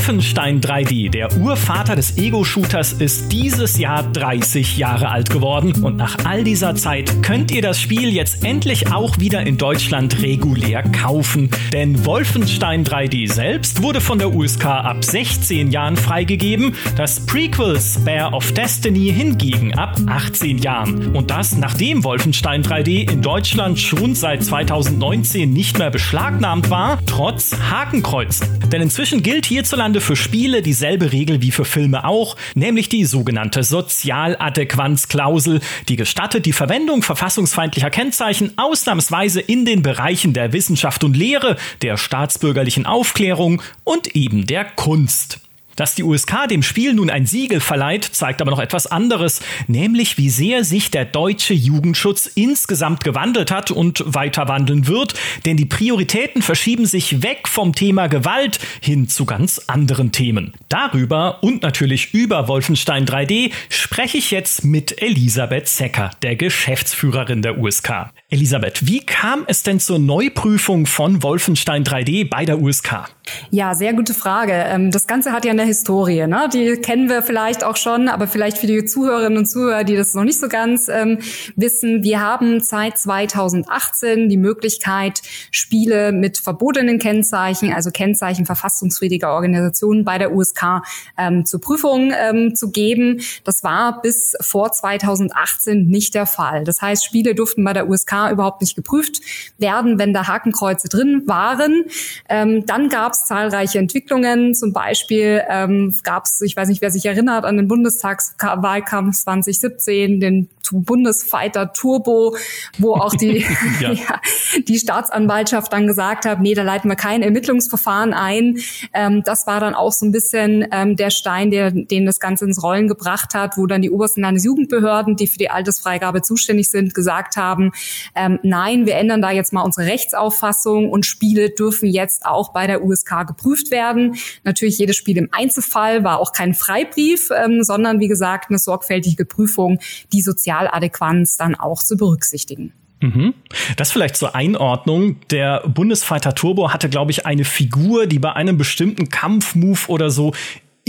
Wolfenstein 0.00 0.62
3D, 0.62 1.10
der 1.10 1.30
Urvater 1.36 1.94
des 1.94 2.16
Ego-Shooters, 2.16 2.94
ist 2.94 3.30
dieses 3.32 3.76
Jahr 3.76 4.02
30 4.02 4.78
Jahre 4.78 5.10
alt 5.10 5.28
geworden. 5.28 5.84
Und 5.84 5.98
nach 5.98 6.16
all 6.24 6.42
dieser 6.42 6.74
Zeit 6.74 7.22
könnt 7.22 7.50
ihr 7.50 7.60
das 7.60 7.78
Spiel 7.78 8.08
jetzt 8.08 8.42
endlich 8.42 8.90
auch 8.90 9.18
wieder 9.18 9.42
in 9.46 9.58
Deutschland 9.58 10.22
regulär 10.22 10.82
kaufen. 10.84 11.50
Denn 11.74 12.06
Wolfenstein 12.06 12.82
3D 12.82 13.30
selbst 13.30 13.82
wurde 13.82 14.00
von 14.00 14.18
der 14.18 14.34
USK 14.34 14.64
ab 14.64 15.04
16 15.04 15.70
Jahren 15.70 15.98
freigegeben, 15.98 16.74
das 16.96 17.26
Prequel 17.26 17.78
Spare 17.78 18.32
of 18.32 18.52
Destiny 18.52 19.12
hingegen 19.12 19.74
ab 19.74 19.98
18 20.06 20.56
Jahren. 20.56 21.14
Und 21.14 21.30
das 21.30 21.58
nachdem 21.58 22.04
Wolfenstein 22.04 22.62
3D 22.62 23.12
in 23.12 23.20
Deutschland 23.20 23.78
schon 23.78 24.14
seit 24.14 24.42
2019 24.42 25.52
nicht 25.52 25.78
mehr 25.78 25.90
beschlagnahmt 25.90 26.70
war, 26.70 27.00
trotz 27.04 27.54
Hakenkreuzen. 27.70 28.48
Denn 28.70 28.80
inzwischen 28.80 29.22
gilt 29.22 29.44
hierzulande 29.44 29.89
für 29.98 30.14
Spiele 30.14 30.62
dieselbe 30.62 31.10
Regel 31.10 31.42
wie 31.42 31.50
für 31.50 31.64
Filme 31.64 32.04
auch, 32.04 32.36
nämlich 32.54 32.88
die 32.88 33.04
sogenannte 33.04 33.64
Sozialadäquanzklausel, 33.64 35.60
die 35.88 35.96
gestattet 35.96 36.46
die 36.46 36.52
Verwendung 36.52 37.02
verfassungsfeindlicher 37.02 37.90
Kennzeichen 37.90 38.52
ausnahmsweise 38.56 39.40
in 39.40 39.64
den 39.64 39.82
Bereichen 39.82 40.32
der 40.32 40.52
Wissenschaft 40.52 41.02
und 41.02 41.16
Lehre, 41.16 41.56
der 41.82 41.96
staatsbürgerlichen 41.96 42.86
Aufklärung 42.86 43.60
und 43.82 44.14
eben 44.14 44.46
der 44.46 44.64
Kunst. 44.64 45.40
Dass 45.76 45.94
die 45.94 46.02
USK 46.02 46.48
dem 46.48 46.62
Spiel 46.62 46.94
nun 46.94 47.10
ein 47.10 47.26
Siegel 47.26 47.60
verleiht, 47.60 48.04
zeigt 48.04 48.40
aber 48.40 48.50
noch 48.50 48.58
etwas 48.58 48.86
anderes, 48.86 49.40
nämlich 49.66 50.18
wie 50.18 50.30
sehr 50.30 50.64
sich 50.64 50.90
der 50.90 51.04
deutsche 51.04 51.54
Jugendschutz 51.54 52.26
insgesamt 52.26 53.04
gewandelt 53.04 53.50
hat 53.50 53.70
und 53.70 54.02
weiter 54.06 54.48
wandeln 54.48 54.86
wird, 54.86 55.14
denn 55.44 55.56
die 55.56 55.66
Prioritäten 55.66 56.42
verschieben 56.42 56.86
sich 56.86 57.22
weg 57.22 57.48
vom 57.48 57.74
Thema 57.74 58.08
Gewalt 58.08 58.58
hin 58.80 59.08
zu 59.08 59.24
ganz 59.24 59.58
anderen 59.66 60.12
Themen. 60.12 60.52
Darüber 60.68 61.42
und 61.42 61.62
natürlich 61.62 62.12
über 62.12 62.48
Wolfenstein 62.48 63.06
3D 63.06 63.52
spreche 63.68 64.18
ich 64.18 64.30
jetzt 64.30 64.64
mit 64.64 65.00
Elisabeth 65.00 65.68
Zecker, 65.68 66.10
der 66.22 66.36
Geschäftsführerin 66.36 67.42
der 67.42 67.58
USK. 67.58 68.10
Elisabeth, 68.32 68.86
wie 68.86 69.00
kam 69.00 69.42
es 69.48 69.64
denn 69.64 69.80
zur 69.80 69.98
Neuprüfung 69.98 70.86
von 70.86 71.20
Wolfenstein 71.24 71.82
3D 71.82 72.30
bei 72.30 72.44
der 72.44 72.62
USK? 72.62 73.08
Ja, 73.50 73.74
sehr 73.74 73.92
gute 73.92 74.14
Frage. 74.14 74.52
Ähm, 74.52 74.92
das 74.92 75.08
Ganze 75.08 75.32
hat 75.32 75.44
ja 75.44 75.50
eine 75.50 75.64
Historie. 75.64 76.28
Ne? 76.28 76.48
Die 76.52 76.76
kennen 76.76 77.08
wir 77.08 77.22
vielleicht 77.22 77.64
auch 77.64 77.76
schon, 77.76 78.08
aber 78.08 78.28
vielleicht 78.28 78.58
für 78.58 78.68
die 78.68 78.84
Zuhörerinnen 78.84 79.38
und 79.38 79.46
Zuhörer, 79.46 79.82
die 79.82 79.96
das 79.96 80.14
noch 80.14 80.22
nicht 80.22 80.38
so 80.38 80.48
ganz 80.48 80.88
ähm, 80.88 81.18
wissen. 81.56 82.04
Wir 82.04 82.20
haben 82.20 82.60
seit 82.60 82.98
2018 82.98 84.28
die 84.28 84.36
Möglichkeit, 84.36 85.22
Spiele 85.50 86.12
mit 86.12 86.38
verbotenen 86.38 87.00
Kennzeichen, 87.00 87.72
also 87.72 87.90
Kennzeichen 87.90 88.46
verfassungswidriger 88.46 89.32
Organisationen 89.32 90.04
bei 90.04 90.18
der 90.18 90.32
USK 90.32 90.82
ähm, 91.18 91.46
zur 91.46 91.60
Prüfung 91.60 92.12
ähm, 92.16 92.54
zu 92.54 92.70
geben. 92.70 93.20
Das 93.42 93.64
war 93.64 94.00
bis 94.02 94.36
vor 94.40 94.70
2018 94.70 95.86
nicht 95.86 96.14
der 96.14 96.26
Fall. 96.26 96.62
Das 96.62 96.80
heißt, 96.80 97.04
Spiele 97.04 97.34
durften 97.34 97.64
bei 97.64 97.72
der 97.72 97.88
USK 97.88 98.19
überhaupt 98.28 98.60
nicht 98.60 98.74
geprüft 98.74 99.20
werden, 99.58 99.98
wenn 99.98 100.12
da 100.12 100.26
Hakenkreuze 100.26 100.88
drin 100.88 101.22
waren. 101.26 101.84
Ähm, 102.28 102.66
dann 102.66 102.88
gab 102.88 103.12
es 103.12 103.24
zahlreiche 103.24 103.78
Entwicklungen. 103.78 104.54
Zum 104.54 104.72
Beispiel 104.72 105.42
ähm, 105.48 105.94
gab 106.02 106.24
es, 106.24 106.40
ich 106.40 106.56
weiß 106.56 106.68
nicht, 106.68 106.82
wer 106.82 106.90
sich 106.90 107.06
erinnert, 107.06 107.44
an 107.44 107.56
den 107.56 107.68
Bundestagswahlkampf 107.68 109.16
2017, 109.16 110.20
den 110.20 110.48
Bundesfighter 110.72 111.72
Turbo, 111.72 112.36
wo 112.78 112.94
auch 112.94 113.14
die, 113.14 113.44
ja. 113.80 113.92
ja, 113.92 114.20
die 114.66 114.78
Staatsanwaltschaft 114.78 115.72
dann 115.72 115.86
gesagt 115.86 116.24
hat, 116.24 116.40
nee, 116.40 116.54
da 116.54 116.62
leiten 116.62 116.90
wir 116.90 116.96
kein 116.96 117.22
Ermittlungsverfahren 117.22 118.12
ein. 118.12 118.58
Ähm, 118.92 119.22
das 119.24 119.46
war 119.46 119.60
dann 119.60 119.74
auch 119.74 119.92
so 119.92 120.06
ein 120.06 120.12
bisschen 120.12 120.66
ähm, 120.72 120.96
der 120.96 121.10
Stein, 121.10 121.50
der, 121.50 121.70
den 121.70 122.06
das 122.06 122.20
Ganze 122.20 122.44
ins 122.44 122.62
Rollen 122.62 122.88
gebracht 122.88 123.34
hat, 123.34 123.56
wo 123.56 123.66
dann 123.66 123.82
die 123.82 123.90
obersten 123.90 124.22
Landesjugendbehörden, 124.22 125.16
die 125.16 125.26
für 125.26 125.38
die 125.38 125.50
Altersfreigabe 125.50 126.22
zuständig 126.22 126.70
sind, 126.70 126.94
gesagt 126.94 127.36
haben, 127.36 127.72
ähm, 128.14 128.38
nein, 128.42 128.86
wir 128.86 128.96
ändern 128.96 129.22
da 129.22 129.30
jetzt 129.30 129.52
mal 129.52 129.62
unsere 129.62 129.86
Rechtsauffassung 129.86 130.90
und 130.90 131.06
Spiele 131.06 131.50
dürfen 131.50 131.88
jetzt 131.88 132.26
auch 132.26 132.52
bei 132.52 132.66
der 132.66 132.84
USK 132.84 133.26
geprüft 133.26 133.70
werden. 133.70 134.16
Natürlich 134.44 134.78
jedes 134.78 134.96
Spiel 134.96 135.16
im 135.16 135.28
Einzelfall 135.32 136.04
war 136.04 136.20
auch 136.20 136.32
kein 136.32 136.54
Freibrief, 136.54 137.30
ähm, 137.30 137.62
sondern 137.62 138.00
wie 138.00 138.08
gesagt 138.08 138.50
eine 138.50 138.58
sorgfältige 138.58 139.24
Prüfung, 139.24 139.78
die 140.12 140.22
Sozialadäquanz 140.22 141.36
dann 141.36 141.54
auch 141.54 141.82
zu 141.82 141.96
berücksichtigen. 141.96 142.72
Mhm. 143.00 143.34
Das 143.76 143.92
vielleicht 143.92 144.16
zur 144.16 144.34
Einordnung. 144.34 145.16
Der 145.30 145.62
Bundesfighter 145.66 146.34
Turbo 146.34 146.72
hatte, 146.72 146.88
glaube 146.88 147.10
ich, 147.10 147.24
eine 147.26 147.44
Figur, 147.44 148.06
die 148.06 148.18
bei 148.18 148.32
einem 148.34 148.58
bestimmten 148.58 149.08
Kampfmove 149.08 149.88
oder 149.88 150.10
so 150.10 150.34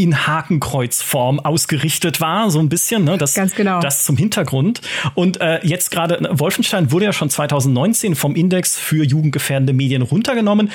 in 0.01 0.27
Hakenkreuzform 0.27 1.39
ausgerichtet 1.39 2.21
war, 2.21 2.49
so 2.49 2.59
ein 2.59 2.69
bisschen, 2.69 3.03
ne? 3.03 3.17
Das, 3.17 3.33
Ganz 3.33 3.55
genau. 3.55 3.79
das 3.79 4.03
zum 4.03 4.17
Hintergrund. 4.17 4.81
Und 5.15 5.39
äh, 5.41 5.59
jetzt 5.63 5.91
gerade, 5.91 6.29
Wolfenstein 6.31 6.91
wurde 6.91 7.05
ja 7.05 7.13
schon 7.13 7.29
2019 7.29 8.15
vom 8.15 8.35
Index 8.35 8.77
für 8.77 9.03
jugendgefährdende 9.03 9.73
Medien 9.73 10.01
runtergenommen. 10.01 10.71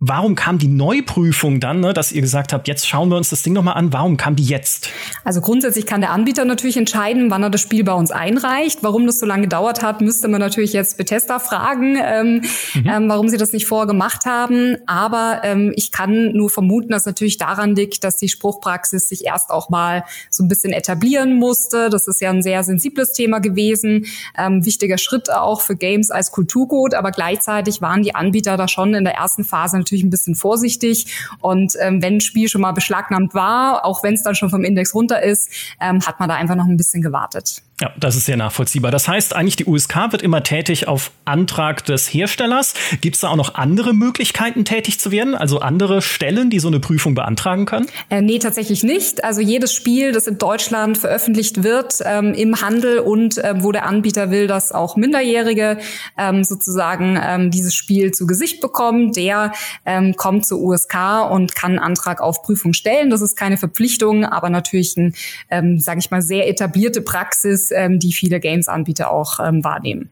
Warum 0.00 0.36
kam 0.36 0.58
die 0.58 0.68
Neuprüfung 0.68 1.58
dann, 1.58 1.80
ne, 1.80 1.92
dass 1.92 2.12
ihr 2.12 2.20
gesagt 2.20 2.52
habt, 2.52 2.68
jetzt 2.68 2.86
schauen 2.86 3.08
wir 3.08 3.16
uns 3.16 3.30
das 3.30 3.42
Ding 3.42 3.52
nochmal 3.52 3.74
an? 3.74 3.92
Warum 3.92 4.16
kam 4.16 4.36
die 4.36 4.44
jetzt? 4.44 4.90
Also 5.24 5.40
grundsätzlich 5.40 5.86
kann 5.86 6.00
der 6.00 6.12
Anbieter 6.12 6.44
natürlich 6.44 6.76
entscheiden, 6.76 7.32
wann 7.32 7.42
er 7.42 7.50
das 7.50 7.62
Spiel 7.62 7.82
bei 7.82 7.94
uns 7.94 8.12
einreicht. 8.12 8.84
Warum 8.84 9.06
das 9.06 9.18
so 9.18 9.26
lange 9.26 9.42
gedauert 9.42 9.82
hat, 9.82 10.00
müsste 10.00 10.28
man 10.28 10.38
natürlich 10.38 10.72
jetzt 10.72 10.98
Bethesda 10.98 11.40
fragen, 11.40 11.98
ähm, 12.00 12.42
mhm. 12.74 12.86
ähm, 12.86 13.08
warum 13.08 13.28
sie 13.28 13.38
das 13.38 13.52
nicht 13.52 13.66
vorher 13.66 13.88
gemacht 13.88 14.24
haben. 14.24 14.76
Aber 14.86 15.40
ähm, 15.42 15.72
ich 15.74 15.90
kann 15.90 16.30
nur 16.30 16.48
vermuten, 16.48 16.90
dass 16.90 17.04
natürlich 17.04 17.36
daran 17.36 17.74
liegt, 17.74 18.04
dass 18.04 18.18
die 18.18 18.28
Spruchpraxis 18.28 19.08
sich 19.08 19.24
erst 19.24 19.50
auch 19.50 19.68
mal 19.68 20.04
so 20.30 20.44
ein 20.44 20.48
bisschen 20.48 20.72
etablieren 20.72 21.34
musste. 21.34 21.90
Das 21.90 22.06
ist 22.06 22.20
ja 22.20 22.30
ein 22.30 22.42
sehr 22.42 22.62
sensibles 22.62 23.14
Thema 23.14 23.40
gewesen, 23.40 24.06
ähm, 24.38 24.64
wichtiger 24.64 24.96
Schritt 24.96 25.28
auch 25.28 25.60
für 25.60 25.74
Games 25.74 26.12
als 26.12 26.30
Kulturgut. 26.30 26.94
Aber 26.94 27.10
gleichzeitig 27.10 27.82
waren 27.82 28.04
die 28.04 28.14
Anbieter 28.14 28.56
da 28.56 28.68
schon 28.68 28.94
in 28.94 29.02
der 29.02 29.14
ersten 29.14 29.42
Phase 29.42 29.87
natürlich 29.88 30.04
ein 30.04 30.10
bisschen 30.10 30.34
vorsichtig. 30.34 31.06
Und 31.40 31.74
ähm, 31.80 32.02
wenn 32.02 32.14
ein 32.14 32.20
Spiel 32.20 32.48
schon 32.48 32.60
mal 32.60 32.72
beschlagnahmt 32.72 33.34
war, 33.34 33.84
auch 33.84 34.02
wenn 34.02 34.14
es 34.14 34.22
dann 34.22 34.34
schon 34.34 34.50
vom 34.50 34.64
Index 34.64 34.94
runter 34.94 35.22
ist, 35.22 35.50
ähm, 35.80 36.00
hat 36.06 36.20
man 36.20 36.28
da 36.28 36.36
einfach 36.36 36.56
noch 36.56 36.66
ein 36.66 36.76
bisschen 36.76 37.02
gewartet. 37.02 37.62
Ja, 37.80 37.92
das 37.96 38.16
ist 38.16 38.24
sehr 38.24 38.36
nachvollziehbar. 38.36 38.90
Das 38.90 39.06
heißt 39.06 39.36
eigentlich, 39.36 39.54
die 39.54 39.66
USK 39.66 40.10
wird 40.10 40.22
immer 40.22 40.42
tätig 40.42 40.88
auf 40.88 41.12
Antrag 41.24 41.84
des 41.84 42.12
Herstellers. 42.12 42.74
Gibt 43.00 43.14
es 43.14 43.20
da 43.20 43.28
auch 43.28 43.36
noch 43.36 43.54
andere 43.54 43.94
Möglichkeiten, 43.94 44.64
tätig 44.64 44.98
zu 44.98 45.12
werden? 45.12 45.36
Also 45.36 45.60
andere 45.60 46.02
Stellen, 46.02 46.50
die 46.50 46.58
so 46.58 46.66
eine 46.66 46.80
Prüfung 46.80 47.14
beantragen 47.14 47.66
können? 47.66 47.86
Äh, 48.10 48.20
nee, 48.20 48.40
tatsächlich 48.40 48.82
nicht. 48.82 49.22
Also 49.22 49.40
jedes 49.40 49.72
Spiel, 49.72 50.10
das 50.10 50.26
in 50.26 50.38
Deutschland 50.38 50.98
veröffentlicht 50.98 51.62
wird 51.62 52.00
ähm, 52.04 52.34
im 52.34 52.60
Handel 52.60 52.98
und 52.98 53.38
äh, 53.38 53.54
wo 53.58 53.70
der 53.70 53.86
Anbieter 53.86 54.32
will, 54.32 54.48
dass 54.48 54.72
auch 54.72 54.96
Minderjährige 54.96 55.78
ähm, 56.18 56.42
sozusagen 56.42 57.16
ähm, 57.22 57.52
dieses 57.52 57.76
Spiel 57.76 58.10
zu 58.10 58.26
Gesicht 58.26 58.60
bekommen, 58.60 59.12
der 59.12 59.52
ähm, 59.86 60.16
kommt 60.16 60.46
zur 60.46 60.60
USK 60.60 61.30
und 61.30 61.54
kann 61.54 61.72
einen 61.72 61.78
Antrag 61.78 62.20
auf 62.20 62.42
Prüfung 62.42 62.72
stellen. 62.72 63.08
Das 63.10 63.20
ist 63.20 63.36
keine 63.36 63.56
Verpflichtung, 63.56 64.24
aber 64.24 64.50
natürlich 64.50 64.96
ein, 64.96 65.14
ähm, 65.48 65.78
sage 65.78 66.00
ich 66.00 66.10
mal, 66.10 66.22
sehr 66.22 66.48
etablierte 66.48 67.02
Praxis, 67.02 67.67
ähm, 67.72 67.98
die 67.98 68.12
viele 68.12 68.40
Games-Anbieter 68.40 69.10
auch 69.10 69.40
ähm, 69.40 69.64
wahrnehmen. 69.64 70.10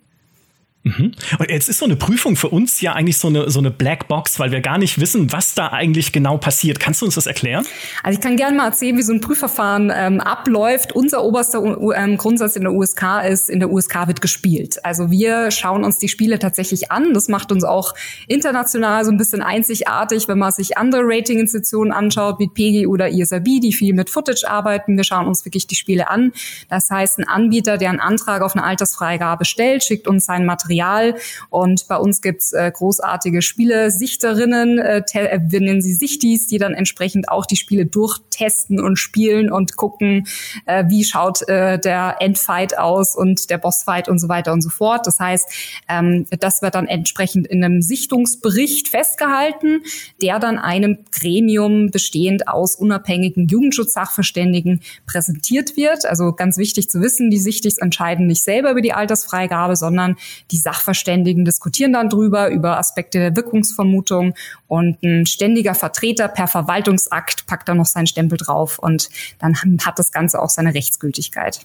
Mhm. 0.87 1.13
Und 1.41 1.51
jetzt 1.51 1.69
ist 1.69 1.79
so 1.79 1.85
eine 1.85 1.97
Prüfung 1.97 2.37
für 2.37 2.49
uns 2.49 2.81
ja 2.81 2.93
eigentlich 2.93 3.19
so 3.19 3.27
eine, 3.27 3.51
so 3.51 3.59
eine 3.59 3.73
Blackbox, 3.73 4.39
weil 4.39 4.53
wir 4.53 4.61
gar 4.61 4.79
nicht 4.79 5.01
wissen, 5.01 5.33
was 5.33 5.55
da 5.55 5.69
eigentlich 5.69 6.13
genau 6.13 6.39
passiert. 6.39 6.79
Kannst 6.79 7.03
du 7.03 7.07
uns 7.07 7.17
das 7.17 7.27
erklären? 7.27 7.67
Also 8.05 8.19
ich 8.19 8.23
kann 8.23 8.37
gerne 8.37 8.57
mal 8.57 8.67
erzählen, 8.67 8.97
wie 8.97 9.03
so 9.03 9.13
ein 9.13 9.21
Prüfverfahren 9.21 9.93
ähm, 9.93 10.21
abläuft. 10.21 10.93
Unser 10.93 11.25
oberster 11.25 11.61
ähm, 11.97 12.17
Grundsatz 12.17 12.55
in 12.55 12.63
der 12.63 12.73
USK 12.73 13.25
ist, 13.29 13.51
in 13.51 13.59
der 13.59 13.73
USK 13.73 14.07
wird 14.07 14.21
gespielt. 14.21 14.85
Also 14.85 15.11
wir 15.11 15.51
schauen 15.51 15.83
uns 15.83 15.99
die 15.99 16.07
Spiele 16.07 16.39
tatsächlich 16.39 16.93
an. 16.93 17.13
Das 17.15 17.27
macht 17.27 17.51
uns 17.51 17.65
auch 17.65 17.93
international 18.29 19.05
so 19.05 19.11
ein 19.11 19.17
bisschen 19.17 19.43
einzigartig, 19.43 20.29
wenn 20.29 20.39
man 20.39 20.53
sich 20.53 20.79
andere 20.79 21.03
Ratinginstitutionen 21.05 21.93
anschaut, 21.93 22.39
wie 22.39 22.47
PEGI 22.47 22.87
oder 22.87 23.09
ISRB, 23.09 23.61
die 23.61 23.73
viel 23.73 23.93
mit 23.93 24.09
Footage 24.09 24.49
arbeiten. 24.49 24.97
Wir 24.97 25.05
schauen 25.05 25.27
uns 25.27 25.45
wirklich 25.45 25.67
die 25.67 25.75
Spiele 25.75 26.09
an. 26.09 26.33
Das 26.69 26.91
heißt, 26.91 27.19
ein 27.19 27.27
Anbieter, 27.27 27.77
der 27.77 27.91
einen 27.91 27.99
Antrag 27.99 28.43
auf 28.43 28.55
eine 28.55 28.63
Altersfreigabe 28.63 29.45
stellt, 29.45 29.83
schickt 29.83 30.07
uns 30.07 30.27
sein 30.27 30.47
Material 30.47 30.76
Material. 30.77 31.15
Und 31.51 31.89
bei 31.89 31.97
uns 31.97 32.21
gibt's 32.21 32.53
äh, 32.53 32.71
großartige 32.71 33.43
Spielesichterinnen, 33.43 34.79
äh, 34.79 35.03
äh, 35.15 35.41
wir 35.43 35.61
nennen 35.61 35.83
sie 35.83 35.95
Sichtis, 35.95 36.47
die 36.47 36.59
dann 36.59 36.75
entsprechend 36.75 37.29
auch 37.29 37.47
die 37.47 37.57
Spiele 37.57 37.87
durchtesten 37.87 38.81
und 38.81 38.97
spielen 38.97 39.51
und 39.51 39.77
gucken, 39.77 40.27
äh, 40.67 40.85
wie 40.89 41.05
schaut 41.05 41.49
äh, 41.49 41.79
der 41.79 42.17
Endfight 42.21 42.79
aus 42.79 43.17
und 43.17 43.51
der 43.51 43.59
Bossfight 43.59 44.09
und 44.09 44.19
so 44.19 44.29
weiter 44.29 44.53
und 44.53 44.63
so 44.63 44.71
fort. 44.71 45.07
Das 45.07 45.19
heißt, 45.19 45.47
ähm, 45.89 46.27
das 46.41 46.63
wird 46.63 46.75
dann 46.75 46.87
entsprechend 46.87 47.47
in 47.47 47.65
einem 47.65 47.83
Sichtungsbericht 47.83 48.89
festgehalten, 48.89 49.83
der 50.21 50.39
dann 50.39 50.59
einem 50.59 50.99
Gremium 51.13 51.91
bestehend 51.91 52.49
aus 52.49 52.77
unabhängigen 52.77 53.47
Jugendschutzsachverständigen 53.49 54.81
präsentiert 55.07 55.77
wird. 55.77 56.07
Also 56.07 56.33
ganz 56.33 56.59
wichtig 56.59 56.91
zu 56.91 57.01
wissen, 57.01 57.31
die 57.31 57.39
Sichtigs 57.39 57.79
entscheiden 57.79 58.27
nicht 58.27 58.43
selber 58.43 58.71
über 58.71 58.81
die 58.81 58.93
Altersfreigabe, 58.93 59.77
sondern 59.77 60.17
die 60.51 60.56
die 60.57 60.63
Sachverständigen 60.63 61.45
diskutieren 61.45 61.93
dann 61.93 62.09
drüber, 62.09 62.49
über 62.49 62.79
Aspekte 62.79 63.19
der 63.19 63.37
Wirkungsvermutung 63.37 64.35
und 64.67 65.03
ein 65.03 65.27
ständiger 65.27 65.75
Vertreter 65.75 66.29
per 66.29 66.49
Verwaltungsakt 66.49 67.47
packt 67.47 67.69
dann 67.69 67.77
noch 67.77 67.87
seinen 67.87 68.07
Stempel 68.07 68.39
drauf 68.39 68.79
und 68.79 69.11
dann 69.39 69.55
hat 69.57 69.99
das 69.99 70.13
Ganze 70.13 70.41
auch 70.41 70.49
seine 70.49 70.75
Rechtsgültigkeit. 70.75 71.61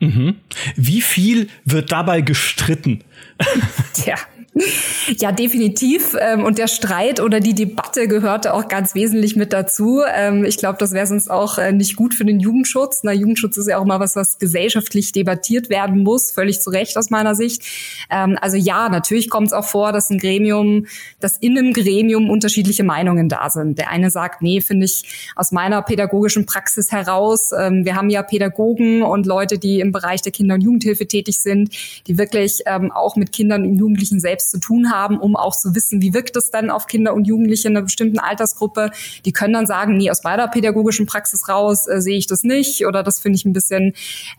Mhm. 0.00 0.36
Wie 0.76 1.00
viel 1.00 1.48
wird 1.64 1.90
dabei 1.90 2.20
gestritten? 2.20 3.02
Tja. 3.94 4.16
Ja, 5.18 5.32
definitiv. 5.32 6.16
Ähm, 6.18 6.44
und 6.44 6.58
der 6.58 6.66
Streit 6.66 7.20
oder 7.20 7.40
die 7.40 7.54
Debatte 7.54 8.08
gehörte 8.08 8.54
auch 8.54 8.68
ganz 8.68 8.94
wesentlich 8.94 9.36
mit 9.36 9.52
dazu. 9.52 10.02
Ähm, 10.14 10.44
ich 10.44 10.56
glaube, 10.56 10.78
das 10.78 10.92
wäre 10.92 11.06
sonst 11.06 11.30
auch 11.30 11.58
äh, 11.58 11.72
nicht 11.72 11.96
gut 11.96 12.14
für 12.14 12.24
den 12.24 12.40
Jugendschutz. 12.40 13.00
Na, 13.02 13.12
Jugendschutz 13.12 13.56
ist 13.56 13.68
ja 13.68 13.78
auch 13.78 13.84
mal 13.84 14.00
was, 14.00 14.16
was 14.16 14.38
gesellschaftlich 14.38 15.12
debattiert 15.12 15.70
werden 15.70 16.02
muss, 16.02 16.32
völlig 16.32 16.60
zu 16.60 16.70
Recht 16.70 16.96
aus 16.96 17.10
meiner 17.10 17.34
Sicht. 17.34 17.62
Ähm, 18.10 18.36
also 18.40 18.56
ja, 18.56 18.88
natürlich 18.88 19.30
kommt 19.30 19.48
es 19.48 19.52
auch 19.52 19.64
vor, 19.64 19.92
dass 19.92 20.10
ein 20.10 20.18
Gremium, 20.18 20.86
dass 21.20 21.36
in 21.36 21.56
einem 21.56 21.72
Gremium 21.72 22.28
unterschiedliche 22.28 22.82
Meinungen 22.82 23.28
da 23.28 23.48
sind. 23.50 23.78
Der 23.78 23.90
eine 23.90 24.10
sagt, 24.10 24.42
nee, 24.42 24.60
finde 24.60 24.86
ich 24.86 25.32
aus 25.36 25.52
meiner 25.52 25.82
pädagogischen 25.82 26.46
Praxis 26.46 26.90
heraus. 26.90 27.50
Wir 27.50 27.94
haben 27.94 28.10
ja 28.10 28.22
Pädagogen 28.22 29.02
und 29.02 29.26
Leute, 29.26 29.58
die 29.58 29.80
im 29.80 29.92
Bereich 29.92 30.22
der 30.22 30.32
Kinder- 30.32 30.54
und 30.54 30.62
Jugendhilfe 30.62 31.06
tätig 31.06 31.40
sind, 31.40 31.70
die 32.06 32.18
wirklich 32.18 32.66
auch 32.66 33.16
mit 33.16 33.32
Kindern 33.32 33.62
und 33.64 33.78
Jugendlichen 33.78 34.20
selbst 34.20 34.45
zu 34.50 34.58
tun 34.58 34.92
haben, 34.92 35.18
um 35.18 35.36
auch 35.36 35.56
zu 35.56 35.74
wissen, 35.74 36.00
wie 36.00 36.14
wirkt 36.14 36.36
es 36.36 36.50
dann 36.50 36.70
auf 36.70 36.86
Kinder 36.86 37.14
und 37.14 37.26
Jugendliche 37.26 37.68
in 37.68 37.76
einer 37.76 37.84
bestimmten 37.84 38.18
Altersgruppe. 38.18 38.90
Die 39.24 39.32
können 39.32 39.54
dann 39.54 39.66
sagen, 39.66 39.96
nee, 39.96 40.10
aus 40.10 40.22
meiner 40.22 40.48
pädagogischen 40.48 41.06
Praxis 41.06 41.48
raus 41.48 41.86
äh, 41.86 42.00
sehe 42.00 42.16
ich 42.16 42.26
das 42.26 42.42
nicht 42.42 42.86
oder 42.86 43.02
das 43.02 43.20
finde 43.20 43.36
ich 43.36 43.44
ein 43.44 43.52
bisschen 43.52 43.94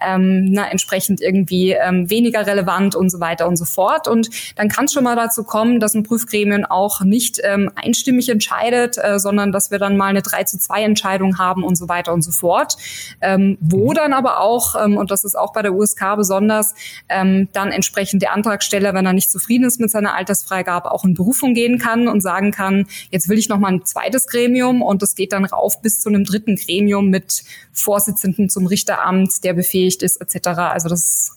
ähm, 0.06 0.46
na, 0.52 0.70
entsprechend 0.70 1.22
irgendwie 1.22 1.72
ähm, 1.72 2.10
weniger 2.10 2.46
relevant 2.46 2.96
und 2.96 3.10
so 3.10 3.20
weiter 3.20 3.48
und 3.48 3.58
so 3.58 3.66
fort. 3.66 4.08
Und 4.08 4.30
dann 4.56 4.70
kann 4.70 4.86
es 4.86 4.94
schon 4.94 5.04
mal 5.04 5.16
dazu 5.16 5.44
kommen, 5.44 5.80
dass 5.80 5.94
ein 5.94 6.04
Prüfgremium 6.04 6.66
auch 6.66 7.02
nicht 7.02 7.40
ähm, 7.44 7.72
einstimmig 7.76 8.30
entscheidet, 8.30 8.98
äh, 8.98 9.20
sondern 9.20 9.52
dass 9.52 9.72
wir 9.72 9.80
dann 9.80 9.98
mal 9.98 10.08
eine 10.08 10.22
3 10.22 10.44
zu 10.44 10.58
2 10.58 10.84
Entscheidung 10.84 11.38
haben 11.38 11.64
und 11.64 11.76
so 11.76 11.90
weiter 11.90 12.14
und 12.14 12.22
so 12.22 12.32
fort. 12.32 12.78
Ähm, 13.22 13.58
wo 13.60 13.94
dann 13.94 14.14
aber 14.14 14.40
auch, 14.40 14.76
ähm, 14.84 14.98
und 14.98 15.12
das 15.12 15.24
ist 15.24 15.36
auch 15.38 15.54
bei 15.54 15.62
der 15.62 15.74
USK 15.74 16.16
besonders, 16.16 16.74
ähm, 17.10 17.50
dann 17.54 17.72
entsprechend 17.72 18.22
der 18.22 18.34
Antragsteller, 18.34 18.94
wenn 18.94 19.06
er 19.06 19.14
nicht 19.14 19.32
zufrieden 19.32 19.66
ist 19.66 19.80
mit 19.80 19.92
seiner 19.98 20.14
Altersfreigabe 20.14 20.92
auch 20.92 21.04
in 21.04 21.16
Berufung 21.16 21.54
gehen 21.54 21.80
kann 21.80 22.08
und 22.08 22.22
sagen 22.22 22.52
kann, 22.52 22.86
jetzt 23.10 23.30
will 23.30 23.38
ich 23.38 23.50
noch 23.50 23.58
mal 23.58 23.74
ein 23.74 23.86
zweites 23.86 24.28
Gremium 24.28 24.82
und 24.82 25.02
das 25.02 25.16
geht 25.16 25.34
dann 25.34 25.46
rauf 25.46 25.82
bis 25.82 26.00
zu 26.00 26.10
einem 26.10 26.24
dritten 26.24 26.56
Gremium 26.56 27.10
mit 27.10 27.44
Vorsitzenden 27.74 28.50
zum 28.50 28.68
Richteramt, 28.68 29.44
der 29.44 29.54
befähigt 29.54 30.04
ist 30.04 30.22
etc. 30.22 30.48
Also 30.60 30.90
das 30.90 31.32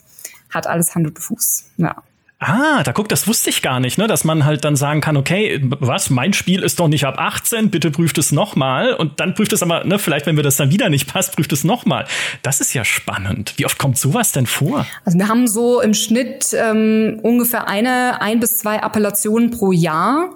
hat 0.51 0.67
alles 0.67 0.95
Hand 0.95 1.07
und 1.07 1.19
Fuß. 1.19 1.65
Ja. 1.79 2.03
Ah, 2.43 2.83
da 2.85 2.95
guck, 2.95 3.07
das 3.11 3.29
wusste 3.29 3.51
ich 3.51 3.61
gar 3.61 3.81
nicht, 3.81 3.99
ne, 3.99 4.07
dass 4.07 4.25
man 4.25 4.47
halt 4.47 4.65
dann 4.65 4.75
sagen 4.75 5.03
kann, 5.03 5.19
okay, 5.19 5.61
was, 5.79 6.09
mein 6.09 6.33
Spiel 6.33 6.63
ist 6.63 6.81
doch 6.81 6.89
nicht 6.89 7.05
ab 7.05 7.17
18, 7.19 7.71
bitte 7.71 7.91
prüft 7.91 8.17
es 8.17 8.33
nochmal 8.33 8.95
und 8.95 9.21
dann 9.21 9.35
prüft 9.35 9.53
es 9.53 9.63
aber, 9.63 9.85
ne, 9.85 9.99
vielleicht 9.99 10.25
wenn 10.25 10.37
mir 10.37 10.43
das 10.43 10.57
dann 10.57 10.71
wieder 10.71 10.89
nicht 10.89 11.07
passt, 11.07 11.37
prüft 11.37 11.53
es 11.53 11.65
nochmal. 11.65 12.07
Das 12.41 12.63
ist 12.63 12.73
ja 12.73 12.83
spannend. 12.83 13.53
Wie 13.59 13.67
oft 13.67 13.77
kommt 13.77 13.99
sowas 13.99 14.33
denn 14.33 14.47
vor? 14.47 14.87
Also 15.05 15.19
wir 15.19 15.29
haben 15.29 15.49
so 15.49 15.83
im 15.83 15.93
Schnitt 15.93 16.57
ähm, 16.59 17.21
ungefähr 17.23 17.69
eine, 17.69 18.23
ein 18.23 18.41
bis 18.41 18.57
zwei 18.57 18.83
Appellationen 18.83 19.51
pro 19.51 19.73
Jahr. 19.73 20.31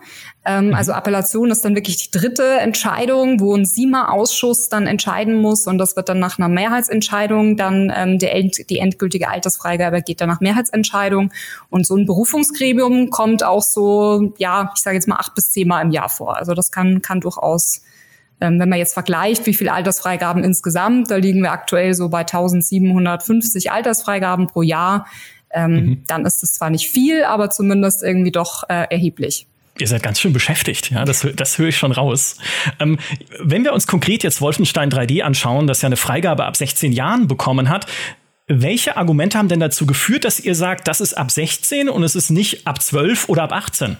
Ähm, 0.47 0.69
mhm. 0.69 0.75
Also 0.75 0.93
Appellation 0.93 1.51
ist 1.51 1.65
dann 1.65 1.75
wirklich 1.75 1.97
die 1.97 2.19
dritte 2.19 2.45
Entscheidung, 2.45 3.41
wo 3.41 3.55
ein 3.57 3.65
SIMA-Ausschuss 3.65 4.69
dann 4.69 4.87
entscheiden 4.87 5.37
muss 5.37 5.67
und 5.67 5.79
das 5.79 5.97
wird 5.97 6.09
dann 6.09 6.19
nach 6.19 6.39
einer 6.39 6.49
Mehrheitsentscheidung 6.49 7.57
dann 7.57 7.93
ähm, 7.95 8.19
der, 8.19 8.35
die 8.43 8.79
endgültige 8.79 9.29
Altersfreigabe 9.29 10.03
geht 10.03 10.21
dann 10.21 10.29
nach 10.29 10.41
Mehrheitsentscheidung 10.41 11.33
und 11.71 11.87
so 11.87 11.97
ein 11.97 12.05
Berufungsgremium 12.05 13.11
kommt 13.11 13.43
auch 13.43 13.63
so, 13.63 14.35
ja, 14.37 14.71
ich 14.77 14.83
sage 14.83 14.97
jetzt 14.97 15.09
mal 15.09 15.17
acht 15.17 15.35
bis 15.35 15.51
zehnmal 15.51 15.83
im 15.83 15.91
Jahr 15.91 16.11
vor. 16.11 16.37
Also 16.37 16.53
das 16.53 16.71
kann, 16.71 17.01
kann 17.01 17.21
durchaus 17.21 17.83
ähm, 18.41 18.59
wenn 18.59 18.69
man 18.69 18.79
jetzt 18.79 18.95
vergleicht, 18.95 19.47
wie 19.47 19.55
viele 19.55 19.73
Altersfreigaben 19.73 20.43
insgesamt, 20.43 21.11
da 21.11 21.17
liegen 21.17 21.41
wir 21.43 21.53
aktuell 21.53 21.95
so 21.95 22.09
bei 22.09 22.21
1750 22.21 23.71
Altersfreigaben 23.71 24.49
pro 24.49 24.63
Jahr, 24.63 25.07
ähm, 25.51 25.73
mhm. 25.73 26.03
dann 26.09 26.27
ist 26.27 26.43
es 26.43 26.55
zwar 26.55 26.69
nicht 26.69 26.91
viel, 26.91 27.25
aber 27.25 27.51
zumindest 27.51 28.03
irgendwie 28.03 28.33
doch 28.33 28.65
äh, 28.69 28.87
erheblich. 28.91 29.47
Ihr 29.79 29.89
seid 29.89 30.05
ganz 30.05 30.21
schön 30.21 30.33
beschäftigt, 30.33 30.93
ja, 30.93 31.05
das, 31.05 31.27
das 31.35 31.59
höre 31.59 31.69
ich 31.69 31.77
schon 31.77 31.91
raus. 31.91 32.37
Ähm, 32.79 32.99
wenn 33.41 33.65
wir 33.65 33.73
uns 33.73 33.89
konkret 33.89 34.23
jetzt 34.23 34.41
Wolfenstein 34.41 34.89
3D 34.89 35.23
anschauen, 35.23 35.67
das 35.67 35.83
ja 35.83 35.87
eine 35.87 35.97
Freigabe 35.97 36.45
ab 36.45 36.57
16 36.57 36.93
Jahren 36.93 37.27
bekommen 37.27 37.69
hat, 37.69 37.87
welche 38.47 38.97
Argumente 38.97 39.39
haben 39.39 39.49
denn 39.49 39.61
dazu 39.61 39.87
geführt, 39.87 40.25
dass 40.25 40.39
ihr 40.39 40.55
sagt, 40.55 40.87
das 40.87 41.01
ist 41.01 41.15
ab 41.15 41.31
16 41.31 41.89
und 41.89 42.05
es 42.05 42.15
ist 42.15 42.31
nicht 42.31 42.67
ab 42.67 42.81
12 42.81 43.29
oder 43.29 43.43
ab 43.43 43.53
18? 43.53 43.97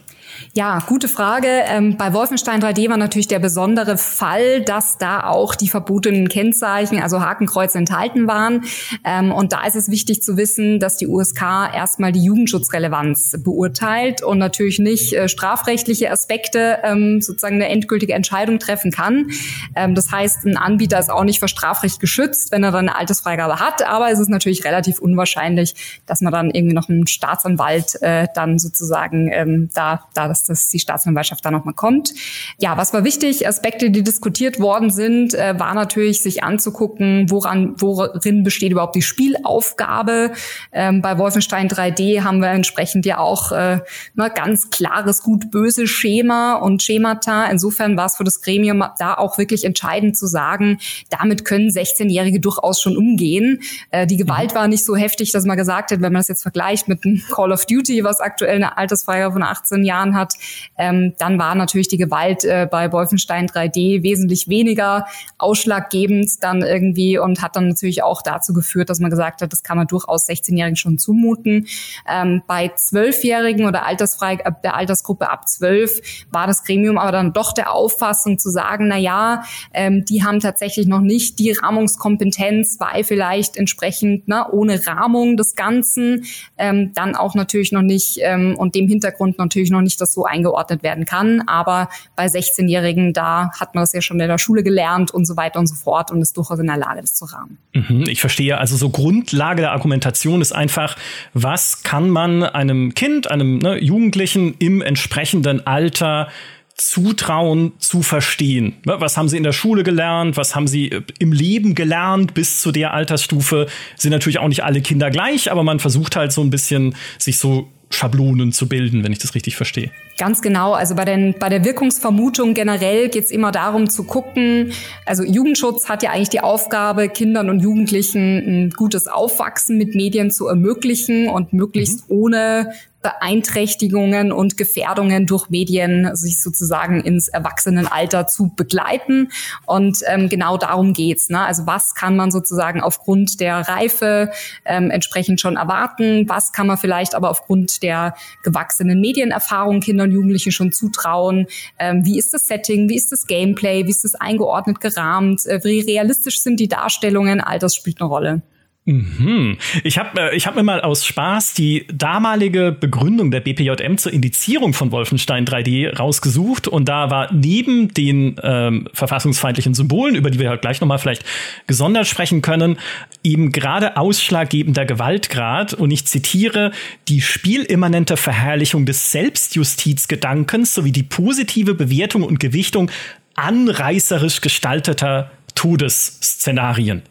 Ja, 0.53 0.79
gute 0.87 1.09
Frage. 1.09 1.49
Ähm, 1.49 1.97
bei 1.97 2.13
Wolfenstein 2.13 2.63
3D 2.63 2.89
war 2.89 2.97
natürlich 2.97 3.29
der 3.29 3.39
besondere 3.39 3.99
Fall, 3.99 4.63
dass 4.63 4.99
da 4.99 5.25
auch 5.25 5.55
die 5.55 5.69
verbotenen 5.69 6.29
Kennzeichen, 6.29 7.01
also 7.01 7.21
Hakenkreuze 7.21 7.79
enthalten 7.79 8.27
waren. 8.27 8.65
Ähm, 9.05 9.33
und 9.33 9.53
da 9.53 9.65
ist 9.67 9.75
es 9.75 9.91
wichtig 9.91 10.23
zu 10.23 10.37
wissen, 10.37 10.79
dass 10.81 10.97
die 10.97 11.07
USK 11.07 11.43
erstmal 11.75 12.13
die 12.13 12.23
Jugendschutzrelevanz 12.23 13.37
beurteilt 13.43 14.23
und 14.23 14.39
natürlich 14.39 14.79
nicht 14.79 15.13
äh, 15.13 15.29
strafrechtliche 15.29 16.11
Aspekte 16.11 16.79
ähm, 16.85 17.21
sozusagen 17.21 17.57
eine 17.57 17.69
endgültige 17.69 18.15
Entscheidung 18.15 18.59
treffen 18.59 18.91
kann. 18.91 19.31
Ähm, 19.75 19.95
das 19.95 20.11
heißt, 20.11 20.45
ein 20.45 20.57
Anbieter 20.57 20.99
ist 20.99 21.11
auch 21.11 21.25
nicht 21.25 21.41
für 21.41 21.49
Strafrecht 21.49 22.01
geschützt, 22.01 22.53
wenn 22.53 22.63
er 22.63 22.71
dann 22.71 22.89
eine 22.89 22.97
Altersfreigabe 22.97 23.61
hat. 23.61 23.87
Aber 23.87 24.11
es 24.11 24.19
ist 24.19 24.29
natürlich 24.29 24.65
relativ 24.65 24.99
unwahrscheinlich, 25.01 26.03
dass 26.07 26.21
man 26.21 26.33
dann 26.33 26.51
irgendwie 26.51 26.75
noch 26.75 26.89
einen 26.89 27.07
Staatsanwalt 27.07 28.01
äh, 28.03 28.29
dann 28.35 28.59
sozusagen 28.59 29.31
ähm, 29.33 29.71
da, 29.75 30.05
da 30.29 30.35
dass 30.35 30.45
das 30.45 30.69
die 30.69 30.81
Staatsanwaltschaft 30.81 31.45
da 31.45 31.51
nochmal 31.51 31.75
kommt. 31.75 32.13
Ja, 32.59 32.77
was 32.77 32.93
war 32.93 33.05
wichtig? 33.05 33.47
Aspekte, 33.47 33.91
die 33.91 34.03
diskutiert 34.03 34.59
worden 34.59 34.91
sind, 34.91 35.35
äh, 35.35 35.59
war 35.59 35.75
natürlich, 35.75 36.23
sich 36.23 36.43
anzugucken, 36.43 37.31
woran, 37.31 37.75
worin 37.77 38.43
besteht 38.43 38.73
überhaupt 38.73 38.97
die 38.97 39.03
Spielaufgabe. 39.03 40.33
Ähm, 40.73 41.03
bei 41.03 41.19
Wolfenstein 41.19 41.69
3D 41.69 42.23
haben 42.23 42.41
wir 42.41 42.49
entsprechend 42.49 43.07
ja 43.07 43.19
auch 43.19 43.53
äh, 43.53 43.79
ne, 44.15 44.31
ganz 44.35 44.71
klares 44.71 45.23
gut-böse 45.23 45.87
Schema 45.87 46.55
und 46.55 46.83
Schemata. 46.83 47.47
Insofern 47.47 47.97
war 47.97 48.07
es 48.07 48.17
für 48.17 48.25
das 48.25 48.41
Gremium 48.41 48.85
da 48.99 49.15
auch 49.15 49.39
wirklich 49.39 49.65
entscheidend 49.65 50.17
zu 50.17 50.27
sagen, 50.27 50.79
damit 51.11 51.45
können 51.45 51.69
16-Jährige 51.69 52.41
durchaus 52.41 52.81
schon 52.81 52.97
umgehen. 52.97 53.61
Äh, 53.91 54.07
die 54.07 54.17
Gewalt 54.17 54.53
mhm. 54.53 54.57
war 54.57 54.69
nicht 54.69 54.85
so 54.85 54.97
heftig, 54.97 55.31
dass 55.31 55.45
man 55.45 55.57
gesagt 55.57 55.93
hat, 55.93 56.01
wenn 56.01 56.13
man 56.13 56.21
das 56.21 56.29
jetzt 56.29 56.43
vergleicht 56.43 56.89
mit 56.89 57.05
einem 57.05 57.23
Call 57.31 57.53
of 57.53 57.67
Duty, 57.67 58.03
was 58.03 58.21
aktuell 58.21 58.57
eine 58.57 58.77
Altersfreigabe 58.77 59.35
von 59.35 59.43
18 59.43 59.85
Jahren 59.85 60.14
hat, 60.15 60.35
ähm, 60.79 61.15
dann 61.19 61.39
war 61.39 61.55
natürlich 61.55 61.89
die 61.89 61.97
Gewalt 61.97 62.45
äh, 62.45 62.67
bei 62.71 62.93
Wolfenstein 62.93 63.47
3D 63.47 64.03
wesentlich 64.03 64.49
weniger 64.49 65.07
ausschlaggebend 65.39 66.43
dann 66.43 66.63
irgendwie 66.63 67.19
und 67.19 67.43
hat 67.43 67.57
dann 67.57 67.69
natürlich 67.69 68.03
auch 68.03 68.23
dazu 68.23 68.53
geführt, 68.53 68.91
dass 68.91 69.01
man 69.01 69.11
gesagt 69.11 69.43
hat, 69.43 69.53
das 69.53 69.63
kann 69.63 69.77
man 69.77 69.87
durchaus 69.87 70.29
16-Jährigen 70.29 70.77
schon 70.77 70.99
zumuten. 70.99 71.67
Ähm, 72.09 72.43
bei 72.47 72.67
12-Jährigen 72.67 73.67
oder 73.67 73.87
altersfrei 73.87 74.35
äh, 74.35 74.53
der 74.63 74.77
Altersgruppe 74.77 75.31
ab 75.31 75.49
12 75.49 76.27
war 76.31 76.47
das 76.47 76.65
Gremium 76.65 76.99
aber 76.99 77.13
dann 77.13 77.33
doch 77.33 77.53
der 77.53 77.73
Auffassung 77.73 78.39
zu 78.39 78.51
sagen, 78.51 78.89
na 78.89 78.97
ja, 78.97 79.45
ähm, 79.73 80.05
die 80.05 80.25
haben 80.25 80.41
tatsächlich 80.41 80.87
noch 80.87 81.01
nicht 81.01 81.39
die 81.39 81.53
Rahmungskompetenz, 81.53 82.77
weil 82.81 83.05
vielleicht 83.05 83.57
entsprechend 83.57 84.29
ne, 84.29 84.47
ohne 84.51 84.87
Rahmung 84.87 85.37
des 85.37 85.55
Ganzen 85.55 86.25
ähm, 86.59 86.93
dann 86.95 87.15
auch 87.15 87.35
natürlich 87.35 87.73
noch 87.73 87.83
nicht 87.83 88.19
ähm, 88.23 88.57
und 88.57 88.75
dem 88.75 88.89
Hintergrund 88.89 89.39
natürlich 89.39 89.71
noch 89.71 89.83
nicht 89.83 90.01
das 90.05 90.13
so 90.13 90.25
eingeordnet 90.25 90.83
werden 90.83 91.05
kann. 91.05 91.43
Aber 91.47 91.89
bei 92.17 92.27
16-Jährigen, 92.27 93.13
da 93.13 93.51
hat 93.59 93.75
man 93.75 93.83
das 93.83 93.93
ja 93.93 94.01
schon 94.01 94.21
in 94.21 94.29
der 94.29 94.39
Schule 94.39 94.63
gelernt 94.63 95.11
und 95.11 95.27
so 95.27 95.37
weiter 95.37 95.59
und 95.59 95.67
so 95.67 95.75
fort 95.75 96.11
und 96.11 96.23
ist 96.23 96.37
durchaus 96.37 96.59
in 96.59 96.67
der 96.67 96.77
Lage, 96.77 97.01
das 97.01 97.15
zu 97.15 97.25
rahmen. 97.25 97.59
Mhm, 97.73 98.05
ich 98.09 98.21
verstehe. 98.21 98.59
Also 98.59 98.77
so 98.77 98.91
Grundlage 98.91 99.63
der 99.63 99.73
Argumentation 99.73 100.41
ist 100.41 100.53
einfach, 100.53 100.97
was 101.33 101.83
kann 101.83 102.11
man 102.11 102.43
einem 102.43 102.95
Kind, 102.95 103.31
einem 103.31 103.59
ne, 103.59 103.83
Jugendlichen 103.83 104.55
im 104.59 104.83
entsprechenden 104.83 105.67
Alter 105.67 106.29
zutrauen 106.77 107.73
zu 107.79 108.03
verstehen. 108.03 108.75
Ne, 108.85 108.97
was 108.99 109.17
haben 109.17 109.29
sie 109.29 109.37
in 109.37 109.45
der 109.45 109.53
Schule 109.53 109.85
gelernt? 109.85 110.37
Was 110.37 110.57
haben 110.57 110.67
sie 110.67 110.91
äh, 110.91 111.03
im 111.19 111.33
Leben 111.33 111.75
gelernt 111.75 112.35
bis 112.35 112.61
zu 112.61 112.73
der 112.73 112.93
Altersstufe? 112.93 113.67
Sind 113.97 114.11
natürlich 114.11 114.39
auch 114.39 114.49
nicht 114.49 114.65
alle 114.65 114.81
Kinder 114.81 115.11
gleich, 115.11 115.51
aber 115.51 115.63
man 115.63 115.79
versucht 115.79 116.17
halt 116.17 116.33
so 116.33 116.43
ein 116.43 116.51
bisschen 116.51 116.97
sich 117.19 117.39
so 117.39 117.69
Schablonen 117.95 118.53
zu 118.53 118.69
bilden, 118.69 119.05
wenn 119.05 119.13
ich 119.13 119.19
das 119.19 119.35
richtig 119.35 119.57
verstehe. 119.57 119.91
Ganz 120.19 120.43
genau. 120.43 120.73
Also 120.73 120.95
bei, 120.95 121.05
den, 121.05 121.35
bei 121.39 121.49
der 121.49 121.65
Wirkungsvermutung 121.65 122.55
generell 122.55 123.09
geht 123.09 123.25
es 123.25 123.31
immer 123.31 123.53
darum 123.53 123.89
zu 123.89 124.05
gucken, 124.05 124.73
also 125.07 125.25
Jugendschutz 125.25 125.89
hat 125.89 126.03
ja 126.03 126.11
eigentlich 126.11 126.29
die 126.29 126.41
Aufgabe, 126.41 127.09
Kindern 127.09 127.51
und 127.51 127.61
Jugendlichen 127.61 128.67
ein 128.67 128.71
gutes 128.71 129.07
Aufwachsen 129.07 129.79
mit 129.79 129.95
Medien 129.95 130.31
zu 130.31 130.47
ermöglichen 130.47 131.29
und 131.29 131.53
möglichst 131.53 132.09
mhm. 132.11 132.17
ohne 132.17 132.73
Beeinträchtigungen 133.05 134.33
und 134.33 134.57
Gefährdungen 134.57 135.27
durch 135.27 135.51
Medien 135.51 136.17
sich 136.17 136.43
sozusagen 136.43 137.03
ins 137.03 137.29
Erwachsenenalter 137.29 138.27
zu 138.27 138.51
begleiten. 138.57 139.31
Und 139.67 139.99
ähm, 140.07 140.31
genau 140.31 140.57
darum 140.57 140.95
geht's. 140.95 141.29
Ne? 141.29 141.39
Also 141.39 141.67
was 141.67 141.95
kann 141.95 142.17
man 142.17 142.31
sozusagen 142.31 142.81
aufgrund 142.81 143.41
der 143.41 143.69
Reife 143.69 144.33
ähm, 144.65 144.91
entsprechend 144.91 145.39
schon 145.39 145.57
erwarten? 145.57 146.27
Was 146.31 146.53
kann 146.53 146.67
man 146.67 146.79
vielleicht 146.79 147.15
aber 147.15 147.29
aufgrund 147.29 147.83
der 147.83 148.15
gewachsenen 148.43 149.01
Medienerfahrung 149.01 149.81
Kindern 149.81 150.09
und 150.09 150.15
Jugendlichen 150.15 150.51
schon 150.51 150.73
zutrauen? 150.73 151.47
Ähm, 151.79 152.07
wie 152.07 152.19
ist 152.19 152.33
das 152.33 152.49
Setting? 152.49 152.89
Wie 152.89 152.97
ist 152.97 153.13
das 153.13 153.27
Gameplay? 153.27 153.85
Wie 153.85 153.91
ist 153.91 154.05
das 154.05 154.15
eingeordnet, 154.15 154.81
gerahmt? 154.81 155.45
Äh, 155.45 155.63
wie 155.63 155.81
realistisch 155.81 156.41
sind 156.41 156.59
die 156.59 156.69
Darstellungen? 156.69 157.43
All 157.43 157.59
das 157.59 157.75
spielt 157.75 158.01
eine 158.01 158.09
Rolle. 158.09 158.43
Mhm. 158.87 159.57
Ich 159.83 159.97
habe 159.97 160.21
äh, 160.21 160.37
ich 160.37 160.47
hab 160.47 160.57
mir 160.57 160.63
mal 160.63 160.83
aus 160.83 161.07
Spaß 161.07 161.55
die 161.55 161.87
damalige 161.91 162.71
Begründung 162.71 163.31
der 163.31 163.41
BPJM 163.41 163.97
zur 163.97 164.13
Indizierung 164.13 164.75
von 164.75 164.93
Wolfenstein 164.93 165.47
3D 165.47 165.97
rausgesucht 165.97 166.69
und 166.69 166.87
da 166.87 167.11
war 167.11 167.33
neben 167.33 167.95
den 167.95 168.37
ähm, 168.43 168.87
verfassungsfeindlichen 168.93 169.73
Symbolen, 169.73 170.17
über 170.17 170.31
die 170.31 170.39
wir 170.39 170.51
halt 170.51 170.61
gleich 170.61 170.83
nochmal 170.83 170.99
vielleicht 170.99 171.25
gesondert 171.67 172.07
sprechen 172.07 172.43
können, 172.43 172.77
eben 173.23 173.53
gerade 173.53 173.97
ausschlaggebender 173.97 174.85
Gewaltgrad 174.85 175.73
und 175.73 175.91
ich 175.91 176.05
zitiere 176.05 176.71
die 177.09 177.23
spielimmanente 177.23 178.19
Verherrlichung 178.19 178.85
des 178.85 179.11
Selbstjustizgedankens 179.13 180.75
sowie 180.75 180.93
die 180.93 181.05
positive 181.05 181.73
Bewertung 181.73 182.23
und 182.23 182.39
Gewichtung 182.39 182.91
anreißerisch 183.35 184.43
gestalteter 184.43 185.31
Todesszenarien. 185.55 187.03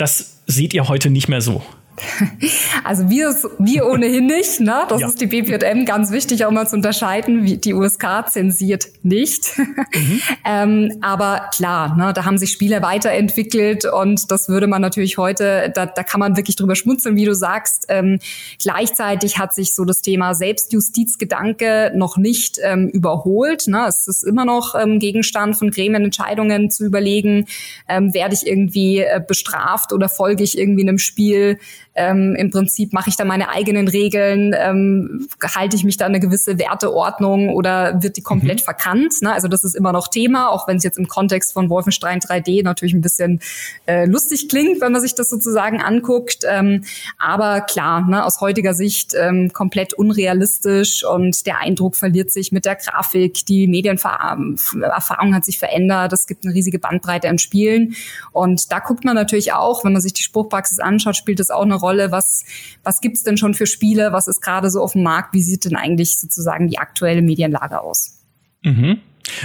Das 0.00 0.38
seht 0.46 0.72
ihr 0.72 0.88
heute 0.88 1.10
nicht 1.10 1.28
mehr 1.28 1.42
so. 1.42 1.62
Also 2.84 3.08
wir, 3.10 3.34
wir 3.58 3.86
ohnehin 3.86 4.26
nicht. 4.26 4.60
Ne? 4.60 4.84
Das 4.88 5.00
ja. 5.00 5.08
ist 5.08 5.20
die 5.20 5.26
BPM 5.26 5.84
ganz 5.84 6.10
wichtig, 6.10 6.44
auch 6.44 6.50
mal 6.50 6.66
zu 6.66 6.76
unterscheiden. 6.76 7.60
Die 7.60 7.74
USK 7.74 8.28
zensiert 8.28 8.88
nicht. 9.02 9.50
Mhm. 9.92 10.20
ähm, 10.44 10.98
aber 11.00 11.50
klar, 11.54 11.96
ne, 11.96 12.12
da 12.12 12.24
haben 12.24 12.38
sich 12.38 12.52
Spiele 12.52 12.80
weiterentwickelt 12.80 13.84
und 13.84 14.30
das 14.30 14.48
würde 14.48 14.66
man 14.66 14.80
natürlich 14.80 15.18
heute, 15.18 15.72
da, 15.74 15.86
da 15.86 16.02
kann 16.02 16.20
man 16.20 16.36
wirklich 16.36 16.56
drüber 16.56 16.76
schmunzeln, 16.76 17.16
wie 17.16 17.24
du 17.24 17.34
sagst. 17.34 17.86
Ähm, 17.88 18.20
gleichzeitig 18.62 19.38
hat 19.38 19.52
sich 19.52 19.74
so 19.74 19.84
das 19.84 20.00
Thema 20.00 20.34
Selbstjustizgedanke 20.34 21.92
noch 21.94 22.16
nicht 22.16 22.58
ähm, 22.62 22.88
überholt. 22.88 23.66
Ne? 23.66 23.86
Es 23.88 24.06
ist 24.06 24.22
immer 24.22 24.44
noch 24.44 24.74
ähm, 24.74 24.98
Gegenstand 25.00 25.56
von 25.56 25.70
Gremienentscheidungen 25.70 26.70
zu 26.70 26.84
überlegen, 26.84 27.46
ähm, 27.88 28.14
werde 28.14 28.34
ich 28.34 28.46
irgendwie 28.46 29.00
äh, 29.00 29.20
bestraft 29.26 29.92
oder 29.92 30.08
folge 30.08 30.44
ich 30.44 30.56
irgendwie 30.56 30.82
einem 30.82 30.98
Spiel 30.98 31.58
ähm, 32.00 32.34
Im 32.34 32.50
Prinzip 32.50 32.94
mache 32.94 33.10
ich 33.10 33.16
da 33.16 33.26
meine 33.26 33.50
eigenen 33.50 33.86
Regeln, 33.86 34.54
ähm, 34.58 35.28
halte 35.54 35.76
ich 35.76 35.84
mich 35.84 35.98
da 35.98 36.06
eine 36.06 36.18
gewisse 36.18 36.58
Werteordnung 36.58 37.50
oder 37.50 38.02
wird 38.02 38.16
die 38.16 38.22
komplett 38.22 38.60
mhm. 38.60 38.64
verkannt. 38.64 39.14
Ne? 39.20 39.30
Also 39.30 39.48
das 39.48 39.64
ist 39.64 39.76
immer 39.76 39.92
noch 39.92 40.08
Thema, 40.08 40.48
auch 40.48 40.66
wenn 40.66 40.78
es 40.78 40.84
jetzt 40.84 40.96
im 40.96 41.08
Kontext 41.08 41.52
von 41.52 41.68
Wolfenstein 41.68 42.20
3D 42.20 42.64
natürlich 42.64 42.94
ein 42.94 43.02
bisschen 43.02 43.40
äh, 43.86 44.06
lustig 44.06 44.48
klingt, 44.48 44.80
wenn 44.80 44.92
man 44.92 45.02
sich 45.02 45.14
das 45.14 45.28
sozusagen 45.28 45.82
anguckt. 45.82 46.44
Ähm, 46.48 46.84
aber 47.18 47.60
klar, 47.60 48.08
ne, 48.08 48.24
aus 48.24 48.40
heutiger 48.40 48.72
Sicht 48.72 49.12
ähm, 49.14 49.52
komplett 49.52 49.92
unrealistisch 49.92 51.04
und 51.04 51.44
der 51.44 51.58
Eindruck 51.58 51.96
verliert 51.96 52.30
sich 52.30 52.50
mit 52.50 52.64
der 52.64 52.76
Grafik. 52.76 53.44
Die 53.44 53.66
Medienerfahrung 53.66 55.34
hat 55.34 55.44
sich 55.44 55.58
verändert. 55.58 56.14
Es 56.14 56.26
gibt 56.26 56.46
eine 56.46 56.54
riesige 56.54 56.78
Bandbreite 56.78 57.28
an 57.28 57.38
Spielen. 57.38 57.94
Und 58.32 58.72
da 58.72 58.78
guckt 58.78 59.04
man 59.04 59.14
natürlich 59.14 59.52
auch, 59.52 59.84
wenn 59.84 59.92
man 59.92 60.00
sich 60.00 60.14
die 60.14 60.22
Spruchpraxis 60.22 60.78
anschaut, 60.78 61.16
spielt 61.16 61.40
das 61.40 61.50
auch 61.50 61.62
eine 61.62 61.74
Rolle? 61.74 61.89
Was, 62.10 62.44
was 62.82 63.00
gibt's 63.00 63.22
denn 63.22 63.36
schon 63.36 63.54
für 63.54 63.66
Spiele? 63.66 64.12
Was 64.12 64.28
ist 64.28 64.40
gerade 64.40 64.70
so 64.70 64.80
auf 64.80 64.92
dem 64.92 65.02
Markt? 65.02 65.34
Wie 65.34 65.42
sieht 65.42 65.64
denn 65.64 65.76
eigentlich 65.76 66.18
sozusagen 66.18 66.68
die 66.68 66.78
aktuelle 66.78 67.22
Medienlage 67.22 67.80
aus? 67.80 68.18
Mhm. 68.62 69.00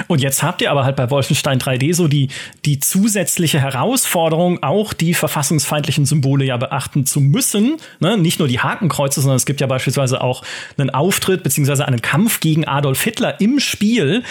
Und 0.08 0.22
jetzt 0.22 0.44
habt 0.44 0.62
ihr 0.62 0.72
aber 0.72 0.84
halt 0.84 0.96
bei 0.96 1.10
Wolfenstein 1.10 1.60
3D 1.60 1.94
so 1.94 2.08
die, 2.08 2.30
die 2.66 2.80
zusätzliche 2.80 3.60
Herausforderung, 3.60 4.64
auch 4.64 4.94
die 4.94 5.14
verfassungsfeindlichen 5.14 6.06
Symbole 6.06 6.46
ja 6.46 6.58
beachten 6.58 7.06
zu 7.06 7.20
müssen. 7.20 7.78
Ne? 8.00 8.18
Nicht 8.18 8.40
nur 8.40 8.48
die 8.48 8.60
Hakenkreuze, 8.60 9.22
sondern 9.22 9.38
es 9.38 9.46
gibt 9.46 9.62
ja 9.62 9.68
beispielsweise 9.68 10.22
auch 10.22 10.44
einen 10.78 10.90
Auftritt 10.90 11.44
beziehungsweise 11.44 11.88
einen 11.88 12.02
Kampf 12.02 12.40
gegen 12.40 12.68
Adolf 12.68 13.02
Hitler 13.04 13.40
im 13.42 13.60
Spiel. 13.60 14.24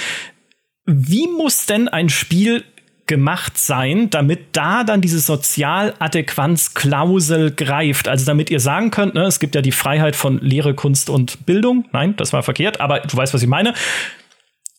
Wie 0.86 1.28
muss 1.28 1.66
denn 1.66 1.88
ein 1.88 2.08
Spiel 2.08 2.64
gemacht 3.06 3.58
sein, 3.58 4.08
damit 4.10 4.40
da 4.52 4.84
dann 4.84 5.00
diese 5.00 5.18
Sozialadäquanzklausel 5.18 7.50
greift. 7.50 8.06
Also 8.08 8.24
damit 8.24 8.50
ihr 8.50 8.60
sagen 8.60 8.90
könnt, 8.90 9.14
ne, 9.14 9.24
es 9.24 9.40
gibt 9.40 9.54
ja 9.54 9.60
die 9.60 9.72
Freiheit 9.72 10.16
von 10.16 10.40
Lehre, 10.40 10.72
Kunst 10.74 11.10
und 11.10 11.44
Bildung. 11.46 11.84
Nein, 11.92 12.16
das 12.16 12.32
war 12.32 12.42
verkehrt, 12.42 12.80
aber 12.80 13.00
du 13.00 13.14
weißt, 13.16 13.34
was 13.34 13.42
ich 13.42 13.48
meine. 13.48 13.74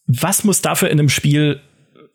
Was 0.08 0.44
muss 0.44 0.62
dafür 0.62 0.90
in 0.90 1.00
einem 1.00 1.10
Spiel 1.10 1.62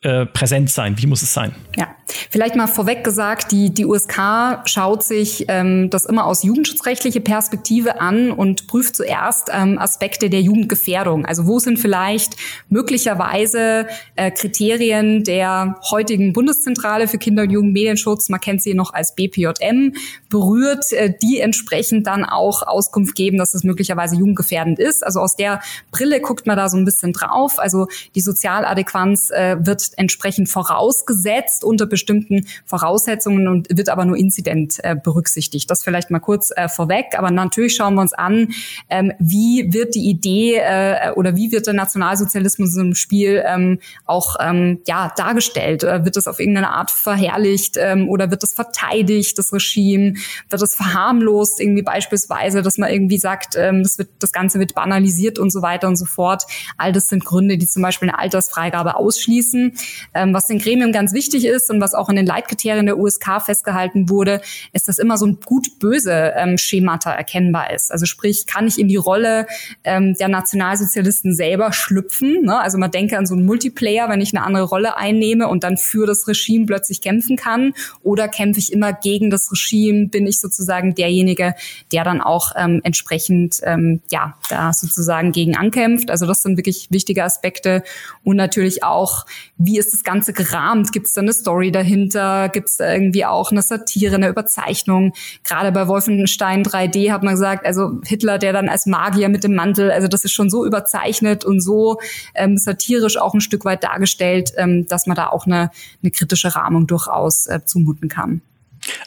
äh, 0.03 0.27
präsent 0.27 0.71
sein? 0.71 0.99
Wie 0.99 1.07
muss 1.07 1.23
es 1.23 1.33
sein? 1.33 1.55
Ja, 1.77 1.95
vielleicht 2.31 2.57
mal 2.57 2.67
vorweg 2.67 3.05
gesagt, 3.05 3.53
die, 3.53 3.71
die 3.71 3.87
USK 3.87 4.63
schaut 4.65 5.03
sich 5.03 5.47
ähm, 5.49 5.91
das 5.91 6.07
immer 6.07 6.27
aus 6.27 6.43
jugendschutzrechtliche 6.43 7.21
Perspektive 7.21 8.01
an 8.01 8.31
und 8.31 8.67
prüft 8.67 8.97
zuerst 8.97 9.51
ähm, 9.53 9.79
Aspekte 9.79 10.31
der 10.31 10.41
Jugendgefährdung. 10.41 11.27
Also 11.27 11.47
wo 11.47 11.59
sind 11.59 11.79
vielleicht 11.79 12.37
möglicherweise 12.69 13.87
äh, 14.17 14.31
Kriterien 14.31 15.25
der 15.25 15.77
heutigen 15.91 16.33
Bundeszentrale 16.33 17.09
für 17.09 17.19
Kinder- 17.19 17.43
und 17.43 17.51
Jugendmedienschutz, 17.51 18.29
man 18.29 18.41
kennt 18.41 18.63
sie 18.63 18.75
noch 18.75 18.93
als 18.93 19.15
BPJM, 19.15 19.95
berührt, 20.29 20.93
äh, 20.93 21.13
die 21.23 21.41
entsprechend 21.41 22.07
dann 22.07 22.25
auch 22.25 22.63
Auskunft 22.63 23.15
geben, 23.15 23.39
dass 23.39 23.55
es 23.55 23.65
möglicherweise 23.65 24.17
jugendgefährdend 24.17 24.79
ist. 24.79 25.05
Also 25.05 25.21
aus 25.21 25.37
der 25.37 25.61
Brille 25.91 26.21
guckt 26.21 26.47
man 26.47 26.57
da 26.57 26.69
so 26.69 26.77
ein 26.77 26.85
bisschen 26.85 27.13
drauf. 27.13 27.59
Also 27.59 27.89
die 28.15 28.21
Sozialadäquanz 28.21 29.31
äh, 29.31 29.57
wird 29.61 29.91
entsprechend 29.97 30.49
vorausgesetzt 30.49 31.65
unter 31.65 31.87
bestimmten 32.01 32.47
Voraussetzungen 32.65 33.47
und 33.47 33.69
wird 33.71 33.89
aber 33.89 34.05
nur 34.05 34.17
inzident 34.17 34.79
äh, 34.83 34.97
berücksichtigt. 34.97 35.71
Das 35.71 35.85
vielleicht 35.85 36.11
mal 36.11 36.19
kurz 36.19 36.51
äh, 36.57 36.69
vorweg. 36.69 37.07
Aber 37.17 37.31
natürlich 37.31 37.77
schauen 37.77 37.95
wir 37.95 38.01
uns 38.01 38.13
an, 38.13 38.49
ähm, 38.89 39.13
wie 39.19 39.73
wird 39.73 39.95
die 39.95 40.09
Idee 40.09 40.57
äh, 40.57 41.13
oder 41.13 41.37
wie 41.37 41.53
wird 41.53 41.67
der 41.67 41.75
Nationalsozialismus 41.75 42.77
im 42.77 42.95
Spiel 42.95 43.43
ähm, 43.47 43.79
auch 44.07 44.37
ähm, 44.41 44.81
ja, 44.87 45.13
dargestellt? 45.17 45.85
Äh, 45.85 46.05
wird 46.05 46.17
das 46.17 46.27
auf 46.27 46.41
irgendeine 46.41 46.71
Art 46.71 46.91
verherrlicht 46.91 47.77
ähm, 47.79 48.09
oder 48.09 48.31
wird 48.31 48.43
das 48.43 48.55
verteidigt, 48.55 49.39
das 49.39 49.53
Regime? 49.53 50.15
Wird 50.49 50.63
das 50.63 50.75
verharmlost, 50.75 51.61
irgendwie 51.61 51.83
beispielsweise, 51.83 52.63
dass 52.63 52.79
man 52.79 52.91
irgendwie 52.91 53.19
sagt, 53.19 53.57
ähm, 53.57 53.83
das, 53.83 53.99
wird, 53.99 54.09
das 54.19 54.33
Ganze 54.33 54.59
wird 54.59 54.75
banalisiert 54.75 55.39
und 55.39 55.51
so 55.51 55.63
weiter 55.63 55.89
und 55.89 55.97
so 55.97 56.07
fort. 56.07 56.45
All 56.79 56.93
das 56.93 57.09
sind 57.09 57.25
Gründe, 57.25 57.59
die 57.59 57.67
zum 57.67 57.83
Beispiel 57.83 58.09
eine 58.09 58.19
Altersfreigabe 58.19 58.97
ausschließen. 58.97 59.73
Ähm, 60.15 60.35
was 60.35 60.47
den 60.47 60.59
Gremien 60.59 60.93
ganz 60.93 61.13
wichtig 61.13 61.45
ist 61.45 61.71
und 61.71 61.81
was 61.81 61.90
auch 61.95 62.09
in 62.09 62.17
den 62.17 62.27
Leitkriterien 62.27 62.87
der 62.87 62.99
USK 62.99 63.43
festgehalten 63.45 64.09
wurde, 64.09 64.41
ist, 64.73 64.89
dass 64.89 64.99
immer 64.99 65.17
so 65.19 65.27
ein 65.27 65.39
gut-böse 65.45 66.33
ähm, 66.37 66.59
Schemata 66.59 67.13
erkennbar 67.13 67.73
ist. 67.73 67.93
Also 67.93 68.07
sprich, 68.07 68.47
kann 68.47 68.67
ich 68.67 68.79
in 68.79 68.89
die 68.89 68.97
Rolle 68.97 69.47
ähm, 69.85 70.15
der 70.15 70.29
Nationalsozialisten 70.29 71.35
selber 71.35 71.73
schlüpfen? 71.73 72.43
Ne? 72.43 72.59
Also 72.61 72.79
man 72.79 72.91
denke 72.91 73.19
an 73.19 73.27
so 73.27 73.35
einen 73.35 73.47
Multiplayer, 73.47 74.09
wenn 74.09 74.21
ich 74.21 74.35
eine 74.35 74.45
andere 74.45 74.65
Rolle 74.65 74.97
einnehme 74.97 75.49
und 75.49 75.65
dann 75.65 75.77
für 75.77 76.07
das 76.07 76.27
Regime 76.29 76.67
plötzlich 76.67 77.01
kämpfen 77.01 77.37
kann. 77.37 77.73
Oder 78.03 78.29
kämpfe 78.29 78.61
ich 78.61 78.73
immer 78.73 78.93
gegen 78.93 79.31
das 79.31 79.51
Regime? 79.51 80.09
Bin 80.09 80.27
ich 80.27 80.41
sozusagen 80.41 80.95
derjenige, 80.95 81.55
der 81.93 82.05
dann 82.05 82.21
auch 82.21 82.53
ähm, 82.57 82.81
entsprechend 82.85 83.61
ähm, 83.65 84.01
ja 84.11 84.37
da 84.49 84.73
sozusagen 84.73 85.33
gegen 85.33 85.57
ankämpft? 85.57 86.11
Also 86.11 86.27
das 86.27 86.43
sind 86.43 86.57
wirklich 86.57 86.89
wichtige 86.91 87.25
Aspekte 87.25 87.83
und 88.25 88.37
natürlich 88.37 88.85
auch, 88.85 89.27
wie 89.59 89.79
ist 89.79 89.93
das 89.93 90.05
Ganze 90.05 90.33
gerahmt? 90.33 90.93
Gibt 90.93 91.07
es 91.07 91.15
da 91.15 91.21
eine 91.21 91.33
Story 91.33 91.73
dahinter? 91.81 92.49
Gibt 92.49 92.69
es 92.69 92.77
da 92.77 92.93
irgendwie 92.93 93.25
auch 93.25 93.51
eine 93.51 93.63
Satire, 93.63 94.17
eine 94.17 94.29
Überzeichnung? 94.29 95.13
Gerade 95.45 95.73
bei 95.73 95.89
Wolfenstein 95.89 96.63
3D 96.63 97.13
hat 97.13 97.23
man 97.23 97.35
gesagt, 97.35 97.67
also 97.67 98.01
Hitler, 98.05 98.39
der 98.39 98.53
dann 98.53 98.69
als 98.69 98.87
Magier 98.87 99.29
mit 99.29 99.45
dem 99.45 99.55
Mantel, 99.55 99.91
also 99.91 100.09
das 100.09 100.25
ist 100.25 100.33
schon 100.33 100.51
so 100.51 100.65
überzeichnet 100.65 101.45
und 101.45 101.61
so 101.61 101.99
ähm, 102.35 102.57
satirisch 102.57 103.17
auch 103.17 103.35
ein 103.35 103.41
Stück 103.41 103.65
weit 103.65 103.85
dargestellt, 103.85 104.53
ähm, 104.57 104.87
dass 104.87 105.07
man 105.07 105.17
da 105.17 105.29
auch 105.29 105.47
eine, 105.47 105.71
eine 106.03 106.11
kritische 106.11 106.55
Rahmung 106.55 106.87
durchaus 106.87 107.47
äh, 107.47 107.61
zumuten 107.65 108.09
kann. 108.09 108.43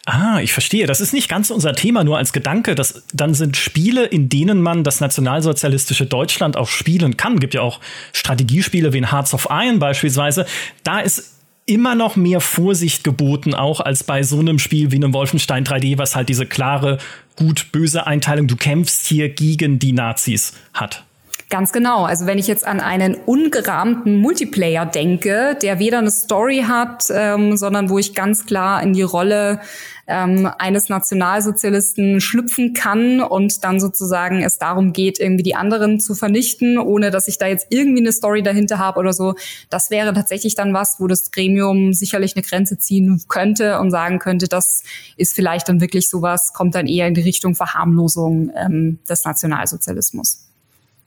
Ah, 0.06 0.40
ich 0.42 0.54
verstehe. 0.54 0.86
Das 0.86 1.02
ist 1.02 1.14
nicht 1.14 1.30
ganz 1.30 1.50
unser 1.50 1.74
Thema, 1.74 2.04
nur 2.04 2.18
als 2.18 2.34
Gedanke. 2.34 2.76
Das, 2.76 3.04
dann 3.14 3.34
sind 3.34 3.58
Spiele, 3.58 4.06
in 4.06 4.30
denen 4.30 4.62
man 4.62 4.84
das 4.84 5.00
nationalsozialistische 5.00 6.06
Deutschland 6.06 6.58
auch 6.58 6.68
spielen 6.68 7.18
kann. 7.18 7.40
Gibt 7.40 7.54
ja 7.54 7.62
auch 7.62 7.80
Strategiespiele 8.12 8.94
wie 8.94 9.00
in 9.00 9.12
Hearts 9.12 9.34
of 9.34 9.48
Iron 9.50 9.80
beispielsweise. 9.80 10.46
Da 10.84 11.00
ist 11.00 11.33
immer 11.66 11.96
noch 11.96 12.16
mehr 12.16 12.42
Vorsicht 12.42 13.04
geboten, 13.04 13.54
auch 13.54 13.80
als 13.80 14.04
bei 14.04 14.24
so 14.24 14.40
einem 14.40 14.60
Spiel 14.60 14.92
wie 14.92 14.98
einem 14.98 15.14
Wolfenstein 15.14 15.66
3D, 15.66 15.98
was 15.98 16.16
halt 16.16 16.30
diese 16.30 16.46
klare 16.46 16.98
gut-böse 17.36 18.06
Einteilung, 18.06 18.48
du 18.48 18.56
kämpfst 18.56 19.08
hier 19.08 19.30
gegen 19.30 19.80
die 19.80 19.94
Nazis 19.94 20.54
hat. 20.74 21.04
Ganz 21.54 21.72
genau. 21.72 22.06
Also 22.06 22.26
wenn 22.26 22.40
ich 22.40 22.48
jetzt 22.48 22.66
an 22.66 22.80
einen 22.80 23.14
ungerahmten 23.14 24.18
Multiplayer 24.18 24.88
denke, 24.88 25.56
der 25.62 25.78
weder 25.78 26.00
eine 26.00 26.10
Story 26.10 26.66
hat, 26.68 27.04
ähm, 27.12 27.58
sondern 27.58 27.92
wo 27.92 28.00
ich 28.00 28.16
ganz 28.16 28.48
klar 28.48 28.82
in 28.82 28.94
die 28.94 29.04
Rolle 29.04 29.60
ähm, 30.08 30.50
eines 30.58 30.90
Nationalsozialisten 30.90 32.22
schlüpfen 32.22 32.74
kann 32.74 33.22
und 33.22 33.64
dann 33.64 33.80
sozusagen 33.80 34.42
es 34.42 34.58
darum 34.58 34.94
geht, 34.94 35.20
irgendwie 35.20 35.44
die 35.44 35.54
anderen 35.54 36.00
zu 36.00 36.16
vernichten, 36.16 36.80
ohne 36.80 37.12
dass 37.12 37.28
ich 37.28 37.38
da 37.38 37.46
jetzt 37.46 37.68
irgendwie 37.70 38.02
eine 38.02 38.14
Story 38.14 38.42
dahinter 38.42 38.80
habe 38.80 39.00
oder 39.00 39.14
so. 39.14 39.36
Das 39.70 39.92
wäre 39.92 40.12
tatsächlich 40.12 40.56
dann 40.56 40.74
was, 40.74 40.96
wo 41.00 41.06
das 41.06 41.30
Gremium 41.30 41.94
sicherlich 41.94 42.36
eine 42.36 42.42
Grenze 42.42 42.80
ziehen 42.80 43.22
könnte 43.28 43.80
und 43.80 43.92
sagen 43.92 44.18
könnte, 44.18 44.48
das 44.48 44.82
ist 45.18 45.36
vielleicht 45.36 45.70
dann 45.70 45.82
wirklich 45.82 46.10
sowas, 46.10 46.52
kommt 46.52 46.74
dann 46.74 46.88
eher 46.88 47.08
in 47.08 47.14
die 47.14 47.22
Richtung 47.22 47.54
Verharmlosung 47.54 48.50
ähm, 48.56 48.98
des 49.08 49.24
Nationalsozialismus. 49.24 50.43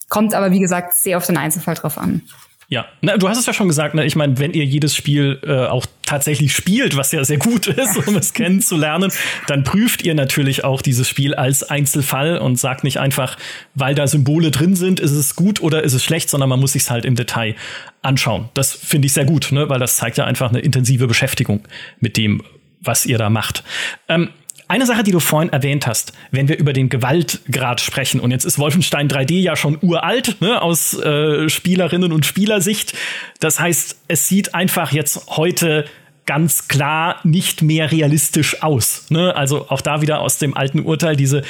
Kommt 0.08 0.34
aber, 0.34 0.50
wie 0.52 0.60
gesagt, 0.60 0.94
sehr 0.94 1.16
auf 1.16 1.26
den 1.26 1.36
Einzelfall 1.36 1.74
drauf 1.74 1.98
an. 1.98 2.22
Ja, 2.68 2.86
Na, 3.00 3.16
du 3.16 3.28
hast 3.28 3.38
es 3.38 3.46
ja 3.46 3.52
schon 3.52 3.68
gesagt, 3.68 3.94
ne? 3.94 4.04
ich 4.04 4.16
meine, 4.16 4.38
wenn 4.40 4.52
ihr 4.52 4.64
jedes 4.64 4.96
Spiel 4.96 5.38
äh, 5.44 5.66
auch 5.66 5.86
tatsächlich 6.04 6.54
spielt, 6.54 6.96
was 6.96 7.12
ja 7.12 7.22
sehr 7.24 7.38
gut 7.38 7.68
ist, 7.68 8.08
um 8.08 8.16
es 8.16 8.32
kennenzulernen, 8.32 9.12
dann 9.46 9.62
prüft 9.62 10.02
ihr 10.02 10.14
natürlich 10.14 10.64
auch 10.64 10.82
dieses 10.82 11.08
Spiel 11.08 11.34
als 11.34 11.62
Einzelfall 11.62 12.38
und 12.38 12.58
sagt 12.58 12.82
nicht 12.82 12.98
einfach, 12.98 13.36
weil 13.76 13.94
da 13.94 14.08
Symbole 14.08 14.50
drin 14.50 14.74
sind, 14.74 14.98
ist 14.98 15.12
es 15.12 15.36
gut 15.36 15.62
oder 15.62 15.84
ist 15.84 15.92
es 15.92 16.02
schlecht, 16.02 16.28
sondern 16.28 16.48
man 16.48 16.58
muss 16.58 16.72
sich 16.72 16.90
halt 16.90 17.04
im 17.04 17.14
Detail 17.14 17.54
anschauen. 18.02 18.48
Das 18.54 18.72
finde 18.72 19.06
ich 19.06 19.12
sehr 19.12 19.26
gut, 19.26 19.52
ne? 19.52 19.68
weil 19.68 19.78
das 19.78 19.96
zeigt 19.96 20.16
ja 20.18 20.24
einfach 20.24 20.48
eine 20.48 20.58
intensive 20.58 21.06
Beschäftigung 21.06 21.62
mit 22.00 22.16
dem, 22.16 22.42
was 22.80 23.06
ihr 23.06 23.18
da 23.18 23.30
macht. 23.30 23.62
Ähm, 24.08 24.30
eine 24.68 24.86
Sache, 24.86 25.02
die 25.02 25.12
du 25.12 25.20
vorhin 25.20 25.52
erwähnt 25.52 25.86
hast, 25.86 26.12
wenn 26.30 26.48
wir 26.48 26.58
über 26.58 26.72
den 26.72 26.88
Gewaltgrad 26.88 27.80
sprechen, 27.80 28.20
und 28.20 28.30
jetzt 28.30 28.44
ist 28.44 28.58
Wolfenstein 28.58 29.08
3D 29.08 29.40
ja 29.40 29.56
schon 29.56 29.78
uralt, 29.80 30.40
ne, 30.40 30.60
aus 30.60 30.94
äh, 30.94 31.48
Spielerinnen 31.48 32.12
und 32.12 32.26
Spielersicht. 32.26 32.94
Das 33.40 33.60
heißt, 33.60 33.96
es 34.08 34.28
sieht 34.28 34.54
einfach 34.54 34.92
jetzt 34.92 35.28
heute 35.36 35.84
ganz 36.26 36.66
klar 36.66 37.20
nicht 37.22 37.62
mehr 37.62 37.92
realistisch 37.92 38.62
aus. 38.62 39.06
Ne? 39.10 39.34
Also 39.36 39.68
auch 39.68 39.80
da 39.80 40.02
wieder 40.02 40.20
aus 40.20 40.38
dem 40.38 40.56
alten 40.56 40.80
Urteil 40.80 41.14
diese 41.14 41.42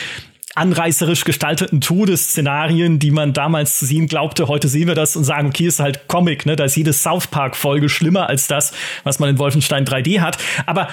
anreißerisch 0.54 1.25
gestalteten 1.25 1.80
Todesszenarien, 1.80 2.99
die 2.99 3.11
man 3.11 3.32
damals 3.32 3.78
zu 3.78 3.87
sehen 3.87 4.06
glaubte. 4.06 4.49
Heute 4.49 4.68
sehen 4.68 4.88
wir 4.88 4.94
das 4.94 5.14
und 5.14 5.25
sagen, 5.25 5.49
okay, 5.49 5.66
ist 5.66 5.80
halt 5.80 6.08
Comic, 6.08 6.46
ne? 6.46 6.56
Da 6.56 6.64
ist 6.64 6.76
jede 6.76 6.94
South 6.94 7.26
Park 7.26 7.56
Folge 7.56 7.90
schlimmer 7.90 8.28
als 8.30 8.46
das, 8.46 8.73
was 9.04 9.18
man 9.18 9.28
in 9.28 9.38
Wolfenstein 9.38 9.85
3D 9.85 10.20
hat. 10.20 10.38
Aber 10.64 10.88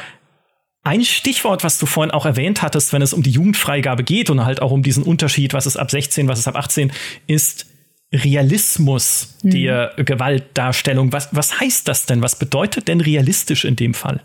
ein 0.84 1.04
Stichwort, 1.04 1.64
was 1.64 1.78
du 1.78 1.86
vorhin 1.86 2.12
auch 2.12 2.26
erwähnt 2.26 2.62
hattest, 2.62 2.92
wenn 2.92 3.02
es 3.02 3.14
um 3.14 3.24
die 3.24 3.32
Jugendfreigabe 3.32 4.04
geht 4.04 4.30
und 4.30 4.46
halt 4.46 4.62
auch 4.62 4.72
um 4.72 4.84
diesen 4.84 5.04
Unterschied, 5.04 5.54
was 5.54 5.66
ist 5.66 5.78
ab 5.78 5.90
16, 5.90 6.28
was 6.28 6.40
ist 6.40 6.48
ab 6.48 6.58
18, 6.58 6.92
ist 7.26 7.66
Realismus 8.14 9.36
mhm. 9.42 9.52
der 9.52 9.94
Gewaltdarstellung. 9.98 11.12
Was, 11.12 11.30
was 11.32 11.60
heißt 11.60 11.88
das 11.88 12.06
denn? 12.06 12.22
Was 12.22 12.38
bedeutet 12.38 12.88
denn 12.88 13.02
realistisch 13.02 13.66
in 13.66 13.76
dem 13.76 13.94
Fall? 13.94 14.22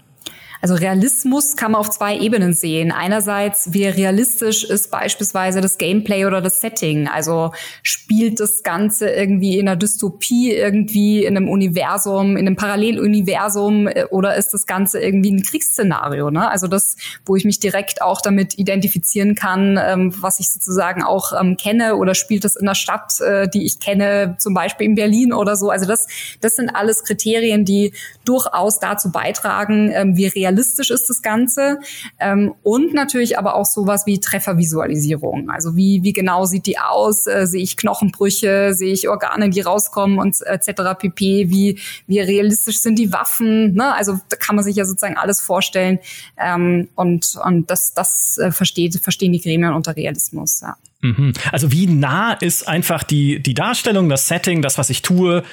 Also 0.60 0.74
Realismus 0.74 1.56
kann 1.56 1.72
man 1.72 1.80
auf 1.80 1.90
zwei 1.90 2.18
Ebenen 2.18 2.52
sehen. 2.52 2.90
Einerseits, 2.90 3.72
wie 3.72 3.86
realistisch 3.86 4.64
ist 4.64 4.90
beispielsweise 4.90 5.60
das 5.60 5.78
Gameplay 5.78 6.26
oder 6.26 6.40
das 6.40 6.60
Setting. 6.60 7.06
Also 7.06 7.52
spielt 7.82 8.40
das 8.40 8.64
Ganze 8.64 9.08
irgendwie 9.08 9.58
in 9.58 9.68
einer 9.68 9.76
Dystopie, 9.76 10.52
irgendwie 10.52 11.24
in 11.24 11.36
einem 11.36 11.48
Universum, 11.48 12.36
in 12.36 12.46
einem 12.46 12.56
Paralleluniversum 12.56 13.86
äh, 13.86 14.04
oder 14.10 14.34
ist 14.36 14.50
das 14.50 14.66
Ganze 14.66 15.00
irgendwie 15.00 15.30
ein 15.30 15.42
Kriegsszenario? 15.42 16.30
Ne? 16.30 16.50
Also 16.50 16.66
das, 16.66 16.96
wo 17.24 17.36
ich 17.36 17.44
mich 17.44 17.60
direkt 17.60 18.02
auch 18.02 18.20
damit 18.20 18.58
identifizieren 18.58 19.36
kann, 19.36 19.78
ähm, 19.80 20.12
was 20.20 20.40
ich 20.40 20.50
sozusagen 20.50 21.04
auch 21.04 21.32
ähm, 21.38 21.56
kenne 21.56 21.94
oder 21.96 22.16
spielt 22.16 22.44
das 22.44 22.56
in 22.56 22.66
einer 22.66 22.74
Stadt, 22.74 23.20
äh, 23.20 23.48
die 23.48 23.64
ich 23.64 23.78
kenne, 23.78 24.34
zum 24.38 24.54
Beispiel 24.54 24.86
in 24.86 24.96
Berlin 24.96 25.32
oder 25.32 25.54
so. 25.54 25.70
Also 25.70 25.86
das, 25.86 26.08
das 26.40 26.56
sind 26.56 26.70
alles 26.70 27.04
Kriterien, 27.04 27.64
die 27.64 27.92
durchaus 28.24 28.80
dazu 28.80 29.12
beitragen, 29.12 29.92
ähm, 29.94 30.16
wie 30.16 30.26
realistisch 30.26 30.47
realistisch 30.48 30.90
ist 30.90 31.08
das 31.08 31.22
Ganze. 31.22 31.78
Ähm, 32.18 32.54
und 32.62 32.94
natürlich 32.94 33.38
aber 33.38 33.54
auch 33.54 33.66
sowas 33.66 34.06
wie 34.06 34.20
Treffervisualisierung. 34.20 35.50
Also 35.50 35.76
wie, 35.76 36.02
wie 36.02 36.12
genau 36.12 36.44
sieht 36.46 36.66
die 36.66 36.78
aus? 36.78 37.26
Äh, 37.26 37.46
sehe 37.46 37.62
ich 37.62 37.76
Knochenbrüche? 37.76 38.74
Sehe 38.74 38.92
ich 38.92 39.08
Organe, 39.08 39.50
die 39.50 39.60
rauskommen 39.60 40.18
und 40.18 40.40
etc. 40.42 40.98
pp. 40.98 41.50
Wie, 41.50 41.78
wie 42.06 42.20
realistisch 42.20 42.80
sind 42.80 42.98
die 42.98 43.12
Waffen? 43.12 43.74
Ne? 43.74 43.94
Also 43.94 44.18
da 44.28 44.36
kann 44.36 44.56
man 44.56 44.64
sich 44.64 44.76
ja 44.76 44.84
sozusagen 44.84 45.16
alles 45.16 45.40
vorstellen. 45.40 45.98
Ähm, 46.36 46.88
und, 46.94 47.38
und 47.44 47.70
das, 47.70 47.94
das 47.94 48.38
äh, 48.38 48.50
versteht, 48.50 49.00
verstehen 49.00 49.32
die 49.32 49.40
Gremien 49.40 49.74
unter 49.74 49.94
Realismus. 49.96 50.60
Ja. 50.60 50.76
Mhm. 51.00 51.32
Also 51.52 51.70
wie 51.72 51.86
nah 51.86 52.32
ist 52.32 52.66
einfach 52.66 53.02
die, 53.02 53.40
die 53.40 53.54
Darstellung, 53.54 54.08
das 54.08 54.28
Setting, 54.28 54.62
das, 54.62 54.78
was 54.78 54.90
ich 54.90 55.02
tue, 55.02 55.44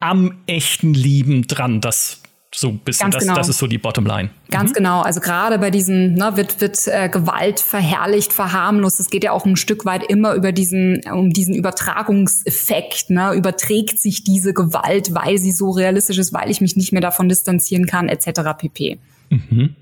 am 0.00 0.38
echten 0.46 0.94
Leben 0.94 1.46
dran? 1.46 1.80
Das 1.80 2.20
so 2.56 2.68
ein 2.68 2.78
bisschen, 2.78 3.10
das, 3.10 3.22
genau. 3.22 3.34
das 3.34 3.48
ist 3.48 3.58
so 3.58 3.66
die 3.66 3.78
Bottomline. 3.78 4.30
Ganz 4.50 4.70
mhm. 4.70 4.74
genau. 4.74 5.00
Also 5.02 5.20
gerade 5.20 5.58
bei 5.58 5.70
diesen 5.70 6.14
ne, 6.14 6.36
wird 6.36 6.60
wird 6.60 6.86
äh, 6.86 7.08
Gewalt 7.08 7.60
verherrlicht, 7.60 8.32
verharmlost. 8.32 9.00
Es 9.00 9.10
geht 9.10 9.24
ja 9.24 9.32
auch 9.32 9.44
ein 9.44 9.56
Stück 9.56 9.84
weit 9.84 10.04
immer 10.04 10.34
über 10.34 10.52
diesen 10.52 11.00
um 11.12 11.30
diesen 11.30 11.54
Übertragungseffekt. 11.54 13.10
Ne? 13.10 13.34
Überträgt 13.34 13.98
sich 14.00 14.24
diese 14.24 14.54
Gewalt, 14.54 15.14
weil 15.14 15.38
sie 15.38 15.52
so 15.52 15.70
realistisch 15.70 16.18
ist, 16.18 16.32
weil 16.32 16.50
ich 16.50 16.60
mich 16.60 16.76
nicht 16.76 16.92
mehr 16.92 17.02
davon 17.02 17.28
distanzieren 17.28 17.86
kann, 17.86 18.08
etc. 18.08 18.40
pp. 18.56 18.98
Mhm. 19.30 19.74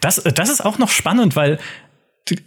Das 0.00 0.22
das 0.22 0.48
ist 0.48 0.64
auch 0.64 0.78
noch 0.78 0.90
spannend, 0.90 1.36
weil 1.36 1.58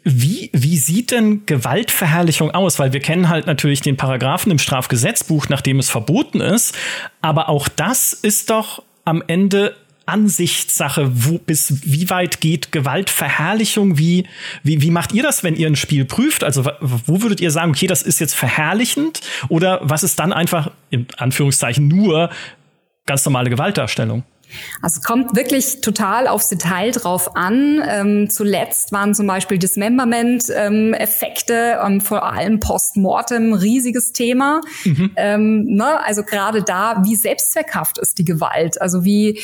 wie, 0.03 0.49
wie 0.51 0.77
sieht 0.77 1.11
denn 1.11 1.45
Gewaltverherrlichung 1.45 2.51
aus? 2.51 2.79
Weil 2.79 2.91
wir 2.91 2.99
kennen 2.99 3.29
halt 3.29 3.47
natürlich 3.47 3.79
den 3.79 3.95
Paragraphen 3.95 4.51
im 4.51 4.59
Strafgesetzbuch, 4.59 5.47
nachdem 5.47 5.79
es 5.79 5.89
verboten 5.89 6.41
ist. 6.41 6.75
Aber 7.21 7.47
auch 7.47 7.69
das 7.69 8.11
ist 8.11 8.49
doch 8.49 8.83
am 9.09 9.23
Ende 9.25 9.75
Ansichtssache, 10.05 11.11
wo 11.13 11.37
bis 11.37 11.83
wie 11.83 12.09
weit 12.09 12.41
geht 12.41 12.71
Gewaltverherrlichung? 12.71 13.97
Wie, 13.97 14.25
wie, 14.63 14.81
wie 14.81 14.91
macht 14.91 15.13
ihr 15.13 15.23
das, 15.23 15.43
wenn 15.43 15.55
ihr 15.55 15.67
ein 15.67 15.75
Spiel 15.75 16.05
prüft? 16.05 16.43
Also, 16.43 16.65
wo 16.79 17.21
würdet 17.21 17.41
ihr 17.41 17.51
sagen, 17.51 17.71
okay, 17.71 17.87
das 17.87 18.01
ist 18.01 18.19
jetzt 18.19 18.35
verherrlichend? 18.35 19.21
Oder 19.49 19.79
was 19.83 20.03
ist 20.03 20.19
dann 20.19 20.33
einfach, 20.33 20.71
in 20.89 21.07
Anführungszeichen, 21.17 21.87
nur 21.87 22.29
ganz 23.05 23.25
normale 23.25 23.49
Gewaltdarstellung? 23.49 24.23
Also 24.81 25.01
kommt 25.01 25.35
wirklich 25.35 25.81
total 25.81 26.27
aufs 26.27 26.49
Detail 26.49 26.89
drauf 26.91 27.35
an. 27.35 27.83
Ähm, 27.87 28.29
zuletzt 28.29 28.91
waren 28.91 29.13
zum 29.13 29.27
Beispiel 29.27 29.57
Dismemberment-Effekte, 29.57 31.79
ähm, 31.85 32.01
vor 32.01 32.23
allem 32.23 32.59
Postmortem, 32.59 33.53
riesiges 33.53 34.11
Thema. 34.13 34.61
Mhm. 34.83 35.11
Ähm, 35.15 35.65
ne? 35.65 36.03
Also 36.03 36.23
gerade 36.23 36.63
da, 36.63 37.03
wie 37.03 37.15
selbstzweckhaft 37.15 37.99
ist 37.99 38.17
die 38.17 38.25
Gewalt? 38.25 38.81
Also 38.81 39.05
wie 39.05 39.39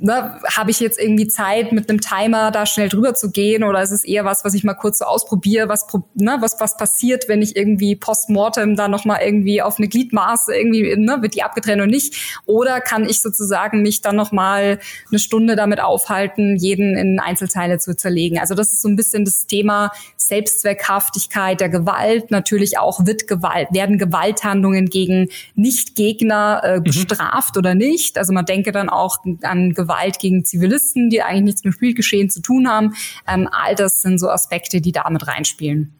ne, 0.00 0.40
habe 0.56 0.70
ich 0.70 0.80
jetzt 0.80 0.98
irgendwie 0.98 1.28
Zeit, 1.28 1.72
mit 1.72 1.88
einem 1.88 2.00
Timer 2.00 2.50
da 2.50 2.66
schnell 2.66 2.88
drüber 2.88 3.14
zu 3.14 3.30
gehen 3.30 3.64
oder 3.64 3.82
ist 3.82 3.90
es 3.90 4.04
eher 4.04 4.24
was, 4.24 4.44
was 4.44 4.54
ich 4.54 4.64
mal 4.64 4.74
kurz 4.74 4.98
so 4.98 5.04
ausprobiere, 5.04 5.68
was, 5.68 5.86
ne, 6.14 6.36
was, 6.40 6.60
was 6.60 6.76
passiert, 6.76 7.28
wenn 7.28 7.42
ich 7.42 7.56
irgendwie 7.56 7.96
Postmortem 7.96 8.76
da 8.76 8.88
nochmal 8.88 9.20
irgendwie 9.24 9.62
auf 9.62 9.78
eine 9.78 9.88
Gliedmaße 9.88 10.54
irgendwie, 10.54 10.96
ne, 10.96 11.18
wird 11.20 11.34
die 11.34 11.42
abgetrennt 11.42 11.82
oder 11.82 11.90
nicht? 11.90 12.40
Oder 12.46 12.80
kann 12.80 13.08
ich 13.08 13.20
sozusagen 13.20 13.82
mich 13.82 14.00
dann 14.00 14.16
nochmal 14.16 14.43
eine 14.44 15.18
Stunde 15.18 15.56
damit 15.56 15.80
aufhalten, 15.80 16.56
jeden 16.56 16.96
in 16.96 17.18
Einzelteile 17.20 17.78
zu 17.78 17.96
zerlegen? 17.96 18.38
Also 18.38 18.54
das 18.54 18.72
ist 18.72 18.82
so 18.82 18.88
ein 18.88 18.96
bisschen 18.96 19.24
das 19.24 19.46
Thema 19.46 19.90
Selbstzweckhaftigkeit 20.16 21.60
der 21.60 21.68
Gewalt. 21.68 22.30
Natürlich 22.30 22.78
auch 22.78 23.06
wird 23.06 23.26
Gewalt, 23.28 23.68
werden 23.72 23.98
Gewalthandlungen 23.98 24.86
gegen 24.86 25.28
Nichtgegner 25.54 26.60
äh, 26.64 26.80
bestraft 26.80 27.56
mhm. 27.56 27.58
oder 27.58 27.74
nicht? 27.74 28.18
Also 28.18 28.32
man 28.32 28.44
denke 28.44 28.72
dann 28.72 28.88
auch 28.88 29.18
an 29.42 29.74
Gewalt 29.74 30.18
gegen 30.18 30.44
Zivilisten, 30.44 31.10
die 31.10 31.22
eigentlich 31.22 31.44
nichts 31.44 31.64
mit 31.64 31.74
Spielgeschehen 31.74 32.30
zu 32.30 32.40
tun 32.40 32.68
haben. 32.68 32.94
Ähm, 33.28 33.48
all 33.50 33.74
das 33.74 34.02
sind 34.02 34.18
so 34.18 34.28
Aspekte, 34.28 34.80
die 34.80 34.92
da 34.92 35.08
mit 35.10 35.26
reinspielen. 35.26 35.92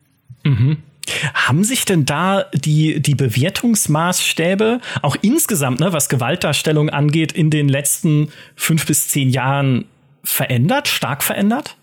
Mhm. 0.45 0.79
Haben 1.35 1.65
sich 1.65 1.85
denn 1.85 2.05
da 2.05 2.47
die, 2.55 3.01
die 3.01 3.15
Bewertungsmaßstäbe 3.15 4.81
auch 5.03 5.17
insgesamt, 5.23 5.81
ne, 5.81 5.93
was 5.93 6.09
Gewaltdarstellung 6.09 6.91
angeht, 6.91 7.33
in 7.33 7.51
den 7.51 7.69
letzten 7.69 8.29
fünf 8.57 8.87
bis 8.87 9.09
zehn 9.09 9.31
Jahren 9.31 9.87
verändert, 10.23 10.89
stark 10.89 11.23
verändert? 11.23 11.77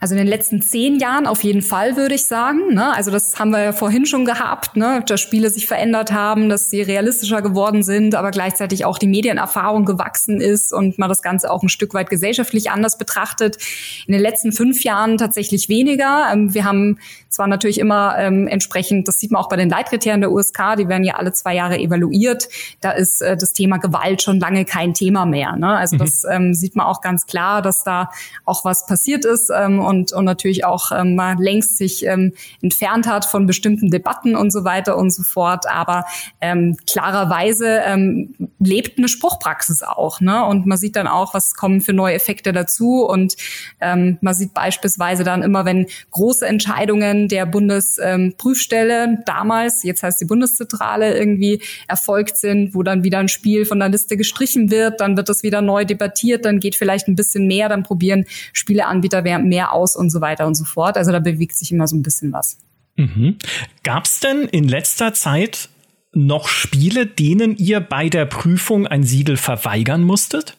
Also 0.00 0.14
in 0.14 0.18
den 0.18 0.26
letzten 0.26 0.62
zehn 0.62 0.98
Jahren 0.98 1.26
auf 1.26 1.44
jeden 1.44 1.62
Fall, 1.62 1.96
würde 1.96 2.14
ich 2.14 2.24
sagen. 2.24 2.74
Ne? 2.74 2.94
Also 2.94 3.10
das 3.10 3.38
haben 3.38 3.50
wir 3.50 3.62
ja 3.62 3.72
vorhin 3.72 4.06
schon 4.06 4.24
gehabt, 4.24 4.76
ne? 4.76 5.02
dass 5.06 5.20
Spiele 5.20 5.50
sich 5.50 5.66
verändert 5.66 6.12
haben, 6.12 6.48
dass 6.48 6.70
sie 6.70 6.82
realistischer 6.82 7.42
geworden 7.42 7.82
sind, 7.82 8.14
aber 8.14 8.30
gleichzeitig 8.30 8.84
auch 8.84 8.98
die 8.98 9.06
Medienerfahrung 9.06 9.84
gewachsen 9.84 10.40
ist 10.40 10.72
und 10.72 10.98
man 10.98 11.08
das 11.08 11.22
Ganze 11.22 11.50
auch 11.50 11.62
ein 11.62 11.68
Stück 11.68 11.94
weit 11.94 12.10
gesellschaftlich 12.10 12.70
anders 12.70 12.98
betrachtet. 12.98 13.58
In 14.06 14.12
den 14.12 14.20
letzten 14.20 14.52
fünf 14.52 14.82
Jahren 14.82 15.18
tatsächlich 15.18 15.68
weniger. 15.68 16.28
Ähm, 16.32 16.52
wir 16.52 16.64
haben 16.64 16.98
zwar 17.28 17.46
natürlich 17.46 17.78
immer 17.78 18.16
ähm, 18.18 18.48
entsprechend, 18.48 19.08
das 19.08 19.18
sieht 19.18 19.30
man 19.30 19.42
auch 19.42 19.48
bei 19.48 19.56
den 19.56 19.68
Leitkriterien 19.68 20.20
der 20.20 20.30
USK, 20.30 20.76
die 20.78 20.88
werden 20.88 21.04
ja 21.04 21.14
alle 21.14 21.32
zwei 21.32 21.54
Jahre 21.54 21.78
evaluiert. 21.78 22.48
Da 22.80 22.92
ist 22.92 23.22
äh, 23.22 23.36
das 23.36 23.52
Thema 23.52 23.78
Gewalt 23.78 24.22
schon 24.22 24.40
lange 24.40 24.64
kein 24.64 24.94
Thema 24.94 25.26
mehr. 25.26 25.56
Ne? 25.56 25.68
Also 25.68 25.96
mhm. 25.96 26.00
das 26.00 26.24
ähm, 26.28 26.54
sieht 26.54 26.76
man 26.76 26.86
auch 26.86 27.00
ganz 27.00 27.26
klar, 27.26 27.62
dass 27.62 27.82
da 27.82 28.10
auch 28.44 28.64
was 28.64 28.86
passiert 28.86 29.24
ist. 29.24 29.50
Ähm, 29.54 29.76
ähm, 29.76 29.84
und, 29.86 30.12
und 30.12 30.24
natürlich 30.24 30.64
auch 30.64 30.92
ähm, 30.92 31.14
mal 31.14 31.36
längst 31.38 31.78
sich 31.78 32.04
ähm, 32.04 32.32
entfernt 32.62 33.06
hat 33.06 33.24
von 33.24 33.46
bestimmten 33.46 33.90
Debatten 33.90 34.36
und 34.36 34.50
so 34.52 34.64
weiter 34.64 34.96
und 34.96 35.10
so 35.10 35.22
fort. 35.22 35.66
Aber 35.68 36.04
ähm, 36.40 36.76
klarerweise 36.86 37.80
ähm, 37.86 38.34
lebt 38.58 38.98
eine 38.98 39.08
Spruchpraxis 39.08 39.82
auch. 39.82 40.20
Ne? 40.20 40.44
Und 40.44 40.66
man 40.66 40.78
sieht 40.78 40.96
dann 40.96 41.06
auch, 41.06 41.34
was 41.34 41.54
kommen 41.54 41.80
für 41.80 41.92
neue 41.92 42.14
Effekte 42.14 42.52
dazu. 42.52 43.04
Und 43.04 43.36
ähm, 43.80 44.18
man 44.20 44.34
sieht 44.34 44.54
beispielsweise 44.54 45.24
dann 45.24 45.42
immer, 45.42 45.64
wenn 45.64 45.86
große 46.10 46.46
Entscheidungen 46.46 47.28
der 47.28 47.46
Bundesprüfstelle 47.46 49.04
ähm, 49.04 49.18
damals, 49.24 49.82
jetzt 49.82 50.02
heißt 50.02 50.20
die 50.20 50.24
Bundeszentrale, 50.24 51.16
irgendwie 51.16 51.62
erfolgt 51.88 52.36
sind, 52.36 52.74
wo 52.74 52.82
dann 52.82 53.04
wieder 53.04 53.18
ein 53.18 53.28
Spiel 53.28 53.64
von 53.64 53.78
der 53.78 53.88
Liste 53.88 54.16
gestrichen 54.16 54.70
wird, 54.70 55.00
dann 55.00 55.16
wird 55.16 55.28
das 55.28 55.42
wieder 55.42 55.62
neu 55.62 55.84
debattiert, 55.84 56.44
dann 56.44 56.60
geht 56.60 56.74
vielleicht 56.74 57.08
ein 57.08 57.16
bisschen 57.16 57.46
mehr, 57.46 57.68
dann 57.68 57.82
probieren 57.82 58.24
Spieleanbieter 58.52 59.22
mehr 59.22 59.72
aus 59.76 59.96
und 59.96 60.10
so 60.10 60.20
weiter 60.20 60.46
und 60.46 60.54
so 60.54 60.64
fort. 60.64 60.96
Also 60.96 61.12
da 61.12 61.20
bewegt 61.20 61.56
sich 61.56 61.70
immer 61.70 61.86
so 61.86 61.96
ein 61.96 62.02
bisschen 62.02 62.32
was. 62.32 62.58
Mhm. 62.96 63.36
Gab 63.84 64.06
es 64.06 64.20
denn 64.20 64.42
in 64.42 64.66
letzter 64.66 65.12
Zeit 65.12 65.68
noch 66.12 66.48
Spiele, 66.48 67.06
denen 67.06 67.56
ihr 67.56 67.80
bei 67.80 68.08
der 68.08 68.24
Prüfung 68.24 68.86
ein 68.86 69.04
Siegel 69.04 69.36
verweigern 69.36 70.02
musstet? 70.02 70.56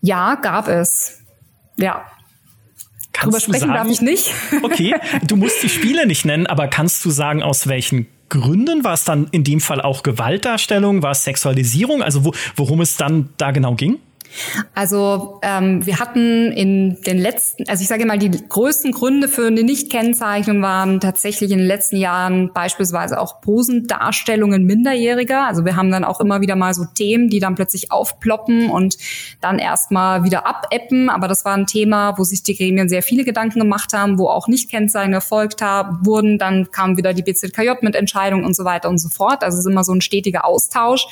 Ja, 0.00 0.36
gab 0.36 0.68
es. 0.68 1.18
Ja. 1.76 2.06
Kannst 3.12 3.34
Drüber 3.34 3.40
sprechen 3.40 3.68
sagen, 3.68 3.74
darf 3.74 3.90
ich 3.90 4.00
nicht. 4.00 4.32
okay, 4.62 4.94
du 5.26 5.36
musst 5.36 5.62
die 5.62 5.68
Spiele 5.68 6.06
nicht 6.06 6.24
nennen, 6.24 6.46
aber 6.46 6.68
kannst 6.68 7.04
du 7.04 7.10
sagen, 7.10 7.42
aus 7.42 7.66
welchen 7.66 8.06
Gründen? 8.28 8.84
War 8.84 8.94
es 8.94 9.04
dann 9.04 9.26
in 9.32 9.44
dem 9.44 9.60
Fall 9.60 9.80
auch 9.82 10.02
Gewaltdarstellung? 10.02 11.02
War 11.02 11.10
es 11.10 11.24
Sexualisierung? 11.24 12.02
Also 12.02 12.24
wo, 12.24 12.32
worum 12.54 12.80
es 12.80 12.96
dann 12.96 13.30
da 13.36 13.50
genau 13.50 13.74
ging? 13.74 13.98
Also 14.74 15.40
ähm, 15.42 15.84
wir 15.84 15.98
hatten 15.98 16.52
in 16.52 17.00
den 17.02 17.18
letzten, 17.18 17.68
also 17.68 17.82
ich 17.82 17.88
sage 17.88 18.06
mal, 18.06 18.18
die 18.18 18.30
größten 18.30 18.92
Gründe 18.92 19.28
für 19.28 19.46
eine 19.46 19.62
Nichtkennzeichnung 19.62 20.62
waren 20.62 21.00
tatsächlich 21.00 21.50
in 21.50 21.58
den 21.58 21.66
letzten 21.66 21.96
Jahren 21.96 22.52
beispielsweise 22.52 23.20
auch 23.20 23.40
Posendarstellungen 23.40 24.64
Minderjähriger. 24.64 25.46
Also 25.46 25.64
wir 25.64 25.76
haben 25.76 25.90
dann 25.90 26.04
auch 26.04 26.20
immer 26.20 26.40
wieder 26.40 26.56
mal 26.56 26.74
so 26.74 26.84
Themen, 26.94 27.28
die 27.28 27.40
dann 27.40 27.54
plötzlich 27.54 27.90
aufploppen 27.90 28.70
und 28.70 28.96
dann 29.40 29.58
erstmal 29.58 30.24
wieder 30.24 30.46
abeppen. 30.46 31.08
Aber 31.08 31.28
das 31.28 31.44
war 31.44 31.54
ein 31.54 31.66
Thema, 31.66 32.16
wo 32.16 32.24
sich 32.24 32.42
die 32.42 32.56
Gremien 32.56 32.88
sehr 32.88 33.02
viele 33.02 33.24
Gedanken 33.24 33.58
gemacht 33.58 33.92
haben, 33.92 34.18
wo 34.18 34.28
auch 34.28 34.48
Nichtkennzeichen 34.48 35.12
erfolgt 35.12 35.62
haben, 35.62 36.06
wurden. 36.06 36.38
Dann 36.38 36.70
kam 36.70 36.96
wieder 36.96 37.14
die 37.14 37.22
BZKJ 37.22 37.70
mit 37.82 37.96
Entscheidungen 37.96 38.44
und 38.44 38.54
so 38.54 38.64
weiter 38.64 38.88
und 38.88 38.98
so 38.98 39.08
fort. 39.08 39.42
Also 39.42 39.58
es 39.58 39.64
ist 39.64 39.70
immer 39.70 39.84
so 39.84 39.92
ein 39.92 40.00
stetiger 40.00 40.44
Austausch, 40.44 41.06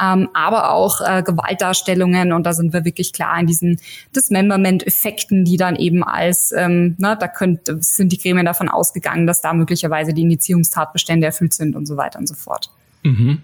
ähm, 0.00 0.28
aber 0.34 0.72
auch 0.72 1.00
äh, 1.00 1.22
Gewaltdarstellungen 1.22 2.32
und 2.32 2.44
das 2.44 2.57
sind 2.58 2.74
wir 2.74 2.84
wirklich 2.84 3.14
klar 3.14 3.40
in 3.40 3.46
diesen 3.46 3.80
Dismemberment-Effekten, 4.14 5.44
die 5.44 5.56
dann 5.56 5.76
eben 5.76 6.04
als, 6.04 6.52
ähm, 6.52 6.94
na, 6.98 7.16
da 7.16 7.28
könnt, 7.28 7.62
sind 7.80 8.12
die 8.12 8.18
Gremien 8.18 8.44
davon 8.44 8.68
ausgegangen, 8.68 9.26
dass 9.26 9.40
da 9.40 9.54
möglicherweise 9.54 10.12
die 10.12 10.22
Indizierungstatbestände 10.22 11.26
erfüllt 11.26 11.54
sind 11.54 11.74
und 11.74 11.86
so 11.86 11.96
weiter 11.96 12.18
und 12.18 12.26
so 12.26 12.34
fort. 12.34 12.70
Mhm. 13.02 13.38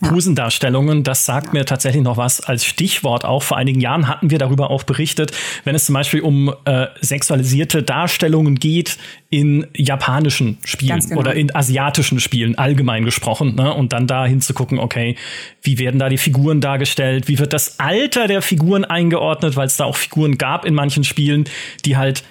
Busendarstellungen, 0.00 1.02
das 1.02 1.26
sagt 1.26 1.52
mir 1.52 1.64
tatsächlich 1.64 2.02
noch 2.02 2.16
was 2.16 2.40
als 2.40 2.64
Stichwort 2.64 3.24
auch. 3.24 3.42
Vor 3.42 3.56
einigen 3.56 3.80
Jahren 3.80 4.08
hatten 4.08 4.30
wir 4.30 4.38
darüber 4.38 4.70
auch 4.70 4.82
berichtet, 4.84 5.32
wenn 5.64 5.74
es 5.74 5.86
zum 5.86 5.94
Beispiel 5.94 6.20
um 6.20 6.52
äh, 6.64 6.86
sexualisierte 7.00 7.82
Darstellungen 7.82 8.56
geht 8.56 8.98
in 9.28 9.66
japanischen 9.76 10.58
Spielen 10.64 11.00
genau. 11.00 11.20
oder 11.20 11.34
in 11.34 11.54
asiatischen 11.54 12.18
Spielen, 12.20 12.56
allgemein 12.56 13.04
gesprochen. 13.04 13.54
Ne? 13.54 13.72
Und 13.72 13.92
dann 13.92 14.06
da 14.06 14.26
hinzugucken, 14.26 14.78
okay, 14.78 15.16
wie 15.62 15.78
werden 15.78 15.98
da 15.98 16.08
die 16.08 16.18
Figuren 16.18 16.60
dargestellt? 16.60 17.28
Wie 17.28 17.38
wird 17.38 17.52
das 17.52 17.78
Alter 17.78 18.26
der 18.26 18.42
Figuren 18.42 18.84
eingeordnet? 18.84 19.56
Weil 19.56 19.66
es 19.66 19.76
da 19.76 19.84
auch 19.84 19.96
Figuren 19.96 20.38
gab 20.38 20.64
in 20.64 20.74
manchen 20.74 21.04
Spielen, 21.04 21.44
die 21.84 21.96
halt 21.96 22.24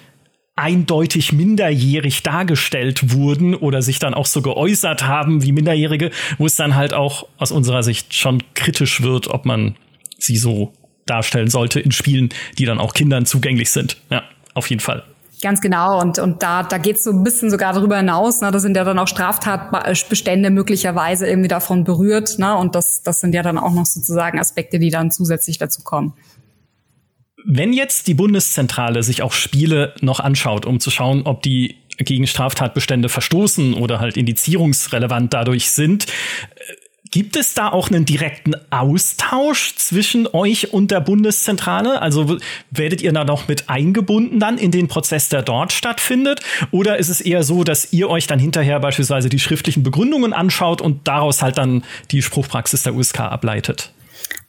eindeutig 0.60 1.32
minderjährig 1.32 2.22
dargestellt 2.22 3.14
wurden 3.14 3.54
oder 3.54 3.80
sich 3.80 3.98
dann 3.98 4.12
auch 4.12 4.26
so 4.26 4.42
geäußert 4.42 5.06
haben 5.06 5.42
wie 5.42 5.52
Minderjährige, 5.52 6.10
wo 6.36 6.44
es 6.44 6.54
dann 6.54 6.76
halt 6.76 6.92
auch 6.92 7.26
aus 7.38 7.50
unserer 7.50 7.82
Sicht 7.82 8.14
schon 8.14 8.42
kritisch 8.54 9.02
wird, 9.02 9.28
ob 9.28 9.46
man 9.46 9.76
sie 10.18 10.36
so 10.36 10.72
darstellen 11.06 11.48
sollte 11.48 11.80
in 11.80 11.92
Spielen, 11.92 12.28
die 12.58 12.66
dann 12.66 12.78
auch 12.78 12.92
Kindern 12.92 13.24
zugänglich 13.24 13.70
sind. 13.70 13.96
Ja, 14.10 14.22
auf 14.52 14.68
jeden 14.68 14.80
Fall. 14.80 15.02
Ganz 15.42 15.62
genau. 15.62 15.98
Und, 15.98 16.18
und 16.18 16.42
da, 16.42 16.62
da 16.62 16.76
geht 16.76 16.96
es 16.96 17.04
so 17.04 17.10
ein 17.10 17.24
bisschen 17.24 17.50
sogar 17.50 17.72
darüber 17.72 17.96
hinaus. 17.96 18.42
Ne? 18.42 18.50
Da 18.50 18.58
sind 18.58 18.76
ja 18.76 18.84
dann 18.84 18.98
auch 18.98 19.08
Straftatbestände 19.08 20.50
möglicherweise 20.50 21.26
irgendwie 21.26 21.48
davon 21.48 21.84
berührt. 21.84 22.38
Ne? 22.38 22.54
Und 22.54 22.74
das, 22.74 23.02
das 23.02 23.20
sind 23.20 23.34
ja 23.34 23.42
dann 23.42 23.56
auch 23.56 23.72
noch 23.72 23.86
sozusagen 23.86 24.38
Aspekte, 24.38 24.78
die 24.78 24.90
dann 24.90 25.10
zusätzlich 25.10 25.56
dazu 25.56 25.82
kommen. 25.82 26.12
Wenn 27.44 27.72
jetzt 27.72 28.06
die 28.06 28.14
Bundeszentrale 28.14 29.02
sich 29.02 29.22
auch 29.22 29.32
Spiele 29.32 29.94
noch 30.00 30.20
anschaut, 30.20 30.66
um 30.66 30.80
zu 30.80 30.90
schauen, 30.90 31.22
ob 31.24 31.42
die 31.42 31.76
gegen 31.98 32.26
Straftatbestände 32.26 33.08
verstoßen 33.08 33.74
oder 33.74 34.00
halt 34.00 34.16
indizierungsrelevant 34.16 35.32
dadurch 35.34 35.70
sind, 35.70 36.06
äh, 36.06 36.74
Gibt 37.12 37.36
es 37.36 37.54
da 37.54 37.70
auch 37.70 37.90
einen 37.90 38.04
direkten 38.04 38.54
Austausch 38.70 39.74
zwischen 39.74 40.28
euch 40.28 40.72
und 40.72 40.92
der 40.92 41.00
Bundeszentrale? 41.00 42.00
Also 42.00 42.38
werdet 42.70 43.02
ihr 43.02 43.12
da 43.12 43.24
noch 43.24 43.48
mit 43.48 43.68
eingebunden 43.68 44.38
dann 44.38 44.58
in 44.58 44.70
den 44.70 44.86
Prozess, 44.86 45.28
der 45.28 45.42
dort 45.42 45.72
stattfindet? 45.72 46.40
Oder 46.70 46.98
ist 46.98 47.08
es 47.08 47.20
eher 47.20 47.42
so, 47.42 47.64
dass 47.64 47.92
ihr 47.92 48.08
euch 48.08 48.28
dann 48.28 48.38
hinterher 48.38 48.78
beispielsweise 48.78 49.28
die 49.28 49.40
schriftlichen 49.40 49.82
Begründungen 49.82 50.32
anschaut 50.32 50.80
und 50.80 51.08
daraus 51.08 51.42
halt 51.42 51.58
dann 51.58 51.82
die 52.12 52.22
Spruchpraxis 52.22 52.84
der 52.84 52.94
USK 52.94 53.18
ableitet? 53.20 53.90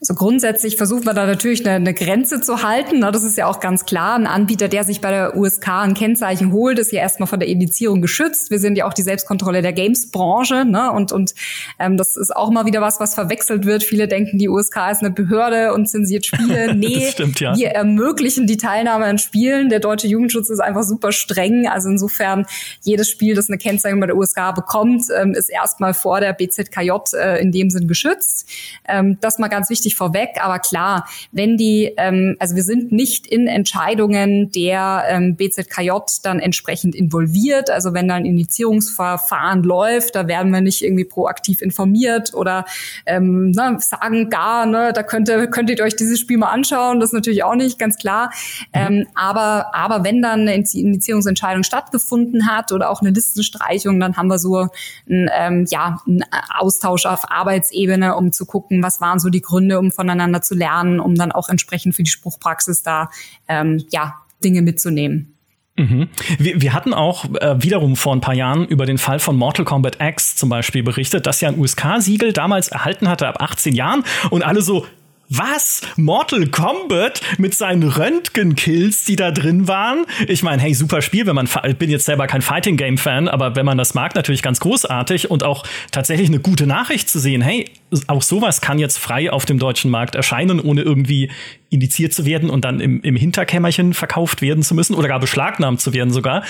Also 0.02 0.16
grundsätzlich 0.16 0.78
versuchen 0.78 1.06
wir 1.06 1.14
da 1.14 1.28
natürlich 1.28 1.64
eine, 1.64 1.76
eine 1.76 1.94
Grenze 1.94 2.42
zu 2.42 2.64
halten. 2.64 2.98
Ne? 2.98 3.12
Das 3.12 3.24
ist 3.24 3.38
ja 3.38 3.46
auch 3.46 3.60
ganz 3.60 3.86
klar. 3.86 4.16
Ein 4.16 4.26
Anbieter, 4.26 4.68
der 4.68 4.84
sich 4.84 5.00
bei 5.00 5.12
der 5.12 5.38
USK 5.38 5.68
ein 5.68 5.94
Kennzeichen 5.94 6.52
holt, 6.52 6.80
ist 6.80 6.92
ja 6.92 7.02
erstmal 7.02 7.28
von 7.28 7.40
der 7.40 7.48
Indizierung 7.48 8.02
geschützt. 8.02 8.50
Wir 8.50 8.58
sind 8.58 8.76
ja 8.78 8.88
auch 8.88 8.96
die 8.96 9.04
Selbstkontrolle 9.04 9.62
der 9.62 9.74
Games-Branche. 9.74 10.66
Ne? 10.66 10.92
Und, 10.92 11.12
und 11.12 11.36
ähm, 11.78 11.98
das 11.98 12.18
ist 12.18 12.36
auch 12.36 12.50
mal 12.50 12.66
wieder 12.66 12.82
was, 12.82 13.00
was 13.00 13.14
verwechselt 13.14 13.68
wird. 13.68 13.84
Viele 13.84 14.08
denken, 14.08 14.40
die 14.40 14.50
USK 14.50 14.90
ist 14.92 15.02
eine 15.02 15.12
Behörde 15.12 15.72
und 15.74 15.88
zensiert 15.88 16.26
Spiele. 16.26 16.76
Nee, 16.82 17.10
stimmt, 17.12 17.40
ja. 17.40 17.56
wir 17.56 17.70
ermöglichen 17.70 18.48
die 18.48 18.58
Teilnahme 18.58 19.06
an 19.06 19.20
Spielen. 19.20 19.70
Der 19.70 19.80
deutsche 19.80 20.08
Jugendschutz 20.08 20.50
ist 20.50 20.60
einfach 20.60 20.84
super 20.84 21.12
streng. 21.12 21.68
Also 21.68 21.90
insofern, 21.90 22.48
jedes 22.82 23.10
Spiel, 23.10 23.36
das 23.36 23.50
eine 23.50 23.60
Kennzeichnung 23.60 24.00
bei 24.00 24.08
der 24.08 24.16
USK 24.16 24.56
bekommt, 24.56 25.04
ähm, 25.16 25.34
ist 25.34 25.50
erstmal 25.50 25.94
vor 25.94 26.22
der 26.22 26.34
BZKJ 26.34 26.92
äh, 27.14 27.42
in 27.42 27.52
dem 27.52 27.70
Sinn 27.70 27.88
geschützt. 27.88 28.48
Ähm, 28.88 29.18
das 29.22 29.38
mal 29.38 29.48
ganz 29.48 29.70
wichtig 29.70 29.91
vorweg, 29.96 30.38
aber 30.42 30.60
klar, 30.60 31.08
wenn 31.32 31.58
die, 31.58 31.94
ähm, 31.98 32.36
also 32.40 32.56
wir 32.56 32.64
sind 32.64 32.92
nicht 32.92 33.28
in 33.28 33.48
Entscheidungen 33.48 34.52
der 34.52 35.04
ähm, 35.10 35.36
BZKJ 35.36 35.92
dann 36.24 36.40
entsprechend 36.40 36.96
involviert. 36.96 37.70
Also 37.70 37.94
wenn 37.94 38.08
dann 38.08 38.26
Indizierungsverfahren 38.26 39.64
läuft, 39.64 40.16
da 40.16 40.28
werden 40.28 40.52
wir 40.52 40.62
nicht 40.62 40.84
irgendwie 40.84 41.06
proaktiv 41.06 41.62
informiert 41.62 42.34
oder 42.34 42.66
ähm, 43.06 43.52
ne, 43.52 43.78
sagen 43.80 44.30
gar, 44.30 44.66
ne, 44.66 44.92
da 44.94 45.04
könnt 45.04 45.30
ihr, 45.30 45.48
könntet 45.48 45.80
ihr 45.80 45.86
euch 45.86 45.96
dieses 45.96 46.20
Spiel 46.20 46.38
mal 46.38 46.50
anschauen. 46.50 47.00
Das 47.00 47.10
ist 47.10 47.14
natürlich 47.14 47.44
auch 47.44 47.56
nicht 47.56 47.80
ganz 47.80 47.98
klar. 47.98 48.32
Mhm. 48.74 48.80
Ähm, 48.82 49.08
aber, 49.16 49.74
aber 49.76 50.04
wenn 50.04 50.22
dann 50.22 50.42
eine 50.42 50.56
Indizierungsentscheidung 50.56 51.64
stattgefunden 51.64 52.48
hat 52.48 52.72
oder 52.72 52.90
auch 52.90 53.02
eine 53.02 53.12
Listenstreichung, 53.12 54.00
dann 54.00 54.18
haben 54.18 54.28
wir 54.28 54.40
so 54.40 54.68
ein, 55.10 55.30
ähm, 55.34 55.66
ja, 55.70 56.02
einen 56.08 56.24
Austausch 56.58 57.06
auf 57.06 57.30
Arbeitsebene, 57.30 58.16
um 58.16 58.32
zu 58.32 58.46
gucken, 58.46 58.84
was 58.84 59.02
waren 59.02 59.20
so 59.20 59.30
die 59.30 59.42
Gründe, 59.42 59.80
um 59.82 59.92
voneinander 59.92 60.42
zu 60.42 60.56
lernen, 60.56 61.00
um 61.00 61.16
dann 61.16 61.32
auch 61.32 61.50
entsprechend 61.50 61.96
für 61.96 62.04
die 62.04 62.12
Spruchpraxis 62.12 62.84
da 62.84 63.10
ähm, 63.48 63.84
ja 63.90 64.16
Dinge 64.44 64.62
mitzunehmen. 64.62 65.36
Mhm. 65.78 66.10
Wir, 66.38 66.62
wir, 66.62 66.74
hatten 66.74 66.94
auch 66.94 67.26
äh, 67.36 67.64
wiederum 67.64 67.96
vor 67.96 68.14
ein 68.14 68.22
paar 68.22 68.34
Jahren 68.34 68.68
über 68.68 68.86
den 68.86 68.98
Fall 68.98 69.20
von 69.20 69.36
Mortal 69.38 69.66
Kombat 69.66 69.98
X 70.00 70.36
zum 70.36 70.50
Beispiel 70.50 70.84
berichtet, 70.84 71.26
das 71.26 71.42
ja 71.42 71.50
ein 71.50 71.58
USK-Siegel 71.58 72.34
damals 72.34 72.68
erhalten 72.68 73.08
hatte 73.08 73.28
ab 73.28 73.42
18 73.42 73.74
Jahren 73.74 74.04
und 74.30 74.44
alle 74.44 74.62
so, 74.62 74.86
was? 75.32 75.82
Mortal 75.96 76.48
Kombat 76.48 77.22
mit 77.38 77.56
seinen 77.56 77.84
Röntgen-Kills, 77.84 79.06
die 79.06 79.16
da 79.16 79.32
drin 79.32 79.68
waren? 79.68 80.06
Ich 80.28 80.44
meine, 80.44 80.62
hey, 80.62 80.74
super 80.74 81.02
Spiel, 81.02 81.26
wenn 81.26 81.36
man, 81.36 81.48
bin 81.80 81.90
jetzt 81.90 82.06
selber 82.06 82.28
kein 82.28 82.42
Fighting 82.42 82.76
Game 82.76 82.98
Fan, 82.98 83.30
aber 83.30 83.56
wenn 83.56 83.66
man 83.66 83.78
das 83.78 83.94
mag, 83.94 84.14
natürlich 84.14 84.42
ganz 84.42 84.60
großartig 84.60 85.32
und 85.32 85.44
auch 85.44 85.66
tatsächlich 85.92 86.28
eine 86.28 86.40
gute 86.40 86.68
Nachricht 86.68 87.10
zu 87.10 87.18
sehen. 87.20 87.42
Hey, 87.42 87.66
auch 88.08 88.22
sowas 88.22 88.60
kann 88.60 88.78
jetzt 88.78 88.98
frei 88.98 89.32
auf 89.32 89.46
dem 89.46 89.58
deutschen 89.58 89.90
Markt 89.90 90.16
erscheinen, 90.16 90.60
ohne 90.60 90.82
irgendwie 90.82 91.32
indiziert 91.70 92.14
zu 92.14 92.26
werden 92.26 92.50
und 92.50 92.66
dann 92.66 92.82
im, 92.82 93.02
im 93.02 93.16
Hinterkämmerchen 93.16 93.94
verkauft 93.94 94.42
werden 94.42 94.64
zu 94.64 94.76
müssen 94.76 94.96
oder 94.96 95.08
gar 95.08 95.20
beschlagnahmt 95.20 95.80
zu 95.80 95.94
werden 95.94 96.12
sogar 96.12 96.44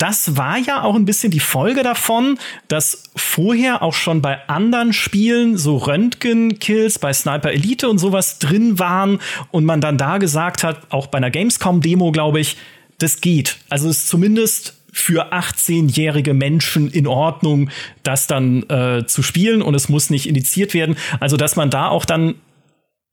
das 0.00 0.38
war 0.38 0.56
ja 0.56 0.82
auch 0.82 0.94
ein 0.94 1.04
bisschen 1.04 1.30
die 1.30 1.40
Folge 1.40 1.82
davon, 1.82 2.38
dass 2.68 3.04
vorher 3.14 3.82
auch 3.82 3.92
schon 3.92 4.22
bei 4.22 4.38
anderen 4.48 4.94
Spielen 4.94 5.58
so 5.58 5.76
Röntgen-Kills 5.76 6.98
bei 6.98 7.12
Sniper 7.12 7.52
Elite 7.52 7.88
und 7.88 7.98
sowas 7.98 8.38
drin 8.38 8.78
waren 8.78 9.20
und 9.50 9.66
man 9.66 9.82
dann 9.82 9.98
da 9.98 10.16
gesagt 10.16 10.64
hat, 10.64 10.80
auch 10.88 11.06
bei 11.08 11.18
einer 11.18 11.30
Gamescom-Demo, 11.30 12.12
glaube 12.12 12.40
ich, 12.40 12.56
das 12.96 13.20
geht. 13.20 13.58
Also 13.68 13.90
ist 13.90 14.08
zumindest 14.08 14.74
für 14.90 15.34
18-jährige 15.34 16.32
Menschen 16.32 16.90
in 16.90 17.06
Ordnung, 17.06 17.68
das 18.02 18.26
dann 18.26 18.62
äh, 18.70 19.04
zu 19.06 19.22
spielen 19.22 19.60
und 19.60 19.74
es 19.74 19.90
muss 19.90 20.08
nicht 20.08 20.26
indiziert 20.26 20.72
werden. 20.72 20.96
Also 21.20 21.36
dass 21.36 21.56
man 21.56 21.68
da 21.68 21.88
auch 21.88 22.06
dann 22.06 22.36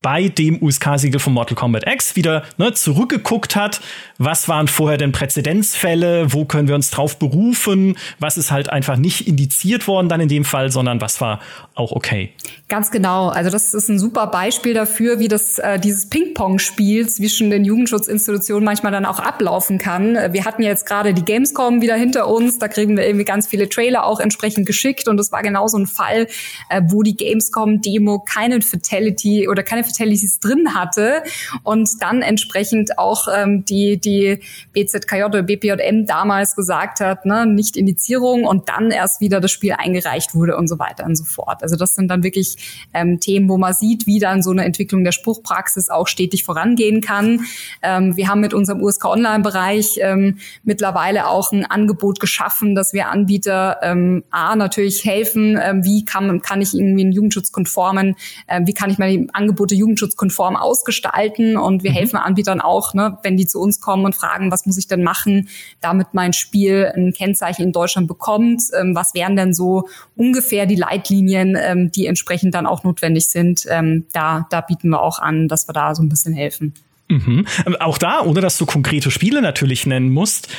bei 0.02 0.28
dem 0.30 0.62
USK-Siegel 0.62 1.20
von 1.20 1.34
Mortal 1.34 1.56
Kombat 1.56 1.92
X 1.92 2.16
wieder 2.16 2.44
ne, 2.58 2.72
zurückgeguckt 2.74 3.56
hat, 3.56 3.82
was 4.20 4.48
waren 4.48 4.68
vorher 4.68 4.98
denn 4.98 5.12
Präzedenzfälle, 5.12 6.32
wo 6.34 6.46
können 6.46 6.68
wir 6.68 6.76
uns 6.76 6.92
drauf 6.92 7.18
berufen, 7.18 7.98
was 8.20 8.38
ist 8.38 8.52
halt 8.52 8.70
einfach 8.70 8.96
nicht 8.96 9.28
indiziert 9.28 9.88
worden 9.88 10.08
dann 10.08 10.22
in 10.22 10.30
dem 10.30 10.46
Fall, 10.46 10.72
sondern 10.72 11.02
was 11.02 11.20
war 11.20 11.40
auch 11.74 11.92
okay. 11.92 12.32
Ganz 12.68 12.92
genau. 12.92 13.30
Also 13.30 13.50
das 13.50 13.74
ist 13.74 13.90
ein 13.90 13.98
super 13.98 14.28
Beispiel 14.28 14.76
dafür, 14.76 15.20
wie 15.20 15.28
das 15.28 15.58
äh, 15.58 15.80
dieses 15.80 16.10
Ping-Pong-Spiel 16.10 17.10
zwischen 17.10 17.50
den 17.50 17.66
Jugendschutzinstitutionen 17.66 18.64
manchmal 18.64 18.92
dann 18.92 19.06
auch 19.06 19.20
ablaufen 19.20 19.80
kann. 19.80 20.16
Wir 20.32 20.46
hatten 20.46 20.62
jetzt 20.62 20.86
gerade 20.86 21.16
die 21.16 21.26
Gamescom 21.26 21.82
wieder 21.82 21.96
hinter 21.96 22.28
uns, 22.28 22.60
da 22.60 22.68
kriegen 22.68 22.98
wir 22.98 23.06
irgendwie 23.06 23.26
ganz 23.26 23.48
viele 23.48 23.68
Trailer 23.68 24.06
auch 24.06 24.20
entsprechend 24.20 24.68
geschickt 24.68 25.08
und 25.08 25.20
es 25.20 25.32
war 25.32 25.42
genau 25.42 25.68
so 25.68 25.78
ein 25.78 25.88
Fall, 25.88 26.28
äh, 26.70 26.82
wo 26.86 27.02
die 27.02 27.16
Gamescom-Demo 27.16 28.20
keine 28.20 28.62
Fatality 28.62 29.48
oder 29.48 29.64
keine 29.64 29.87
Fatalities 29.88 30.40
drin 30.40 30.76
hatte 30.76 31.24
und 31.64 32.02
dann 32.02 32.22
entsprechend 32.22 32.98
auch 32.98 33.28
ähm, 33.34 33.66
die 33.66 33.98
die 33.98 34.40
BZKJ 34.74 35.24
oder 35.24 35.44
BPJM 35.44 36.06
damals 36.06 36.56
gesagt 36.56 37.00
hat, 37.00 37.26
ne, 37.26 37.46
nicht 37.46 37.78
Indizierung 37.78 38.46
und 38.46 38.70
dann 38.70 38.92
erst 38.92 39.22
wieder 39.22 39.40
das 39.40 39.52
Spiel 39.52 39.74
eingereicht 39.78 40.36
wurde 40.36 40.58
und 40.58 40.68
so 40.68 40.80
weiter 40.80 41.06
und 41.06 41.16
so 41.16 41.24
fort. 41.24 41.64
Also 41.64 41.76
das 41.76 41.96
sind 41.96 42.10
dann 42.10 42.24
wirklich 42.24 42.88
ähm, 42.94 43.20
Themen, 43.20 43.50
wo 43.50 43.58
man 43.58 43.74
sieht, 43.74 44.08
wie 44.08 44.20
dann 44.20 44.44
so 44.44 44.52
eine 44.52 44.66
Entwicklung 44.66 45.04
der 45.04 45.12
Spruchpraxis 45.12 45.90
auch 45.90 46.08
stetig 46.08 46.44
vorangehen 46.44 47.02
kann. 47.02 47.42
Ähm, 47.82 48.16
wir 48.16 48.28
haben 48.28 48.42
mit 48.42 48.54
unserem 48.54 48.82
USK 48.82 49.06
Online-Bereich 49.06 50.00
ähm, 50.02 50.38
mittlerweile 50.64 51.28
auch 51.28 51.52
ein 51.52 51.66
Angebot 51.66 52.20
geschaffen, 52.20 52.76
dass 52.76 52.94
wir 52.94 53.10
Anbieter 53.10 53.78
ähm, 53.82 54.24
A 54.32 54.56
natürlich 54.56 55.06
helfen, 55.06 55.60
ähm, 55.62 55.84
wie 55.84 56.06
kann, 56.06 56.42
kann 56.42 56.62
ich 56.62 56.74
irgendwie 56.74 57.02
einen 57.02 57.12
jugendschutzkonformen, 57.12 58.16
äh, 58.48 58.62
wie 58.66 58.74
kann 58.74 58.90
ich 58.90 58.98
meine 58.98 59.28
Angebote 59.34 59.76
jugendschutzkonform 59.78 60.56
ausgestalten 60.56 61.58
und 61.58 61.84
wir 61.84 61.92
mhm. 61.92 61.96
helfen 61.96 62.18
Anbietern 62.18 62.62
auch, 62.62 62.94
ne, 62.94 63.18
wenn 63.24 63.38
die 63.38 63.48
zu 63.48 63.60
uns 63.60 63.80
kommen 63.80 64.06
und 64.06 64.16
fragen, 64.16 64.52
was 64.52 64.66
muss 64.66 64.78
ich 64.78 64.88
denn 64.88 65.04
machen, 65.04 65.50
damit 65.82 66.08
mein 66.14 66.34
Spiel 66.34 66.92
ein 66.96 67.14
Kennzeichen 67.14 67.64
in 67.64 67.72
Deutschland 67.72 68.08
bekommt, 68.08 68.62
ähm, 68.80 68.96
was 68.96 69.14
wären 69.14 69.36
denn 69.36 69.54
so 69.54 69.88
ungefähr 70.16 70.66
die 70.66 70.76
Leitlinien, 70.76 71.58
ähm, 71.60 71.92
die 71.92 72.08
entsprechend 72.08 72.56
dann 72.56 72.66
auch 72.66 72.84
notwendig 72.84 73.30
sind. 73.30 73.66
Ähm, 73.70 74.06
da, 74.14 74.48
da 74.50 74.62
bieten 74.62 74.90
wir 74.90 75.02
auch 75.02 75.20
an, 75.20 75.48
dass 75.48 75.68
wir 75.68 75.74
da 75.74 75.96
so 75.96 76.04
ein 76.04 76.10
bisschen 76.10 76.34
helfen. 76.34 76.74
Mhm. 77.10 77.46
Auch 77.80 77.98
da, 77.98 78.22
ohne 78.22 78.42
dass 78.42 78.58
du 78.58 78.66
konkrete 78.66 79.12
Spiele 79.12 79.42
natürlich 79.42 79.86
nennen 79.86 80.12
musst, 80.12 80.50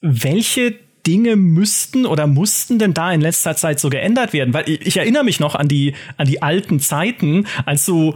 welche 0.00 0.74
Dinge 1.06 1.36
müssten 1.36 2.06
oder 2.06 2.26
mussten 2.26 2.78
denn 2.78 2.94
da 2.94 3.12
in 3.12 3.20
letzter 3.20 3.56
Zeit 3.56 3.78
so 3.80 3.90
geändert 3.90 4.32
werden? 4.32 4.54
Weil 4.54 4.68
ich 4.68 4.96
erinnere 4.96 5.24
mich 5.24 5.40
noch 5.40 5.54
an 5.54 5.68
die, 5.68 5.94
an 6.16 6.26
die 6.26 6.42
alten 6.42 6.80
Zeiten, 6.80 7.46
als 7.66 7.84
so 7.84 8.14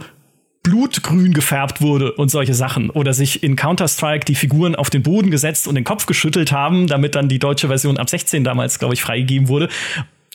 blutgrün 0.63 1.33
gefärbt 1.33 1.81
wurde 1.81 2.11
und 2.13 2.29
solche 2.29 2.53
Sachen. 2.53 2.89
Oder 2.89 3.13
sich 3.13 3.43
in 3.43 3.55
Counter-Strike 3.55 4.25
die 4.25 4.35
Figuren 4.35 4.75
auf 4.75 4.89
den 4.89 5.03
Boden 5.03 5.31
gesetzt 5.31 5.67
und 5.67 5.75
den 5.75 5.83
Kopf 5.83 6.05
geschüttelt 6.05 6.51
haben, 6.51 6.87
damit 6.87 7.15
dann 7.15 7.29
die 7.29 7.39
deutsche 7.39 7.67
Version 7.67 7.97
ab 7.97 8.09
16 8.09 8.43
damals, 8.43 8.79
glaube 8.79 8.93
ich, 8.93 9.01
freigegeben 9.01 9.47
wurde. 9.47 9.69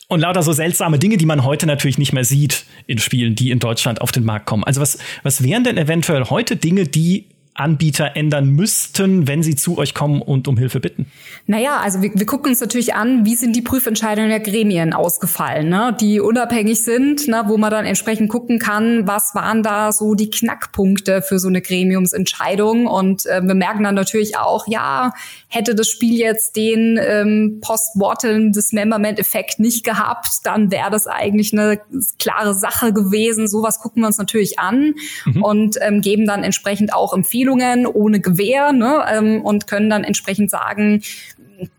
Und 0.07 0.19
lauter 0.19 0.43
so 0.43 0.53
seltsame 0.53 0.99
Dinge, 0.99 1.17
die 1.17 1.25
man 1.25 1.43
heute 1.43 1.65
natürlich 1.65 1.97
nicht 1.97 2.13
mehr 2.13 2.25
sieht 2.25 2.65
in 2.85 2.99
Spielen, 2.99 3.35
die 3.35 3.49
in 3.49 3.59
Deutschland 3.59 4.01
auf 4.01 4.11
den 4.11 4.23
Markt 4.23 4.45
kommen. 4.45 4.63
Also 4.63 4.81
was, 4.81 4.99
was 5.23 5.43
wären 5.43 5.63
denn 5.63 5.77
eventuell 5.77 6.25
heute 6.25 6.55
Dinge, 6.55 6.85
die 6.85 7.25
Anbieter 7.55 8.17
ändern 8.17 8.49
müssten, 8.49 9.29
wenn 9.29 9.41
sie 9.41 9.55
zu 9.55 9.77
euch 9.77 9.93
kommen 9.93 10.21
und 10.21 10.49
um 10.49 10.57
Hilfe 10.57 10.81
bitten? 10.81 11.07
Naja, 11.47 11.77
also 11.81 12.01
wir, 12.01 12.11
wir 12.13 12.25
gucken 12.25 12.49
uns 12.49 12.59
natürlich 12.59 12.95
an, 12.95 13.25
wie 13.25 13.35
sind 13.35 13.55
die 13.55 13.61
Prüfentscheidungen 13.61 14.29
der 14.29 14.41
Gremien 14.41 14.91
ausgefallen, 14.91 15.69
ne? 15.69 15.95
die 15.99 16.19
unabhängig 16.19 16.83
sind, 16.83 17.29
ne? 17.29 17.43
wo 17.47 17.57
man 17.57 17.71
dann 17.71 17.85
entsprechend 17.85 18.29
gucken 18.29 18.59
kann, 18.59 19.07
was 19.07 19.35
waren 19.35 19.63
da 19.63 19.93
so 19.93 20.15
die 20.15 20.29
Knackpunkte 20.29 21.21
für 21.21 21.39
so 21.39 21.47
eine 21.47 21.61
Gremiumsentscheidung. 21.61 22.87
Und 22.87 23.25
äh, 23.25 23.41
wir 23.41 23.55
merken 23.55 23.83
dann 23.83 23.95
natürlich 23.95 24.37
auch, 24.37 24.67
ja, 24.67 25.13
hätte 25.47 25.75
das 25.75 25.87
Spiel 25.87 26.19
jetzt 26.19 26.57
den 26.57 26.99
ähm, 27.01 27.59
Post-Mortem 27.61 28.51
Dismemberment-Effekt 28.51 29.59
nicht 29.59 29.85
gehabt, 29.85 30.27
dann 30.43 30.71
wäre 30.71 30.91
das 30.91 31.07
eigentlich 31.07 31.53
eine 31.53 31.79
klare 32.19 32.53
Sache 32.53 32.91
gewesen. 32.91 33.47
Sowas 33.47 33.79
gucken 33.79 34.03
wir 34.03 34.07
uns 34.07 34.17
natürlich 34.17 34.59
an 34.59 34.95
mhm. 35.23 35.41
und 35.41 35.77
ähm, 35.79 36.01
geben 36.01 36.25
dann 36.25 36.43
entsprechend 36.43 36.93
auch 36.93 37.13
Empfehlungen 37.13 37.44
Empfehlungen 37.45 37.85
ohne 37.85 38.19
Gewähr 38.19 38.71
ne, 38.71 39.05
ähm, 39.11 39.41
und 39.41 39.67
können 39.67 39.89
dann 39.89 40.03
entsprechend 40.03 40.49
sagen, 40.49 41.01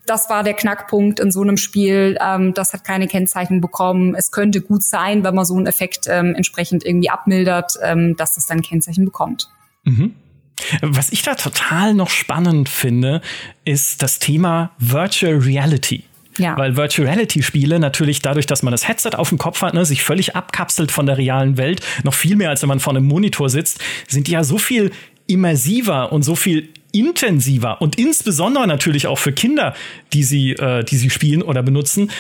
das 0.07 0.31
war 0.31 0.42
der 0.42 0.55
Knackpunkt 0.55 1.20
in 1.20 1.31
so 1.31 1.42
einem 1.42 1.57
Spiel, 1.57 2.16
ähm, 2.20 2.55
das 2.55 2.72
hat 2.72 2.85
keine 2.85 3.09
Kennzeichnung 3.09 3.61
bekommen. 3.61 4.14
Es 4.14 4.31
könnte 4.31 4.61
gut 4.61 4.83
sein, 4.83 5.22
wenn 5.22 5.35
man 5.35 5.44
so 5.44 5.57
einen 5.57 5.66
Effekt 5.66 6.07
ähm, 6.09 6.35
entsprechend 6.35 6.85
irgendwie 6.85 7.11
abmildert, 7.11 7.74
ähm, 7.83 8.16
dass 8.16 8.35
das 8.37 8.46
dann 8.46 8.62
Kennzeichen 8.62 9.05
bekommt. 9.05 9.48
Mhm. 9.85 10.14
Was 10.81 11.11
ich 11.11 11.22
da 11.22 11.35
total 11.35 11.92
noch 11.92 12.09
spannend 12.09 12.70
finde, 12.70 13.20
ist 13.66 14.02
das 14.02 14.18
Thema 14.18 14.70
Virtual 14.79 15.35
Reality. 15.35 16.05
Ja. 16.38 16.57
Weil 16.57 16.76
Virtual 16.76 17.07
Reality 17.07 17.42
Spiele 17.42 17.79
natürlich 17.79 18.20
dadurch, 18.20 18.46
dass 18.46 18.62
man 18.62 18.70
das 18.70 18.88
Headset 18.88 19.11
auf 19.16 19.29
dem 19.29 19.38
Kopf 19.38 19.62
hat, 19.62 19.74
ne, 19.74 19.85
sich 19.85 20.02
völlig 20.02 20.37
abkapselt 20.37 20.92
von 20.92 21.07
der 21.07 21.18
realen 21.18 21.57
Welt, 21.57 21.81
noch 22.05 22.14
viel 22.14 22.37
mehr 22.37 22.50
als 22.50 22.62
wenn 22.62 22.68
man 22.68 22.81
vor 22.81 22.94
einem 22.94 23.07
Monitor 23.07 23.48
sitzt, 23.48 23.81
sind 24.09 24.26
die 24.26 24.33
ja 24.33 24.44
so 24.44 24.59
viel 24.59 24.90
immersiver 25.27 26.12
und 26.12 26.23
so 26.23 26.35
viel 26.35 26.69
intensiver 26.93 27.83
und 27.83 27.99
insbesondere 27.99 28.67
natürlich 28.67 29.07
auch 29.07 29.19
für 29.19 29.33
Kinder, 29.33 29.75
die 30.12 30.23
sie, 30.23 30.53
äh, 30.53 30.85
die 30.85 30.97
sie 30.97 31.11
spielen 31.11 31.43
oder 31.43 31.62
benutzen. 31.62 32.11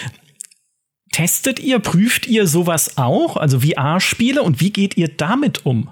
Testet 1.12 1.60
ihr, 1.60 1.78
prüft 1.78 2.26
ihr 2.26 2.46
sowas 2.46 2.98
auch, 2.98 3.36
also 3.36 3.60
VR-Spiele 3.60 4.42
und 4.42 4.60
wie 4.60 4.70
geht 4.70 4.96
ihr 4.98 5.08
damit 5.08 5.64
um? 5.64 5.90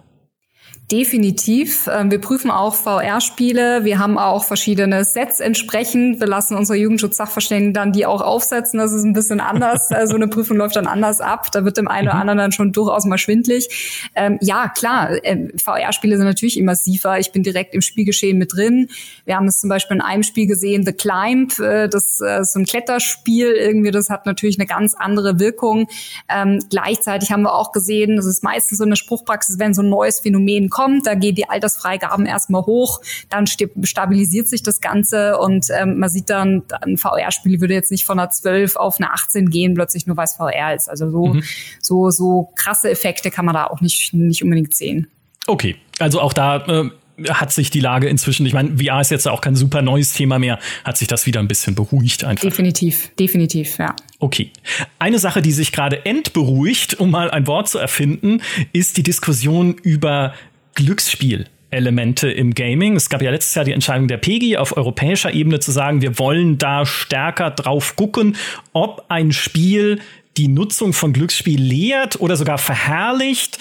Definitiv. 0.92 1.88
Ähm, 1.90 2.10
wir 2.10 2.20
prüfen 2.20 2.50
auch 2.50 2.74
VR-Spiele. 2.74 3.84
Wir 3.84 3.98
haben 3.98 4.18
auch 4.18 4.44
verschiedene 4.44 5.02
Sets 5.04 5.40
entsprechend. 5.40 6.20
Wir 6.20 6.26
lassen 6.26 6.54
unsere 6.54 6.78
Jugendschutzsachverständigen 6.78 7.72
dann 7.72 7.92
die 7.92 8.04
auch 8.04 8.20
aufsetzen. 8.20 8.78
Das 8.78 8.92
ist 8.92 9.02
ein 9.02 9.14
bisschen 9.14 9.40
anders. 9.40 9.88
so 9.88 9.94
also 9.94 10.14
eine 10.16 10.28
Prüfung 10.28 10.56
läuft 10.58 10.76
dann 10.76 10.86
anders 10.86 11.22
ab. 11.22 11.50
Da 11.52 11.64
wird 11.64 11.78
dem 11.78 11.88
einen 11.88 12.08
oder 12.08 12.16
mhm. 12.16 12.20
anderen 12.20 12.38
dann 12.38 12.52
schon 12.52 12.72
durchaus 12.72 13.06
mal 13.06 13.16
schwindlig. 13.16 14.10
Ähm, 14.14 14.36
ja, 14.42 14.68
klar. 14.68 15.24
Ähm, 15.24 15.52
VR-Spiele 15.56 16.18
sind 16.18 16.26
natürlich 16.26 16.58
immersiver. 16.58 17.18
Ich 17.18 17.32
bin 17.32 17.42
direkt 17.42 17.74
im 17.74 17.80
Spielgeschehen 17.80 18.36
mit 18.36 18.52
drin. 18.54 18.90
Wir 19.24 19.36
haben 19.36 19.46
es 19.46 19.60
zum 19.60 19.70
Beispiel 19.70 19.96
in 19.96 20.02
einem 20.02 20.22
Spiel 20.22 20.46
gesehen, 20.46 20.84
The 20.84 20.92
Climb. 20.92 21.58
Äh, 21.60 21.88
das 21.88 22.20
äh, 22.20 22.42
ist 22.42 22.52
so 22.52 22.60
ein 22.60 22.66
Kletterspiel 22.66 23.52
irgendwie. 23.52 23.90
Das 23.90 24.10
hat 24.10 24.26
natürlich 24.26 24.58
eine 24.58 24.66
ganz 24.66 24.94
andere 24.94 25.40
Wirkung. 25.40 25.88
Ähm, 26.28 26.58
gleichzeitig 26.68 27.32
haben 27.32 27.42
wir 27.42 27.54
auch 27.54 27.72
gesehen, 27.72 28.16
das 28.16 28.26
ist 28.26 28.42
meistens 28.42 28.76
so 28.76 28.84
eine 28.84 28.96
Spruchpraxis, 28.96 29.58
wenn 29.58 29.72
so 29.72 29.80
ein 29.80 29.88
neues 29.88 30.20
Phänomen 30.20 30.68
kommt, 30.74 31.06
da 31.06 31.14
gehen 31.14 31.34
die 31.34 31.48
Altersfreigaben 31.48 32.26
erstmal 32.26 32.62
hoch, 32.66 33.00
dann 33.30 33.46
stabilisiert 33.46 34.48
sich 34.48 34.62
das 34.62 34.80
Ganze 34.80 35.38
und 35.38 35.66
ähm, 35.70 35.98
man 35.98 36.10
sieht 36.10 36.28
dann, 36.28 36.64
ein 36.82 36.98
VR-Spiel 36.98 37.60
würde 37.60 37.74
jetzt 37.74 37.90
nicht 37.90 38.04
von 38.04 38.18
einer 38.18 38.28
12 38.28 38.76
auf 38.76 38.98
eine 38.98 39.12
18 39.12 39.48
gehen, 39.48 39.74
plötzlich 39.74 40.06
nur 40.06 40.16
weil 40.16 40.24
es 40.24 40.34
VR 40.34 40.74
ist. 40.74 40.90
Also 40.90 41.08
so, 41.10 41.26
mhm. 41.26 41.42
so, 41.80 42.10
so 42.10 42.52
krasse 42.56 42.90
Effekte 42.90 43.30
kann 43.30 43.44
man 43.44 43.54
da 43.54 43.68
auch 43.68 43.80
nicht, 43.80 44.12
nicht 44.12 44.42
unbedingt 44.42 44.74
sehen. 44.74 45.06
Okay, 45.46 45.76
also 45.98 46.20
auch 46.20 46.32
da 46.32 46.56
äh, 46.66 46.90
hat 47.28 47.52
sich 47.52 47.70
die 47.70 47.80
Lage 47.80 48.08
inzwischen, 48.08 48.44
ich 48.46 48.52
meine, 48.52 48.78
VR 48.78 49.00
ist 49.00 49.10
jetzt 49.10 49.28
auch 49.28 49.40
kein 49.40 49.56
super 49.56 49.82
neues 49.82 50.12
Thema 50.14 50.38
mehr, 50.38 50.58
hat 50.84 50.96
sich 50.96 51.08
das 51.08 51.26
wieder 51.26 51.40
ein 51.40 51.48
bisschen 51.48 51.74
beruhigt 51.74 52.24
einfach. 52.24 52.42
Definitiv, 52.42 53.10
definitiv, 53.18 53.78
ja. 53.78 53.94
Okay. 54.18 54.50
Eine 54.98 55.18
Sache, 55.18 55.42
die 55.42 55.52
sich 55.52 55.70
gerade 55.72 56.04
entberuhigt, 56.06 56.98
um 56.98 57.10
mal 57.10 57.30
ein 57.30 57.46
Wort 57.46 57.68
zu 57.68 57.78
erfinden, 57.78 58.40
ist 58.72 58.96
die 58.96 59.02
Diskussion 59.02 59.74
über 59.74 60.34
Glücksspiel. 60.74 61.46
Elemente 61.70 62.30
im 62.30 62.54
Gaming. 62.54 62.94
Es 62.94 63.08
gab 63.08 63.20
ja 63.20 63.32
letztes 63.32 63.54
Jahr 63.56 63.64
die 63.64 63.72
Entscheidung 63.72 64.06
der 64.06 64.16
PEGI 64.16 64.58
auf 64.58 64.76
europäischer 64.76 65.34
Ebene 65.34 65.58
zu 65.58 65.72
sagen, 65.72 66.02
wir 66.02 66.18
wollen 66.18 66.56
da 66.56 66.86
stärker 66.86 67.50
drauf 67.50 67.96
gucken, 67.96 68.36
ob 68.72 69.06
ein 69.08 69.32
Spiel 69.32 70.00
die 70.36 70.48
Nutzung 70.48 70.92
von 70.92 71.12
Glücksspiel 71.12 71.60
lehrt 71.60 72.20
oder 72.20 72.36
sogar 72.36 72.58
verherrlicht, 72.58 73.58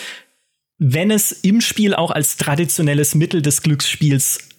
wenn 0.78 1.12
es 1.12 1.32
im 1.32 1.62
Spiel 1.62 1.94
auch 1.94 2.12
als 2.12 2.38
traditionelles 2.38 3.16
Mittel 3.16 3.42
des 3.42 3.62
Glücksspiels 3.62 4.50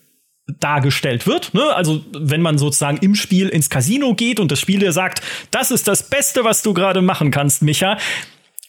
dargestellt 0.60 1.26
wird. 1.26 1.54
Ne? 1.54 1.62
Also 1.74 2.04
wenn 2.12 2.42
man 2.42 2.58
sozusagen 2.58 2.98
im 2.98 3.14
Spiel 3.14 3.48
ins 3.48 3.70
Casino 3.70 4.14
geht 4.14 4.40
und 4.40 4.52
das 4.52 4.60
Spiel 4.60 4.78
dir 4.78 4.92
sagt, 4.92 5.22
das 5.50 5.70
ist 5.70 5.88
das 5.88 6.08
Beste, 6.10 6.44
was 6.44 6.62
du 6.62 6.74
gerade 6.74 7.02
machen 7.02 7.30
kannst, 7.30 7.62
Micha, 7.62 7.98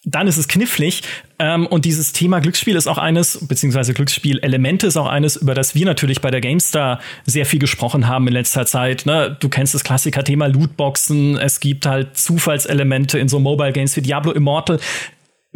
dann 0.06 0.28
ist 0.28 0.38
es 0.38 0.48
knifflig. 0.48 1.02
Ähm, 1.40 1.68
und 1.68 1.86
dieses 1.86 2.14
Thema 2.14 2.40
Glücksspiel 2.40 2.76
ist 2.76 2.88
auch 2.88 2.98
eines, 2.98 3.46
beziehungsweise 3.48 3.94
Glücksspielelemente 3.94 4.88
ist 4.88 4.98
auch 4.98 5.08
eines, 5.08 5.36
über 5.36 5.54
das 5.54 5.76
wir 5.76 5.86
natürlich 5.86 6.22
bei 6.22 6.32
der 6.32 6.42
GameStar 6.42 7.00
sehr 7.26 7.46
viel 7.46 7.60
gesprochen 7.60 8.08
haben 8.08 8.28
in 8.28 8.34
letzter 8.34 8.66
Zeit. 8.66 9.06
Ne? 9.06 9.36
Du 9.40 9.50
kennst 9.50 9.74
das 9.74 9.84
Klassiker-Thema 9.84 10.48
Lootboxen, 10.48 11.38
es 11.38 11.60
gibt 11.60 11.86
halt 11.86 12.18
Zufallselemente 12.18 13.20
in 13.20 13.28
so 13.28 13.40
Mobile 13.40 13.74
Games 13.74 13.96
wie 13.98 14.02
Diablo 14.02 14.32
Immortal. 14.32 14.80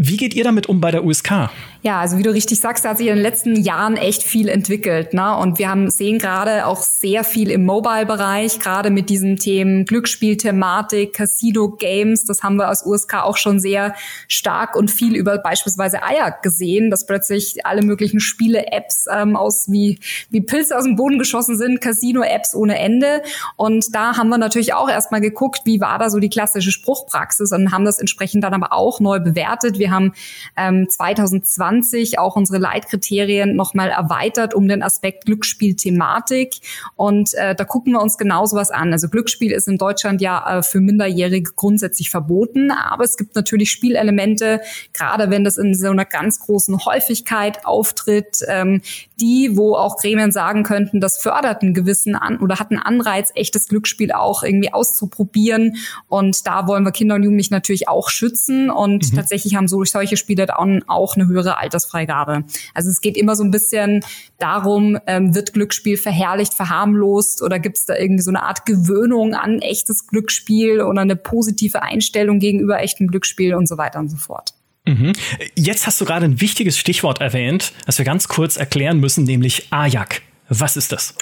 Wie 0.02 0.18
geht 0.18 0.34
ihr 0.34 0.46
damit 0.46 0.68
um 0.68 0.80
bei 0.80 0.92
der 0.92 1.04
USK? 1.04 1.50
Ja, 1.82 2.02
also 2.02 2.18
wie 2.18 2.24
du 2.24 2.34
richtig 2.34 2.60
sagst, 2.60 2.84
da 2.84 2.90
hat 2.90 2.98
sich 2.98 3.08
in 3.08 3.16
den 3.16 3.24
letzten 3.24 3.56
Jahren 3.56 3.96
echt 3.96 4.22
viel 4.22 4.50
entwickelt. 4.50 5.14
Ne? 5.14 5.34
Und 5.38 5.60
wir 5.60 5.70
haben 5.70 5.90
sehen 5.90 6.20
gerade 6.20 6.66
auch 6.66 6.82
sehr 6.82 7.24
viel 7.24 7.50
im 7.50 7.66
Mobile-Bereich, 7.66 8.60
gerade 8.60 8.90
mit 8.90 9.10
diesen 9.10 9.38
Themen 9.38 9.86
Glücksspiel-Thematik, 9.86 11.14
Casino-Games. 11.14 12.26
Das 12.26 12.44
haben 12.44 12.58
wir 12.58 12.70
aus 12.70 12.86
USK 12.86 13.24
auch 13.24 13.38
schon 13.38 13.62
sehr 13.62 13.96
stark 14.28 14.76
und 14.76 14.92
viel 14.92 15.16
über 15.16 15.38
beispielsweise 15.38 16.04
Ajax 16.04 16.42
gesehen, 16.42 16.90
dass 16.92 17.06
plötzlich 17.06 17.66
alle 17.66 17.82
möglichen 17.82 18.20
Spiele-Apps 18.20 19.06
ähm, 19.10 19.38
aus 19.38 19.72
wie, 19.72 20.00
wie 20.30 20.42
Pilze 20.42 20.78
aus 20.78 20.84
dem 20.84 20.98
Boden 20.98 21.18
geschossen 21.18 21.58
sind, 21.58 21.80
Casino-Apps 21.80 22.56
ohne 22.56 22.78
Ende. 22.78 23.22
Und 23.56 23.96
da 23.96 24.18
haben 24.18 24.28
wir 24.28 24.38
natürlich 24.38 24.74
auch 24.74 24.90
erstmal 24.90 25.22
geguckt, 25.22 25.62
wie 25.64 25.80
war 25.80 25.98
da 25.98 26.10
so 26.10 26.20
die 26.20 26.30
klassische 26.30 26.74
Spruchpraxis 26.74 27.54
und 27.54 27.72
haben 27.72 27.86
das 27.86 28.00
entsprechend 28.00 28.44
dann 28.44 28.54
aber 28.54 28.74
auch 28.74 29.00
neu 29.00 29.22
bewertet. 29.22 29.80
Wir 29.80 29.92
haben 29.92 30.12
ähm, 30.58 30.90
2020 30.90 31.69
2020 31.70 32.20
auch 32.20 32.36
unsere 32.36 32.60
Leitkriterien 32.60 33.56
nochmal 33.56 33.90
erweitert 33.90 34.54
um 34.54 34.68
den 34.68 34.84
Aspekt 34.84 35.26
Glücksspielthematik. 35.26 36.56
Und 36.96 37.34
äh, 37.36 37.56
da 37.56 37.64
gucken 37.66 37.94
wir 37.94 38.02
uns 38.02 38.18
genau 38.18 38.46
sowas 38.46 38.72
an. 38.72 38.92
Also 38.92 39.10
Glücksspiel 39.10 39.52
ist 39.52 39.68
in 39.68 39.78
Deutschland 39.78 40.22
ja 40.22 40.60
äh, 40.60 40.64
für 40.64 40.80
Minderjährige 40.80 41.52
grundsätzlich 41.56 42.10
verboten, 42.10 42.72
aber 42.72 43.04
es 43.04 43.18
gibt 43.18 43.36
natürlich 43.36 43.72
Spielelemente, 43.72 44.62
gerade 44.94 45.30
wenn 45.30 45.44
das 45.44 45.58
in 45.58 45.74
so 45.74 45.90
einer 45.90 46.06
ganz 46.06 46.40
großen 46.40 46.86
Häufigkeit 46.86 47.66
auftritt, 47.66 48.40
ähm, 48.48 48.82
die, 49.22 49.58
wo 49.58 49.76
auch 49.76 49.98
Gremien 49.98 50.32
sagen 50.32 50.64
könnten, 50.64 51.00
das 51.00 51.18
fördert 51.18 51.62
einen 51.62 51.74
gewissen 51.74 52.16
an 52.16 52.40
oder 52.40 52.60
hat 52.60 52.72
einen 52.72 52.80
Anreiz, 52.80 53.32
echtes 53.36 53.68
Glücksspiel 53.68 54.12
auch 54.12 54.44
irgendwie 54.44 54.74
auszuprobieren. 54.74 55.78
Und 56.08 56.48
da 56.48 56.68
wollen 56.68 56.84
wir 56.84 56.92
Kinder 56.92 57.16
und 57.16 57.24
Jugendliche 57.24 57.54
natürlich 57.54 57.88
auch 57.88 58.10
schützen. 58.10 58.70
Und 58.70 59.12
mhm. 59.12 59.16
tatsächlich 59.16 59.56
haben 59.56 59.68
so 59.68 59.84
solche 59.84 60.18
Spiele 60.18 60.46
dann 60.46 60.84
auch 60.88 61.16
eine 61.16 61.28
höhere 61.28 61.58
Altersfreigabe. 61.58 62.44
Also 62.74 62.90
es 62.90 63.02
geht 63.02 63.18
immer 63.18 63.36
so 63.36 63.44
ein 63.44 63.52
bisschen 63.52 64.04
darum, 64.38 64.98
ähm, 65.08 65.36
wird 65.36 65.54
Glücksspiel 65.54 65.98
verherrlicht, 65.98 66.54
verharmlost 66.54 67.42
oder 67.42 67.60
gibt 67.60 67.78
es 67.78 67.86
da 67.86 67.96
irgendwie 67.96 68.24
so 68.24 68.32
eine 68.32 68.44
Art 68.44 68.66
Gewöhnung 68.66 69.34
an 69.34 69.60
echtes 69.60 70.08
Glücksspiel 70.08 70.82
oder 70.82 71.02
eine 71.02 71.16
positive 71.16 71.82
Einstellung 71.82 72.40
gegenüber 72.40 72.80
echtem 72.80 73.08
Glücksspiel 73.08 73.56
und 73.56 73.68
so 73.68 73.78
weiter 73.78 74.00
und 74.00 74.10
so 74.10 74.18
fort. 74.18 74.54
Mhm. 74.86 75.14
Jetzt 75.56 75.88
hast 75.88 76.00
du 76.02 76.06
gerade 76.06 76.26
ein 76.26 76.42
wichtiges 76.42 76.78
Stichwort 76.78 77.22
erwähnt, 77.22 77.74
das 77.86 77.98
wir 77.98 78.06
ganz 78.06 78.28
kurz 78.28 78.58
erklären 78.58 79.00
müssen, 79.00 79.24
nämlich 79.24 79.68
Ajak. 79.72 80.22
Was 80.50 80.78
ist 80.78 80.92
das? 80.92 81.16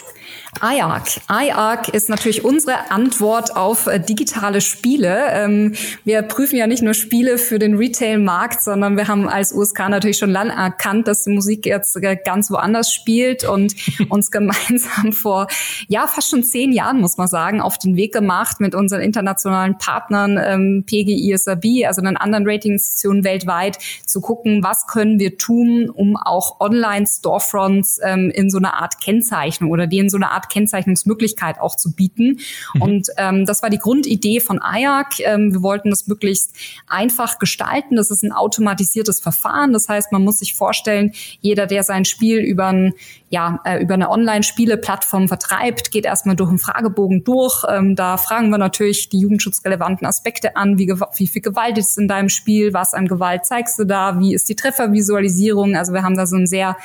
iArc. 0.61 1.19
iArc 1.29 1.89
ist 1.89 2.09
natürlich 2.09 2.43
unsere 2.43 2.91
Antwort 2.91 3.55
auf 3.55 3.87
äh, 3.87 3.99
digitale 3.99 4.61
Spiele. 4.61 5.27
Ähm, 5.31 5.73
wir 6.03 6.21
prüfen 6.23 6.57
ja 6.57 6.67
nicht 6.67 6.81
nur 6.81 6.93
Spiele 6.93 7.37
für 7.37 7.59
den 7.59 7.75
Retail-Markt, 7.75 8.61
sondern 8.61 8.97
wir 8.97 9.07
haben 9.07 9.29
als 9.29 9.53
USK 9.53 9.89
natürlich 9.89 10.17
schon 10.17 10.31
lange 10.31 10.53
erkannt, 10.53 11.07
dass 11.07 11.23
die 11.23 11.31
Musik 11.31 11.65
jetzt 11.65 11.95
äh, 11.97 12.17
ganz 12.23 12.49
woanders 12.49 12.91
spielt 12.91 13.43
und 13.43 13.75
uns 14.09 14.31
gemeinsam 14.31 15.13
vor, 15.13 15.47
ja, 15.87 16.07
fast 16.07 16.29
schon 16.29 16.43
zehn 16.43 16.71
Jahren, 16.71 17.01
muss 17.01 17.17
man 17.17 17.27
sagen, 17.27 17.61
auf 17.61 17.77
den 17.77 17.95
Weg 17.95 18.13
gemacht 18.13 18.59
mit 18.59 18.73
unseren 18.73 19.01
internationalen 19.01 19.77
Partnern, 19.77 20.39
ähm, 20.43 20.83
PG, 20.85 21.31
ISAB, 21.31 21.85
also 21.85 22.01
den 22.01 22.17
anderen 22.17 22.47
Ratinginstitutionen 22.47 23.23
weltweit, 23.23 23.77
zu 24.05 24.21
gucken, 24.21 24.63
was 24.63 24.87
können 24.87 25.19
wir 25.19 25.37
tun, 25.37 25.89
um 25.89 26.17
auch 26.17 26.59
Online-Storefronts 26.59 27.99
ähm, 28.03 28.31
in 28.31 28.49
so 28.49 28.57
einer 28.57 28.81
Art 28.81 29.01
Kennzeichnung 29.01 29.71
oder 29.71 29.87
die 29.87 29.99
in 29.99 30.09
so 30.09 30.17
eine 30.17 30.31
Art 30.31 30.36
Kennzeichnungsmöglichkeit 30.45 31.59
auch 31.59 31.75
zu 31.75 31.93
bieten. 31.93 32.39
Mhm. 32.73 32.81
Und 32.81 33.07
ähm, 33.17 33.45
das 33.45 33.63
war 33.63 33.69
die 33.69 33.77
Grundidee 33.77 34.39
von 34.39 34.59
IAC. 34.63 35.19
Ähm, 35.19 35.53
wir 35.53 35.61
wollten 35.61 35.89
das 35.89 36.07
möglichst 36.07 36.55
einfach 36.87 37.39
gestalten. 37.39 37.95
Das 37.95 38.11
ist 38.11 38.23
ein 38.23 38.31
automatisiertes 38.31 39.19
Verfahren. 39.19 39.73
Das 39.73 39.89
heißt, 39.89 40.11
man 40.11 40.23
muss 40.23 40.39
sich 40.39 40.53
vorstellen, 40.53 41.13
jeder, 41.41 41.67
der 41.67 41.83
sein 41.83 42.05
Spiel 42.05 42.39
über 42.39 42.67
ein 42.67 42.93
ja, 43.29 43.59
äh, 43.65 43.81
über 43.81 43.95
eine 43.95 44.09
Online-Spiele-Plattform 44.09 45.27
vertreibt, 45.27 45.91
geht 45.91 46.05
erstmal 46.05 46.35
durch 46.35 46.49
einen 46.49 46.59
Fragebogen 46.59 47.23
durch. 47.23 47.63
Ähm, 47.67 47.95
da 47.95 48.17
fragen 48.17 48.49
wir 48.49 48.57
natürlich 48.57 49.09
die 49.09 49.19
jugendschutzrelevanten 49.19 50.07
Aspekte 50.07 50.55
an. 50.55 50.77
Wie, 50.77 50.87
wie 50.87 51.27
viel 51.27 51.41
Gewalt 51.41 51.77
ist 51.77 51.97
in 51.97 52.07
deinem 52.07 52.29
Spiel? 52.29 52.73
Was 52.73 52.93
an 52.93 53.07
Gewalt 53.07 53.45
zeigst 53.45 53.79
du 53.79 53.85
da? 53.85 54.19
Wie 54.19 54.33
ist 54.33 54.47
die 54.47 54.55
Treffervisualisierung? 54.55 55.75
Also 55.75 55.93
wir 55.93 56.03
haben 56.03 56.15
da 56.15 56.25
so 56.25 56.37
ein 56.37 56.47
sehr 56.47 56.77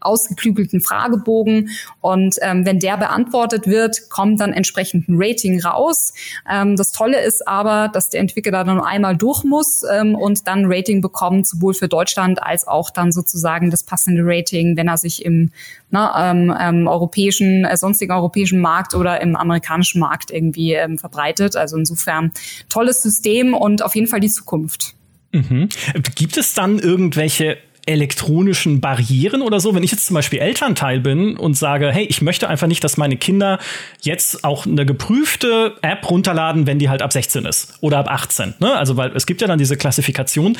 ausgeklügelten 0.00 0.80
Fragebogen. 0.80 1.70
Und 2.00 2.36
ähm, 2.42 2.66
wenn 2.66 2.78
der 2.78 2.96
beantwortet 2.96 3.66
wird, 3.66 4.08
kommt 4.10 4.40
dann 4.40 4.52
entsprechend 4.52 5.08
ein 5.08 5.16
Rating 5.18 5.60
raus. 5.62 6.12
Ähm, 6.50 6.76
das 6.76 6.92
Tolle 6.92 7.20
ist 7.22 7.46
aber, 7.46 7.88
dass 7.88 8.10
der 8.10 8.20
Entwickler 8.20 8.64
dann 8.64 8.80
einmal 8.80 9.16
durch 9.16 9.44
muss 9.44 9.82
ähm, 9.90 10.14
und 10.14 10.46
dann 10.46 10.60
ein 10.60 10.72
Rating 10.72 11.00
bekommt, 11.00 11.46
sowohl 11.46 11.74
für 11.74 11.88
Deutschland 11.88 12.42
als 12.42 12.66
auch 12.66 12.90
dann 12.90 13.12
sozusagen 13.12 13.70
das 13.70 13.82
passende 13.82 14.22
Rating, 14.24 14.76
wenn 14.76 14.88
er 14.88 14.98
sich 14.98 15.24
im 15.24 15.50
na, 15.90 16.30
ähm, 16.30 16.54
ähm, 16.58 16.86
europäischen, 16.86 17.64
äh, 17.64 17.76
sonstigen 17.76 18.12
europäischen 18.12 18.60
Markt 18.60 18.94
oder 18.94 19.20
im 19.20 19.34
amerikanischen 19.34 20.00
Markt 20.00 20.30
irgendwie 20.30 20.74
ähm, 20.74 20.98
verbreitet. 20.98 21.56
Also 21.56 21.76
insofern 21.76 22.32
tolles 22.68 23.02
System 23.02 23.54
und 23.54 23.82
auf 23.82 23.94
jeden 23.94 24.06
Fall 24.06 24.20
die 24.20 24.30
Zukunft. 24.30 24.94
Mhm. 25.32 25.68
Gibt 26.14 26.36
es 26.36 26.54
dann 26.54 26.78
irgendwelche 26.78 27.58
elektronischen 27.86 28.80
Barrieren 28.80 29.42
oder 29.42 29.60
so. 29.60 29.74
Wenn 29.74 29.82
ich 29.82 29.90
jetzt 29.90 30.06
zum 30.06 30.14
Beispiel 30.14 30.38
Elternteil 30.38 31.00
bin 31.00 31.36
und 31.36 31.54
sage, 31.54 31.90
hey, 31.90 32.04
ich 32.04 32.22
möchte 32.22 32.48
einfach 32.48 32.66
nicht, 32.66 32.84
dass 32.84 32.96
meine 32.96 33.16
Kinder 33.16 33.58
jetzt 34.02 34.44
auch 34.44 34.66
eine 34.66 34.86
geprüfte 34.86 35.76
App 35.82 36.08
runterladen, 36.10 36.66
wenn 36.66 36.78
die 36.78 36.88
halt 36.88 37.02
ab 37.02 37.12
16 37.12 37.44
ist 37.44 37.74
oder 37.80 37.98
ab 37.98 38.08
18. 38.10 38.54
Ne? 38.58 38.74
Also, 38.74 38.96
weil 38.96 39.12
es 39.16 39.26
gibt 39.26 39.40
ja 39.40 39.46
dann 39.46 39.58
diese 39.58 39.76
Klassifikation. 39.76 40.56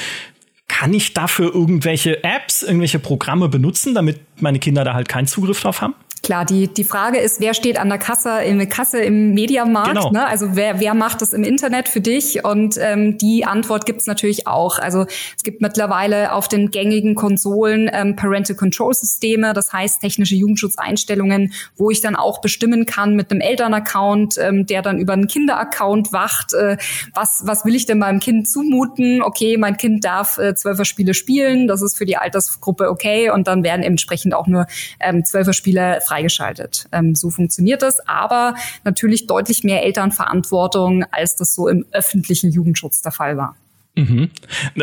Kann 0.69 0.95
ich 0.95 1.15
dafür 1.15 1.53
irgendwelche 1.53 2.23
Apps, 2.23 2.63
irgendwelche 2.63 3.01
Programme 3.01 3.49
benutzen, 3.49 3.95
damit 3.95 4.21
meine 4.41 4.61
Kinder 4.61 4.85
da 4.85 4.95
halt 4.95 5.09
keinen 5.09 5.27
Zugriff 5.27 5.61
drauf 5.61 5.81
haben? 5.81 5.95
Klar, 6.23 6.45
die, 6.45 6.69
die 6.69 6.85
Frage 6.85 7.19
ist, 7.19 7.41
wer 7.41 7.55
steht 7.55 7.79
an 7.79 7.89
der 7.89 7.99
Kasse, 7.99 8.43
in 8.43 8.59
der 8.59 8.69
Kasse 8.69 9.01
im 9.01 9.33
Mediamarkt? 9.33 9.89
Genau. 9.89 10.11
Ne? 10.11 10.27
Also 10.27 10.55
wer, 10.55 10.79
wer 10.79 10.95
macht 10.95 11.23
das 11.23 11.33
im 11.33 11.43
Internet 11.43 11.89
für 11.89 12.01
dich? 12.01 12.45
Und 12.45 12.77
ähm, 12.79 13.17
die 13.17 13.45
Antwort 13.47 13.87
gibt's 13.87 14.07
natürlich 14.07 14.47
auch. 14.47 14.79
Also 14.79 15.07
es 15.37 15.43
gibt 15.43 15.63
mittlerweile 15.63 16.33
auf 16.33 16.49
den 16.49 16.71
gängigen 16.71 17.15
Konsolen 17.15 17.91
ähm, 17.93 18.17
Parental 18.17 18.57
Control 18.57 18.93
Systeme, 18.93 19.55
das 19.55 19.73
heißt 19.73 20.03
technische 20.03 20.35
Jugendschutzeinstellungen, 20.35 21.53
wo 21.77 21.91
ich 21.91 22.01
dann 22.01 22.17
auch 22.17 22.41
bestimmen 22.41 22.85
kann 22.85 23.17
mit 23.17 23.31
einem 23.31 23.41
Elternaccount, 23.41 24.37
ähm, 24.39 24.67
der 24.67 24.83
dann 24.83 24.99
über 24.99 25.15
einen 25.15 25.27
Kinderaccount 25.27 26.13
wacht, 26.13 26.53
äh, 26.53 26.77
was, 27.15 27.43
was 27.47 27.65
will 27.65 27.75
ich 27.75 27.87
denn 27.87 27.99
meinem 27.99 28.21
Kind 28.21 28.49
zumuten? 28.49 29.23
Okay, 29.23 29.57
mein 29.57 29.77
Kind 29.77 30.05
darf 30.05 30.37
äh, 30.39 30.55
Zwölfer-Spiele 30.55 31.15
spielen, 31.15 31.67
das 31.67 31.81
ist 31.83 31.97
für 31.97 32.05
die 32.05 32.17
Altersgruppe 32.17 32.91
okay 32.91 33.31
und 33.31 33.47
dann 33.47 33.65
werden 33.65 33.83
entsprechend 33.83 34.35
auch 34.35 34.47
nur 34.47 34.67
ähm, 35.01 35.25
Zwölfer-Spiele 35.25 36.01
freigeschaltet. 36.11 36.87
Ähm, 36.93 37.15
so 37.15 37.31
funktioniert 37.31 37.83
das, 37.83 38.07
aber 38.07 38.55
natürlich 38.85 39.27
deutlich 39.27 39.63
mehr 39.63 39.85
Elternverantwortung, 39.85 41.05
als 41.13 41.37
das 41.37 41.55
so 41.55 41.69
im 41.69 41.87
öffentlichen 41.93 42.51
Jugendschutz 42.51 43.01
der 43.03 43.13
Fall 43.13 43.37
war. 43.37 43.57
Mhm. 43.97 44.31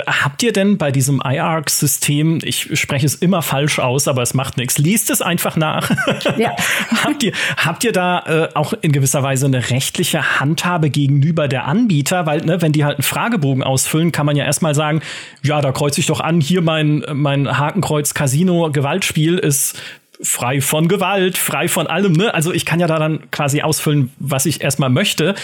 Habt 0.06 0.44
ihr 0.44 0.52
denn 0.52 0.78
bei 0.78 0.92
diesem 0.92 1.22
IARC-System, 1.24 2.40
ich 2.44 2.78
spreche 2.78 3.06
es 3.06 3.16
immer 3.16 3.42
falsch 3.42 3.80
aus, 3.80 4.08
aber 4.08 4.22
es 4.22 4.34
macht 4.34 4.58
nichts, 4.58 4.78
liest 4.78 5.10
es 5.10 5.22
einfach 5.22 5.56
nach. 5.56 5.90
Ja. 6.38 6.56
habt, 7.04 7.24
ihr, 7.24 7.32
habt 7.58 7.84
ihr 7.84 7.92
da 7.92 8.20
äh, 8.20 8.50
auch 8.54 8.74
in 8.82 8.92
gewisser 8.92 9.24
Weise 9.24 9.46
eine 9.46 9.70
rechtliche 9.70 10.40
Handhabe 10.40 10.90
gegenüber 10.90 11.48
der 11.48 11.66
Anbieter? 11.66 12.26
Weil, 12.26 12.42
ne, 12.42 12.62
wenn 12.62 12.74
die 12.74 12.86
halt 12.86 12.98
einen 12.98 13.04
Fragebogen 13.04 13.63
ausfüllen, 13.63 14.12
kann 14.12 14.26
man 14.26 14.36
ja 14.36 14.46
erstmal 14.46 14.76
sagen, 14.76 15.02
ja, 15.42 15.62
da 15.62 15.72
kreuze 15.72 16.00
ich 16.00 16.08
doch 16.08 16.20
an, 16.20 16.42
hier 16.42 16.62
mein, 16.62 17.04
mein 17.13 17.58
Hakenkreuz 17.58 18.13
Casino 18.13 18.70
Gewaltspiel 18.72 19.38
ist 19.38 19.82
frei 20.21 20.62
von 20.62 20.88
Gewalt, 20.88 21.38
frei 21.38 21.67
von 21.67 21.88
allem. 21.88 22.13
Ne? 22.13 22.34
Also 22.34 22.51
ich 22.53 22.65
kann 22.65 22.80
ja 22.80 22.88
da 22.88 22.99
dann 22.99 23.30
quasi 23.32 23.62
ausfüllen, 23.62 24.12
was 24.17 24.45
ich 24.45 24.62
erstmal 24.62 24.89
möchte. 24.89 25.36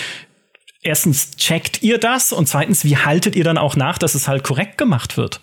Erstens, 0.82 1.32
checkt 1.38 1.82
ihr 1.82 1.98
das? 1.98 2.34
Und 2.34 2.48
zweitens, 2.48 2.84
wie 2.84 2.98
haltet 2.98 3.36
ihr 3.36 3.44
dann 3.44 3.58
auch 3.58 3.76
nach, 3.76 3.98
dass 3.98 4.16
es 4.16 4.28
halt 4.28 4.44
korrekt 4.44 4.78
gemacht 4.78 5.16
wird? 5.18 5.42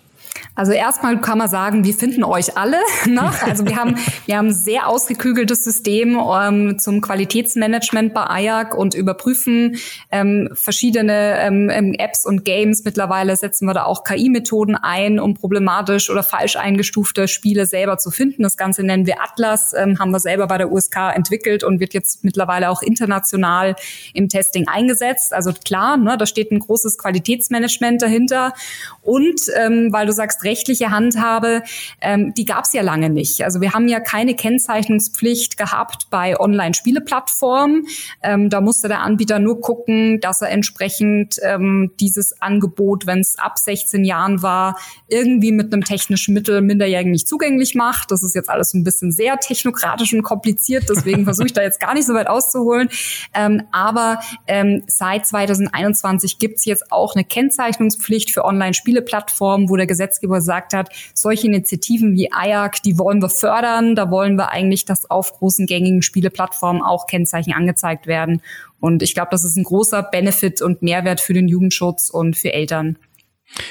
Also 0.53 0.73
erstmal 0.73 1.19
kann 1.21 1.37
man 1.37 1.47
sagen, 1.47 1.85
wir 1.85 1.93
finden 1.93 2.23
euch 2.23 2.57
alle. 2.57 2.77
Ne? 3.11 3.29
Also 3.41 3.65
wir 3.65 3.75
haben, 3.75 3.97
wir 4.25 4.37
haben 4.37 4.47
ein 4.47 4.53
sehr 4.53 4.87
ausgeklügeltes 4.87 5.63
System 5.63 6.17
ähm, 6.17 6.79
zum 6.79 7.01
Qualitätsmanagement 7.01 8.13
bei 8.13 8.23
AJAC 8.23 8.75
und 8.75 8.93
überprüfen 8.93 9.77
ähm, 10.11 10.49
verschiedene 10.53 11.39
ähm, 11.39 11.69
ähm, 11.69 11.93
Apps 11.97 12.25
und 12.25 12.45
Games. 12.45 12.83
Mittlerweile 12.85 13.35
setzen 13.35 13.65
wir 13.65 13.73
da 13.73 13.83
auch 13.83 14.03
KI-Methoden 14.03 14.75
ein, 14.75 15.19
um 15.19 15.33
problematisch 15.33 16.09
oder 16.09 16.23
falsch 16.23 16.55
eingestufte 16.55 17.27
Spiele 17.27 17.65
selber 17.65 17.97
zu 17.97 18.11
finden. 18.11 18.43
Das 18.43 18.55
Ganze 18.55 18.83
nennen 18.83 19.05
wir 19.05 19.21
Atlas, 19.21 19.73
ähm, 19.73 19.99
haben 19.99 20.11
wir 20.11 20.19
selber 20.19 20.47
bei 20.47 20.57
der 20.57 20.71
USK 20.71 20.97
entwickelt 21.13 21.63
und 21.63 21.79
wird 21.79 21.93
jetzt 21.93 22.23
mittlerweile 22.23 22.69
auch 22.69 22.81
international 22.81 23.75
im 24.13 24.29
Testing 24.29 24.67
eingesetzt. 24.67 25.33
Also 25.33 25.51
klar, 25.53 25.97
ne, 25.97 26.17
da 26.17 26.25
steht 26.25 26.51
ein 26.51 26.59
großes 26.59 26.97
Qualitätsmanagement 26.97 28.01
dahinter. 28.01 28.53
Und 29.01 29.41
ähm, 29.59 29.91
weil 29.91 30.05
du 30.05 30.13
sagst, 30.13 30.40
rechtliche 30.43 30.91
Handhabe, 30.91 31.63
ähm, 32.01 32.33
die 32.35 32.45
gab 32.45 32.65
es 32.65 32.73
ja 32.73 32.81
lange 32.81 33.09
nicht. 33.09 33.43
Also 33.43 33.61
wir 33.61 33.73
haben 33.73 33.87
ja 33.87 33.99
keine 33.99 34.35
Kennzeichnungspflicht 34.35 35.57
gehabt 35.57 36.09
bei 36.09 36.39
Online-Spieleplattformen. 36.39 37.87
Ähm, 38.21 38.49
da 38.49 38.61
musste 38.61 38.87
der 38.87 39.01
Anbieter 39.01 39.39
nur 39.39 39.61
gucken, 39.61 40.19
dass 40.19 40.41
er 40.41 40.49
entsprechend 40.49 41.37
ähm, 41.43 41.91
dieses 41.99 42.41
Angebot, 42.41 43.05
wenn 43.05 43.19
es 43.19 43.37
ab 43.37 43.57
16 43.57 44.03
Jahren 44.03 44.41
war, 44.41 44.77
irgendwie 45.07 45.51
mit 45.51 45.73
einem 45.73 45.83
technischen 45.83 46.33
Mittel 46.33 46.61
Minderjährigen 46.61 47.11
nicht 47.11 47.27
zugänglich 47.27 47.75
macht. 47.75 48.11
Das 48.11 48.23
ist 48.23 48.35
jetzt 48.35 48.49
alles 48.49 48.73
ein 48.73 48.83
bisschen 48.83 49.11
sehr 49.11 49.37
technokratisch 49.37 50.13
und 50.13 50.23
kompliziert, 50.23 50.85
deswegen 50.89 51.23
versuche 51.25 51.47
ich 51.47 51.53
da 51.53 51.61
jetzt 51.61 51.79
gar 51.79 51.93
nicht 51.93 52.05
so 52.05 52.13
weit 52.13 52.27
auszuholen. 52.27 52.89
Ähm, 53.33 53.63
aber 53.71 54.19
ähm, 54.47 54.83
seit 54.87 55.25
2021 55.27 56.39
gibt's 56.39 56.65
jetzt 56.65 56.91
auch 56.91 57.15
eine 57.15 57.23
Kennzeichnungspflicht 57.23 58.31
für 58.31 58.45
Online-Spieleplattformen, 58.45 59.69
wo 59.69 59.75
der 59.75 59.87
Gesetzgeber 59.87 60.30
gesagt 60.31 60.73
hat, 60.73 60.89
solche 61.13 61.47
Initiativen 61.47 62.15
wie 62.15 62.29
IAC, 62.33 62.81
die 62.83 62.97
wollen 62.97 63.21
wir 63.21 63.29
fördern. 63.29 63.95
Da 63.95 64.09
wollen 64.09 64.35
wir 64.37 64.51
eigentlich, 64.51 64.85
dass 64.85 65.09
auf 65.09 65.33
großen 65.33 65.65
gängigen 65.65 66.01
Spieleplattformen 66.01 66.81
auch 66.81 67.07
Kennzeichen 67.07 67.53
angezeigt 67.53 68.07
werden. 68.07 68.41
Und 68.79 69.03
ich 69.03 69.13
glaube, 69.13 69.29
das 69.31 69.43
ist 69.43 69.57
ein 69.57 69.63
großer 69.63 70.03
Benefit 70.03 70.61
und 70.61 70.81
Mehrwert 70.81 71.21
für 71.21 71.33
den 71.33 71.47
Jugendschutz 71.47 72.09
und 72.09 72.35
für 72.35 72.51
Eltern. 72.51 72.97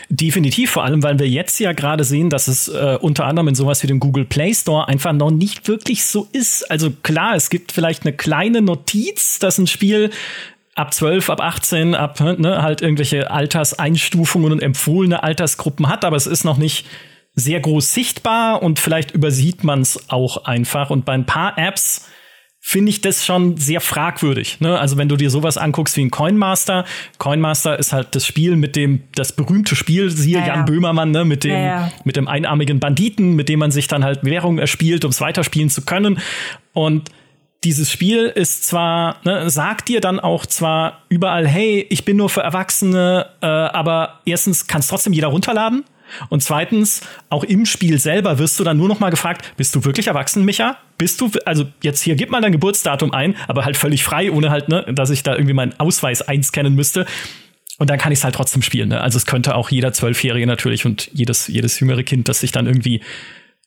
Definitiv, 0.09 0.71
vor 0.71 0.85
allem, 0.85 1.03
weil 1.03 1.19
wir 1.19 1.29
jetzt 1.29 1.59
ja 1.59 1.73
gerade 1.73 2.05
sehen, 2.05 2.29
dass 2.29 2.49
es 2.49 2.69
äh, 2.69 2.99
unter 3.01 3.25
anderem 3.25 3.49
in 3.49 3.55
sowas 3.55 3.83
wie 3.83 3.87
dem 3.87 3.99
Google 3.99 4.25
Play 4.25 4.53
Store 4.55 4.89
einfach 4.89 5.13
noch 5.13 5.31
nicht 5.31 5.69
wirklich 5.69 6.05
so 6.05 6.29
ist. 6.33 6.71
Also 6.71 6.91
klar, 7.03 7.35
es 7.35 7.49
gibt 7.49 7.73
vielleicht 7.73 8.05
eine 8.05 8.15
kleine 8.15 8.61
Notiz, 8.61 9.39
dass 9.39 9.59
ein 9.59 9.67
Spiel 9.67 10.11
ab 10.81 10.95
12, 10.95 11.31
ab 11.31 11.41
18, 11.41 11.95
ab 11.95 12.21
ne, 12.21 12.63
halt 12.63 12.81
irgendwelche 12.81 13.31
Alterseinstufungen 13.31 14.51
und 14.51 14.63
empfohlene 14.63 15.23
Altersgruppen 15.23 15.89
hat, 15.89 16.05
aber 16.05 16.17
es 16.17 16.27
ist 16.27 16.45
noch 16.45 16.57
nicht 16.57 16.87
sehr 17.35 17.61
groß 17.61 17.93
sichtbar 17.93 18.63
und 18.63 18.79
vielleicht 18.79 19.13
übersieht 19.13 19.63
man 19.63 19.83
es 19.83 20.11
auch 20.11 20.45
einfach. 20.47 20.91
Und 20.91 21.05
bei 21.05 21.13
ein 21.13 21.27
paar 21.27 21.57
Apps 21.59 22.09
finde 22.63 22.91
ich 22.91 23.01
das 23.01 23.25
schon 23.25 23.57
sehr 23.57 23.81
fragwürdig. 23.81 24.61
Ne? 24.61 24.79
Also 24.79 24.97
wenn 24.97 25.09
du 25.09 25.17
dir 25.17 25.31
sowas 25.31 25.57
anguckst 25.57 25.97
wie 25.97 26.03
ein 26.03 26.11
Coinmaster, 26.11 26.85
Coinmaster 27.19 27.79
ist 27.79 27.93
halt 27.93 28.15
das 28.15 28.27
Spiel 28.27 28.57
mit 28.57 28.77
dem, 28.77 29.05
das 29.15 29.33
berühmte 29.33 29.77
Spiel, 29.77 30.11
siehe 30.11 30.39
ja, 30.39 30.47
Jan 30.47 30.65
Böhmermann, 30.67 31.11
ne? 31.11 31.25
mit 31.25 31.45
dem, 31.45 31.53
ja, 31.53 31.91
mit 32.05 32.17
dem 32.17 32.29
einarmigen 32.29 32.81
Banditen, 32.81 33.35
mit 33.35 33.49
dem 33.49 33.61
man 33.61 33.71
sich 33.71 33.87
dann 33.89 34.05
halt 34.05 34.25
Währung 34.25 34.59
erspielt, 34.59 35.05
um 35.05 35.11
es 35.11 35.21
weiterspielen 35.21 35.71
zu 35.71 35.83
können. 35.83 36.19
Und 36.73 37.11
dieses 37.65 37.91
Spiel 37.91 38.27
ist 38.27 38.65
zwar, 38.65 39.17
ne, 39.25 39.51
sagt 39.51 39.89
dir 39.89 40.01
dann 40.01 40.19
auch 40.19 40.47
zwar 40.47 41.03
überall, 41.09 41.47
hey, 41.47 41.87
ich 41.91 42.05
bin 42.05 42.17
nur 42.17 42.31
für 42.31 42.41
Erwachsene, 42.41 43.27
äh, 43.43 43.47
aber 43.47 44.21
erstens 44.25 44.67
kann 44.67 44.81
es 44.81 44.89
trotzdem 44.89 45.13
jeder 45.13 45.29
runterladen. 45.29 45.85
Und 46.29 46.43
zweitens, 46.43 47.03
auch 47.29 47.45
im 47.45 47.67
Spiel 47.67 47.99
selber 47.99 48.39
wirst 48.39 48.59
du 48.59 48.65
dann 48.65 48.77
nur 48.77 48.89
noch 48.89 48.99
mal 48.99 49.11
gefragt, 49.11 49.53
bist 49.57 49.75
du 49.75 49.85
wirklich 49.85 50.09
erwachsen, 50.09 50.45
Micha? 50.45 50.77
Bist 50.99 51.21
du, 51.21 51.31
also 51.45 51.67
jetzt 51.83 52.03
hier, 52.03 52.17
gib 52.17 52.31
mal 52.31 52.41
dein 52.41 52.53
Geburtsdatum 52.53 53.13
ein, 53.13 53.37
aber 53.47 53.65
halt 53.65 53.77
völlig 53.77 54.03
frei, 54.03 54.33
ohne 54.33 54.51
halt, 54.51 54.69
ne, 54.69 54.87
dass 54.93 55.11
ich 55.11 55.23
da 55.23 55.35
irgendwie 55.35 55.55
meinen 55.55 55.79
Ausweis 55.79 56.23
einscannen 56.23 56.75
müsste. 56.75 57.07
Und 57.79 57.89
dann 57.89 57.99
kann 57.99 58.13
ich 58.13 58.19
es 58.19 58.25
halt 58.25 58.35
trotzdem 58.35 58.61
spielen. 58.61 58.91
Ne? 58.91 59.01
Also 59.01 59.17
es 59.17 59.25
könnte 59.25 59.55
auch 59.55 59.71
jeder 59.71 59.93
Zwölfjährige 59.93 60.47
natürlich 60.47 60.85
und 60.85 61.11
jedes, 61.15 61.47
jedes 61.49 61.81
jüngere 61.81 62.03
Kind, 62.03 62.29
das 62.29 62.41
sich 62.41 62.53
dann 62.53 62.67
irgendwie 62.67 63.01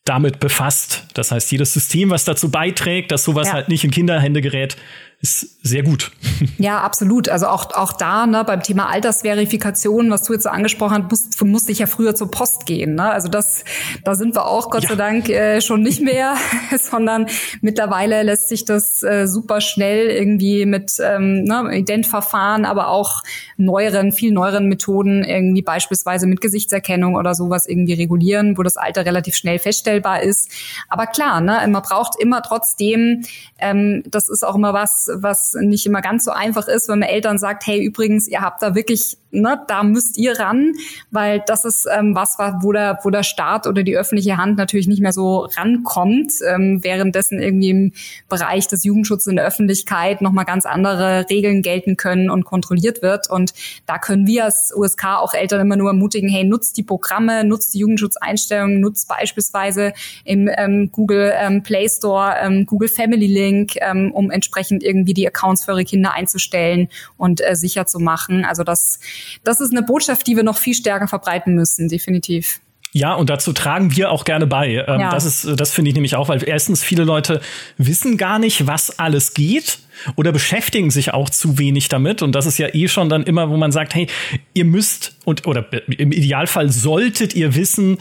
damit 0.05 0.39
befasst. 0.39 1.05
Das 1.13 1.31
heißt, 1.31 1.51
jedes 1.51 1.73
System, 1.73 2.09
was 2.09 2.25
dazu 2.25 2.51
beiträgt, 2.51 3.11
dass 3.11 3.23
sowas 3.23 3.47
ja. 3.47 3.53
halt 3.53 3.69
nicht 3.69 3.83
in 3.83 3.91
Kinderhände 3.91 4.41
gerät, 4.41 4.75
ist 5.23 5.63
sehr 5.63 5.83
gut. 5.83 6.11
Ja, 6.57 6.81
absolut. 6.81 7.29
Also 7.29 7.47
auch, 7.47 7.73
auch 7.73 7.93
da 7.93 8.25
ne, 8.25 8.43
beim 8.43 8.61
Thema 8.61 8.89
Altersverifikation, 8.89 10.11
was 10.11 10.23
du 10.23 10.33
jetzt 10.33 10.43
so 10.43 10.49
angesprochen 10.49 11.03
hast, 11.03 11.09
musst, 11.09 11.43
musste 11.45 11.71
ich 11.71 11.79
ja 11.79 11.87
früher 11.87 12.15
zur 12.15 12.29
Post 12.29 12.65
gehen. 12.65 12.95
Ne? 12.95 13.03
Also 13.03 13.27
das, 13.27 13.63
da 14.03 14.15
sind 14.15 14.35
wir 14.35 14.45
auch 14.45 14.69
Gott 14.69 14.83
ja. 14.83 14.89
sei 14.89 14.95
Dank 14.95 15.29
äh, 15.29 15.61
schon 15.61 15.81
nicht 15.81 16.01
mehr, 16.01 16.35
sondern 16.77 17.27
mittlerweile 17.61 18.23
lässt 18.23 18.49
sich 18.49 18.65
das 18.65 19.03
äh, 19.03 19.25
super 19.27 19.61
schnell 19.61 20.07
irgendwie 20.09 20.65
mit 20.65 20.93
ähm, 21.01 21.43
ne, 21.43 21.77
Identverfahren, 21.77 22.65
aber 22.65 22.89
auch 22.89 23.23
neueren, 23.57 24.11
viel 24.11 24.31
neueren 24.31 24.67
Methoden, 24.67 25.23
irgendwie 25.23 25.61
beispielsweise 25.61 26.27
mit 26.27 26.41
Gesichtserkennung 26.41 27.15
oder 27.15 27.35
sowas 27.35 27.67
irgendwie 27.67 27.93
regulieren, 27.93 28.57
wo 28.57 28.63
das 28.63 28.77
Alter 28.77 29.05
relativ 29.05 29.35
schnell 29.35 29.59
feststellbar 29.59 30.23
ist. 30.23 30.49
Aber 30.89 31.07
klar, 31.07 31.41
ne, 31.41 31.59
man 31.69 31.81
braucht 31.81 32.19
immer 32.19 32.41
trotzdem, 32.41 33.23
ähm, 33.59 34.03
das 34.05 34.29
ist 34.29 34.43
auch 34.43 34.55
immer 34.55 34.73
was, 34.73 35.09
was 35.21 35.55
nicht 35.59 35.85
immer 35.85 36.01
ganz 36.01 36.25
so 36.25 36.31
einfach 36.31 36.67
ist, 36.67 36.89
wenn 36.89 36.99
man 36.99 37.09
Eltern 37.09 37.37
sagt, 37.37 37.65
hey, 37.67 37.83
übrigens, 37.83 38.27
ihr 38.27 38.41
habt 38.41 38.61
da 38.61 38.75
wirklich, 38.75 39.17
ne, 39.33 39.61
da 39.67 39.83
müsst 39.83 40.17
ihr 40.17 40.39
ran, 40.39 40.73
weil 41.11 41.43
das 41.45 41.65
ist 41.65 41.87
ähm, 41.91 42.15
was, 42.15 42.37
wo 42.61 42.71
der, 42.71 42.99
wo 43.03 43.09
der 43.09 43.23
Staat 43.23 43.67
oder 43.67 43.83
die 43.83 43.97
öffentliche 43.97 44.37
Hand 44.37 44.57
natürlich 44.57 44.87
nicht 44.87 45.01
mehr 45.01 45.13
so 45.13 45.47
rankommt, 45.57 46.33
ähm, 46.47 46.83
währenddessen 46.83 47.41
irgendwie 47.41 47.69
im 47.69 47.91
Bereich 48.29 48.67
des 48.67 48.83
Jugendschutzes 48.83 49.27
in 49.27 49.35
der 49.35 49.45
Öffentlichkeit 49.45 50.21
nochmal 50.21 50.45
ganz 50.45 50.65
andere 50.65 51.25
Regeln 51.29 51.61
gelten 51.61 51.97
können 51.97 52.29
und 52.29 52.45
kontrolliert 52.45 53.01
wird. 53.01 53.29
Und 53.29 53.53
da 53.85 53.97
können 53.97 54.27
wir 54.27 54.45
als 54.45 54.73
USK 54.75 55.05
auch 55.17 55.33
Eltern 55.33 55.61
immer 55.61 55.75
nur 55.75 55.89
ermutigen, 55.89 56.29
hey, 56.29 56.43
nutzt 56.43 56.77
die 56.77 56.83
Programme, 56.83 57.43
nutzt 57.43 57.73
die 57.73 57.79
Jugendschutzeinstellungen, 57.79 58.79
nutzt 58.79 59.07
beispielsweise 59.07 59.93
im 60.23 60.49
ähm, 60.55 60.91
Google 60.91 61.33
ähm, 61.35 61.63
Play 61.63 61.87
Store 61.89 62.35
ähm, 62.41 62.65
Google 62.65 62.89
Family 62.89 63.27
Link, 63.27 63.73
ähm, 63.81 64.11
um 64.11 64.31
entsprechend 64.31 64.83
irgendwie 64.83 65.13
die 65.13 65.27
Accounts 65.27 65.65
für 65.65 65.71
eure 65.71 65.85
Kinder 65.85 66.13
einzustellen 66.13 66.89
und 67.17 67.41
äh, 67.41 67.55
sicher 67.55 67.85
zu 67.85 67.99
machen. 67.99 68.45
Also 68.45 68.63
das, 68.63 68.99
das 69.43 69.59
ist 69.59 69.71
eine 69.71 69.83
Botschaft, 69.83 70.27
die 70.27 70.35
wir 70.35 70.43
noch 70.43 70.57
viel 70.57 70.73
stärker 70.73 71.07
verbreiten 71.07 71.55
müssen, 71.55 71.87
definitiv. 71.87 72.59
Ja, 72.93 73.15
und 73.15 73.31
dazu 73.31 73.53
tragen 73.53 73.95
wir 73.95 74.11
auch 74.11 74.23
gerne 74.23 74.45
bei. 74.45 74.85
Ähm, 74.87 74.99
ja. 74.99 75.09
Das 75.09 75.25
ist, 75.25 75.59
das 75.59 75.71
finde 75.71 75.89
ich 75.89 75.95
nämlich 75.95 76.15
auch, 76.15 76.29
weil 76.29 76.47
erstens 76.47 76.83
viele 76.83 77.03
Leute 77.03 77.41
wissen 77.77 78.17
gar 78.17 78.37
nicht, 78.37 78.67
was 78.67 78.99
alles 78.99 79.33
geht 79.33 79.79
oder 80.15 80.31
beschäftigen 80.31 80.91
sich 80.91 81.11
auch 81.11 81.29
zu 81.29 81.57
wenig 81.57 81.89
damit. 81.89 82.21
Und 82.21 82.33
das 82.33 82.45
ist 82.45 82.59
ja 82.59 82.67
eh 82.73 82.87
schon 82.87 83.09
dann 83.09 83.23
immer, 83.23 83.49
wo 83.49 83.57
man 83.57 83.71
sagt, 83.71 83.95
hey, 83.95 84.07
ihr 84.53 84.65
müsst 84.65 85.15
und 85.25 85.47
oder 85.47 85.65
im 85.87 86.11
Idealfall 86.11 86.69
solltet 86.69 87.35
ihr 87.35 87.55
wissen, 87.55 87.97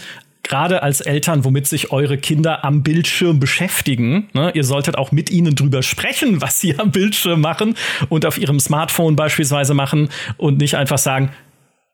gerade 0.53 0.83
als 0.83 1.01
Eltern, 1.01 1.47
womit 1.47 1.67
sich 1.67 1.93
eure 1.93 2.19
Kinder 2.19 2.63
am 2.63 2.83
Bildschirm 2.83 3.41
beschäftigen. 3.41 4.29
Ne? 4.35 4.51
Ihr 4.53 4.65
solltet 4.65 4.99
auch 4.99 5.11
mit 5.11 5.31
ihnen 5.31 5.55
drüber 5.55 5.83
sprechen, 5.83 6.43
was 6.43 6.61
sie 6.61 6.79
am 6.79 6.91
Bildschirm 6.91 7.41
machen 7.41 7.75
und 8.11 8.27
auf 8.27 8.37
ihrem 8.37 8.61
Smartphone 8.61 9.17
beispielsweise 9.17 9.73
machen 9.73 10.11
und 10.37 10.59
nicht 10.59 10.77
einfach 10.77 10.99
sagen, 10.99 11.31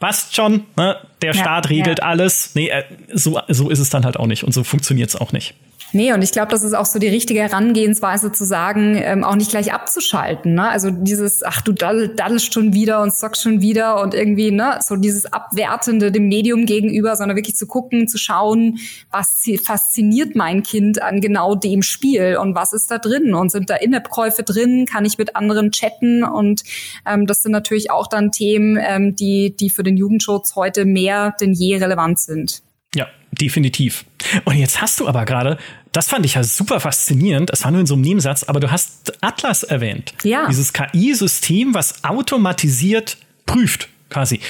passt 0.01 0.35
schon, 0.35 0.65
ne? 0.77 0.97
der 1.23 1.35
ja, 1.35 1.41
Staat 1.41 1.71
regelt 1.71 2.01
ja. 2.01 2.07
alles. 2.07 2.57
Nee, 2.57 2.71
äh, 2.71 2.83
so, 3.13 3.41
so 3.47 3.71
ist 3.71 3.79
es 3.79 3.91
dann 3.91 4.05
halt 4.05 4.17
auch 4.17 4.27
nicht 4.27 4.43
und 4.43 4.53
so 4.53 4.65
funktioniert 4.65 5.11
es 5.11 5.15
auch 5.15 5.31
nicht. 5.31 5.55
Nee, 5.93 6.13
und 6.13 6.23
ich 6.23 6.33
glaube, 6.33 6.51
das 6.51 6.63
ist 6.63 6.75
auch 6.75 6.85
so 6.85 6.99
die 6.99 7.09
richtige 7.09 7.41
Herangehensweise 7.41 8.31
zu 8.31 8.45
sagen, 8.45 8.95
ähm, 8.97 9.25
auch 9.25 9.37
nicht 9.37 9.51
gleich 9.51 9.73
abzuschalten. 9.73 10.55
Ne? 10.55 10.69
Also 10.69 10.91
dieses, 10.91 11.43
ach 11.43 11.63
du 11.63 11.73
daddelst 11.73 12.53
schon 12.53 12.75
wieder 12.75 13.01
und 13.03 13.15
zockst 13.15 13.43
schon 13.43 13.63
wieder 13.63 14.01
und 14.03 14.13
irgendwie, 14.13 14.51
ne, 14.51 14.79
so 14.83 14.97
dieses 14.97 15.27
Abwertende 15.27 16.13
dem 16.13 16.29
Medium 16.29 16.67
gegenüber, 16.67 17.17
sondern 17.17 17.37
wirklich 17.37 17.57
zu 17.57 17.67
gucken, 17.67 18.07
zu 18.07 18.19
schauen, 18.19 18.79
was 19.11 19.45
fasziniert 19.65 20.37
mein 20.37 20.63
Kind 20.63 21.01
an 21.01 21.21
genau 21.21 21.55
dem 21.55 21.83
Spiel 21.83 22.37
und 22.37 22.55
was 22.55 22.73
ist 22.73 22.91
da 22.91 22.99
drin 22.99 23.35
und 23.35 23.51
sind 23.51 23.71
da 23.71 23.77
In-App-Käufe 23.77 24.43
drin, 24.43 24.87
kann 24.87 25.05
ich 25.05 25.17
mit 25.17 25.37
anderen 25.37 25.71
chatten 25.71 26.23
und 26.23 26.63
ähm, 27.07 27.27
das 27.27 27.43
sind 27.43 27.53
natürlich 27.53 27.91
auch 27.91 28.07
dann 28.07 28.31
Themen, 28.31 28.79
ähm, 28.81 29.17
die, 29.17 29.57
die 29.57 29.71
für 29.71 29.83
den 29.83 29.97
Jugendschutz 29.97 30.55
heute 30.55 30.85
mehr 30.85 31.35
denn 31.41 31.53
je 31.53 31.77
relevant 31.77 32.19
sind. 32.19 32.63
Ja, 32.95 33.07
definitiv. 33.33 34.05
Und 34.45 34.57
jetzt 34.57 34.81
hast 34.81 35.01
du 35.01 35.07
aber 35.07 35.25
gerade, 35.25 35.59
das 35.93 36.09
fand 36.09 36.25
ich 36.27 36.35
ja 36.35 36.45
super 36.45 36.81
faszinierend, 36.81 37.51
das 37.51 37.65
war 37.65 37.71
nur 37.71 37.81
in 37.81 37.87
so 37.87 37.95
einem 37.95 38.03
Nebensatz, 38.03 38.45
aber 38.45 38.61
du 38.61 38.71
hast 38.71 39.23
Atlas 39.23 39.63
erwähnt. 39.63 40.15
Ja. 40.23 40.47
Dieses 40.49 40.73
KI-System, 40.73 41.75
was 41.75 42.05
automatisiert 42.05 43.17
prüft, 43.47 43.89
quasi. 44.11 44.41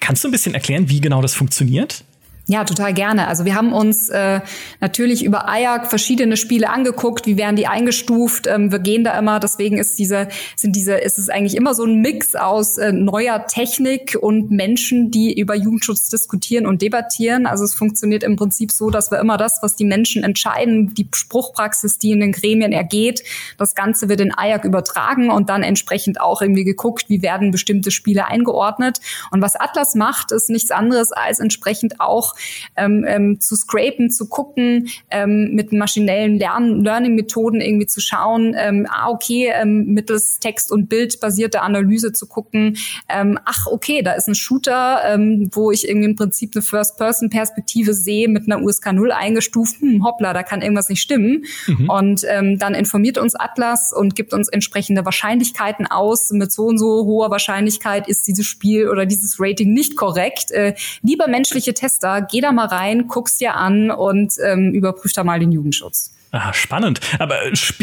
Kannst 0.00 0.24
du 0.24 0.28
ein 0.28 0.32
bisschen 0.32 0.54
erklären, 0.54 0.88
wie 0.88 1.00
genau 1.00 1.22
das 1.22 1.34
funktioniert? 1.34 2.04
Ja, 2.50 2.64
total 2.64 2.92
gerne. 2.92 3.28
Also 3.28 3.44
wir 3.44 3.54
haben 3.54 3.72
uns 3.72 4.08
äh, 4.08 4.40
natürlich 4.80 5.24
über 5.24 5.46
IAC 5.48 5.86
verschiedene 5.86 6.36
Spiele 6.36 6.68
angeguckt, 6.68 7.26
wie 7.26 7.36
werden 7.36 7.54
die 7.54 7.68
eingestuft. 7.68 8.48
Ähm, 8.48 8.72
wir 8.72 8.80
gehen 8.80 9.04
da 9.04 9.16
immer, 9.16 9.38
deswegen 9.38 9.78
ist 9.78 10.00
diese, 10.00 10.26
sind 10.56 10.74
diese, 10.74 10.94
ist 10.94 11.16
es 11.16 11.28
eigentlich 11.28 11.56
immer 11.56 11.74
so 11.74 11.84
ein 11.84 12.00
Mix 12.00 12.34
aus 12.34 12.76
äh, 12.76 12.90
neuer 12.90 13.46
Technik 13.46 14.18
und 14.20 14.50
Menschen, 14.50 15.12
die 15.12 15.38
über 15.38 15.54
Jugendschutz 15.54 16.08
diskutieren 16.08 16.66
und 16.66 16.82
debattieren. 16.82 17.46
Also 17.46 17.62
es 17.62 17.72
funktioniert 17.72 18.24
im 18.24 18.34
Prinzip 18.34 18.72
so, 18.72 18.90
dass 18.90 19.12
wir 19.12 19.20
immer 19.20 19.36
das, 19.36 19.62
was 19.62 19.76
die 19.76 19.84
Menschen 19.84 20.24
entscheiden, 20.24 20.92
die 20.92 21.06
Spruchpraxis, 21.14 21.98
die 21.98 22.10
in 22.10 22.18
den 22.18 22.32
Gremien 22.32 22.72
ergeht, 22.72 23.22
das 23.58 23.76
Ganze 23.76 24.08
wird 24.08 24.20
in 24.20 24.32
IAC 24.36 24.64
übertragen 24.64 25.30
und 25.30 25.50
dann 25.50 25.62
entsprechend 25.62 26.20
auch 26.20 26.42
irgendwie 26.42 26.64
geguckt, 26.64 27.04
wie 27.06 27.22
werden 27.22 27.52
bestimmte 27.52 27.92
Spiele 27.92 28.26
eingeordnet. 28.26 28.98
Und 29.30 29.40
was 29.40 29.54
Atlas 29.54 29.94
macht, 29.94 30.32
ist 30.32 30.50
nichts 30.50 30.72
anderes 30.72 31.12
als 31.12 31.38
entsprechend 31.38 32.00
auch 32.00 32.34
ähm, 32.76 33.04
ähm, 33.06 33.40
zu 33.40 33.56
scrapen, 33.56 34.10
zu 34.10 34.28
gucken, 34.28 34.88
ähm, 35.10 35.50
mit 35.52 35.72
maschinellen 35.72 36.38
Lern 36.38 36.82
Learning-Methoden 36.84 37.60
irgendwie 37.60 37.86
zu 37.86 38.00
schauen, 38.00 38.54
ähm, 38.58 38.86
ah, 38.90 39.10
okay, 39.10 39.52
ähm, 39.54 39.86
mittels 39.86 40.38
Text- 40.40 40.72
und 40.72 40.88
Bildbasierte 40.88 41.62
Analyse 41.62 42.12
zu 42.12 42.26
gucken, 42.26 42.76
ähm, 43.08 43.38
ach, 43.44 43.66
okay, 43.66 44.02
da 44.02 44.12
ist 44.12 44.28
ein 44.28 44.34
Shooter, 44.34 45.00
ähm, 45.06 45.50
wo 45.52 45.70
ich 45.70 45.88
irgendwie 45.88 46.08
im 46.08 46.16
Prinzip 46.16 46.52
eine 46.54 46.62
First-Person-Perspektive 46.62 47.94
sehe 47.94 48.28
mit 48.28 48.50
einer 48.50 48.62
USK 48.62 48.92
0 48.92 49.12
eingestuft, 49.12 49.80
hm, 49.80 50.04
hoppla, 50.04 50.32
da 50.32 50.42
kann 50.42 50.62
irgendwas 50.62 50.88
nicht 50.88 51.00
stimmen. 51.00 51.44
Mhm. 51.66 51.90
Und 51.90 52.24
ähm, 52.28 52.58
dann 52.58 52.74
informiert 52.74 53.18
uns 53.18 53.34
Atlas 53.34 53.92
und 53.96 54.14
gibt 54.16 54.32
uns 54.32 54.48
entsprechende 54.48 55.04
Wahrscheinlichkeiten 55.04 55.86
aus. 55.86 56.30
Mit 56.30 56.52
so 56.52 56.64
und 56.64 56.78
so 56.78 57.04
hoher 57.04 57.30
Wahrscheinlichkeit 57.30 58.08
ist 58.08 58.26
dieses 58.26 58.46
Spiel 58.46 58.88
oder 58.88 59.06
dieses 59.06 59.36
Rating 59.38 59.72
nicht 59.72 59.96
korrekt. 59.96 60.50
Äh, 60.50 60.74
lieber 61.02 61.28
menschliche 61.28 61.74
Tester, 61.74 62.22
geh 62.30 62.40
da 62.40 62.52
mal 62.52 62.66
rein, 62.66 63.08
guck's 63.08 63.36
dir 63.36 63.56
an 63.56 63.90
und 63.90 64.34
ähm, 64.44 64.72
überprüf 64.72 65.12
da 65.12 65.24
mal 65.24 65.38
den 65.38 65.52
Jugendschutz. 65.52 66.12
Ah, 66.32 66.52
spannend. 66.52 67.00
Aber 67.18 67.36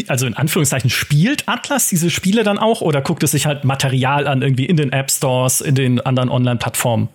also 0.07 0.25
in 0.25 0.33
Anführungszeichen 0.33 0.89
spielt 0.89 1.49
Atlas 1.49 1.89
diese 1.89 2.09
Spiele 2.09 2.43
dann 2.43 2.57
auch 2.57 2.81
oder 2.81 3.01
guckt 3.01 3.23
es 3.23 3.31
sich 3.31 3.45
halt 3.45 3.65
Material 3.65 4.25
an 4.25 4.41
irgendwie 4.41 4.65
in 4.65 4.77
den 4.77 4.93
App 4.93 5.11
Stores, 5.11 5.59
in 5.59 5.75
den 5.75 5.99
anderen 5.99 6.29
Online-Plattformen? 6.29 7.09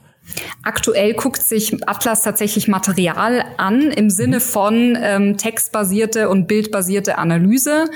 Aktuell 0.63 1.15
guckt 1.15 1.43
sich 1.43 1.77
Atlas 1.87 2.23
tatsächlich 2.23 2.69
Material 2.69 3.45
an 3.57 3.91
im 3.91 4.11
Sinne 4.11 4.41
von 4.41 4.97
ähm, 5.01 5.37
textbasierte 5.37 6.29
und 6.29 6.47
bildbasierte 6.47 7.19
Analyse. 7.19 7.87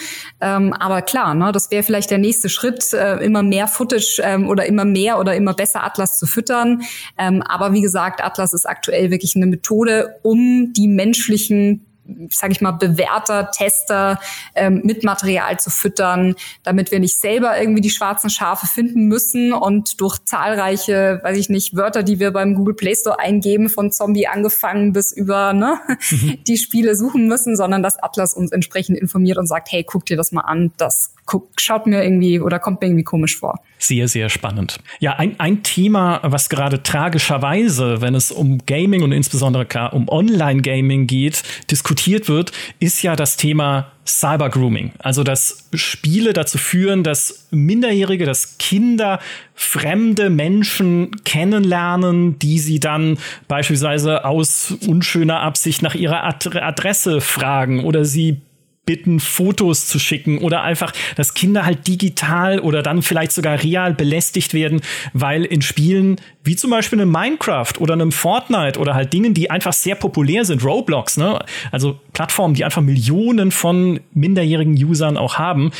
Ähm, 0.40 0.72
aber 0.72 1.02
klar, 1.02 1.34
ne, 1.34 1.52
das 1.52 1.70
wäre 1.70 1.82
vielleicht 1.82 2.10
der 2.10 2.18
nächste 2.18 2.48
Schritt, 2.48 2.92
äh, 2.92 3.24
immer 3.24 3.42
mehr 3.42 3.68
Footage 3.68 4.20
ähm, 4.22 4.48
oder 4.48 4.66
immer 4.66 4.84
mehr 4.84 5.18
oder 5.20 5.36
immer 5.36 5.54
besser 5.54 5.84
Atlas 5.84 6.18
zu 6.18 6.26
füttern. 6.26 6.82
Ähm, 7.16 7.42
aber 7.42 7.72
wie 7.72 7.82
gesagt, 7.82 8.22
Atlas 8.22 8.52
ist 8.52 8.68
aktuell 8.68 9.10
wirklich 9.10 9.36
eine 9.36 9.46
Methode, 9.46 10.16
um 10.22 10.72
die 10.72 10.88
menschlichen 10.88 11.86
sage 12.30 12.52
ich 12.52 12.60
mal, 12.60 12.72
Bewerter, 12.72 13.50
Tester 13.50 14.18
ähm, 14.54 14.82
mit 14.84 15.04
Material 15.04 15.58
zu 15.58 15.70
füttern, 15.70 16.34
damit 16.62 16.90
wir 16.90 17.00
nicht 17.00 17.18
selber 17.18 17.58
irgendwie 17.58 17.80
die 17.80 17.90
schwarzen 17.90 18.30
Schafe 18.30 18.66
finden 18.66 19.06
müssen 19.06 19.52
und 19.52 20.00
durch 20.00 20.18
zahlreiche, 20.24 21.20
weiß 21.22 21.36
ich 21.36 21.48
nicht, 21.48 21.76
Wörter, 21.76 22.02
die 22.02 22.20
wir 22.20 22.30
beim 22.30 22.54
Google 22.54 22.74
Play 22.74 22.94
Store 22.94 23.18
eingeben, 23.18 23.68
von 23.68 23.90
Zombie 23.90 24.26
angefangen 24.26 24.92
bis 24.92 25.12
über 25.12 25.52
ne, 25.52 25.80
mhm. 26.10 26.38
die 26.46 26.56
Spiele 26.56 26.94
suchen 26.94 27.26
müssen, 27.28 27.56
sondern 27.56 27.82
dass 27.82 28.02
Atlas 28.02 28.34
uns 28.34 28.52
entsprechend 28.52 28.98
informiert 28.98 29.38
und 29.38 29.46
sagt, 29.46 29.70
hey, 29.72 29.84
guck 29.84 30.06
dir 30.06 30.16
das 30.16 30.32
mal 30.32 30.42
an, 30.42 30.72
das 30.76 31.12
guck, 31.24 31.60
schaut 31.60 31.86
mir 31.86 32.02
irgendwie 32.02 32.40
oder 32.40 32.58
kommt 32.58 32.80
mir 32.80 32.86
irgendwie 32.86 33.04
komisch 33.04 33.36
vor. 33.36 33.60
Sehr, 33.78 34.08
sehr 34.08 34.28
spannend. 34.30 34.78
Ja, 35.00 35.16
ein, 35.16 35.38
ein 35.38 35.62
Thema, 35.62 36.20
was 36.22 36.48
gerade 36.48 36.82
tragischerweise, 36.82 38.00
wenn 38.00 38.14
es 38.14 38.30
um 38.30 38.64
Gaming 38.64 39.02
und 39.02 39.12
insbesondere 39.12 39.66
um 39.92 40.08
Online-Gaming 40.08 41.06
geht, 41.06 41.42
diskutiert 41.70 41.95
wird, 42.28 42.52
ist 42.78 43.02
ja 43.02 43.16
das 43.16 43.36
Thema 43.36 43.92
Cyber-Grooming. 44.06 44.92
Also, 44.98 45.24
dass 45.24 45.68
Spiele 45.74 46.32
dazu 46.32 46.58
führen, 46.58 47.02
dass 47.02 47.48
Minderjährige, 47.50 48.24
dass 48.24 48.58
Kinder 48.58 49.18
fremde 49.54 50.30
Menschen 50.30 51.10
kennenlernen, 51.24 52.38
die 52.38 52.58
sie 52.58 52.78
dann 52.78 53.18
beispielsweise 53.48 54.24
aus 54.24 54.74
unschöner 54.86 55.40
Absicht 55.40 55.82
nach 55.82 55.94
ihrer 55.94 56.24
Adresse 56.24 57.20
fragen 57.20 57.84
oder 57.84 58.04
sie 58.04 58.40
bitten, 58.86 59.20
Fotos 59.20 59.86
zu 59.86 59.98
schicken 59.98 60.38
oder 60.38 60.62
einfach, 60.62 60.92
dass 61.16 61.34
Kinder 61.34 61.66
halt 61.66 61.86
digital 61.86 62.60
oder 62.60 62.82
dann 62.82 63.02
vielleicht 63.02 63.32
sogar 63.32 63.62
real 63.62 63.92
belästigt 63.92 64.54
werden, 64.54 64.80
weil 65.12 65.44
in 65.44 65.60
Spielen 65.60 66.16
wie 66.44 66.56
zum 66.56 66.70
Beispiel 66.70 67.00
einem 67.00 67.10
Minecraft 67.10 67.72
oder 67.80 67.94
einem 67.94 68.12
Fortnite 68.12 68.78
oder 68.78 68.94
halt 68.94 69.12
Dingen, 69.12 69.34
die 69.34 69.50
einfach 69.50 69.72
sehr 69.72 69.96
populär 69.96 70.44
sind, 70.44 70.64
Roblox, 70.64 71.16
ne? 71.16 71.40
Also 71.72 71.98
Plattformen, 72.12 72.54
die 72.54 72.64
einfach 72.64 72.82
Millionen 72.82 73.50
von 73.50 74.00
minderjährigen 74.12 74.74
Usern 74.74 75.16
auch 75.16 75.38
haben, 75.38 75.72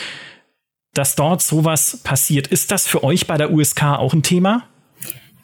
dass 0.93 1.15
dort 1.15 1.43
sowas 1.43 2.01
passiert. 2.03 2.49
Ist 2.49 2.73
das 2.73 2.87
für 2.87 3.05
euch 3.05 3.27
bei 3.27 3.37
der 3.37 3.53
USK 3.53 3.83
auch 3.85 4.13
ein 4.13 4.23
Thema? 4.23 4.65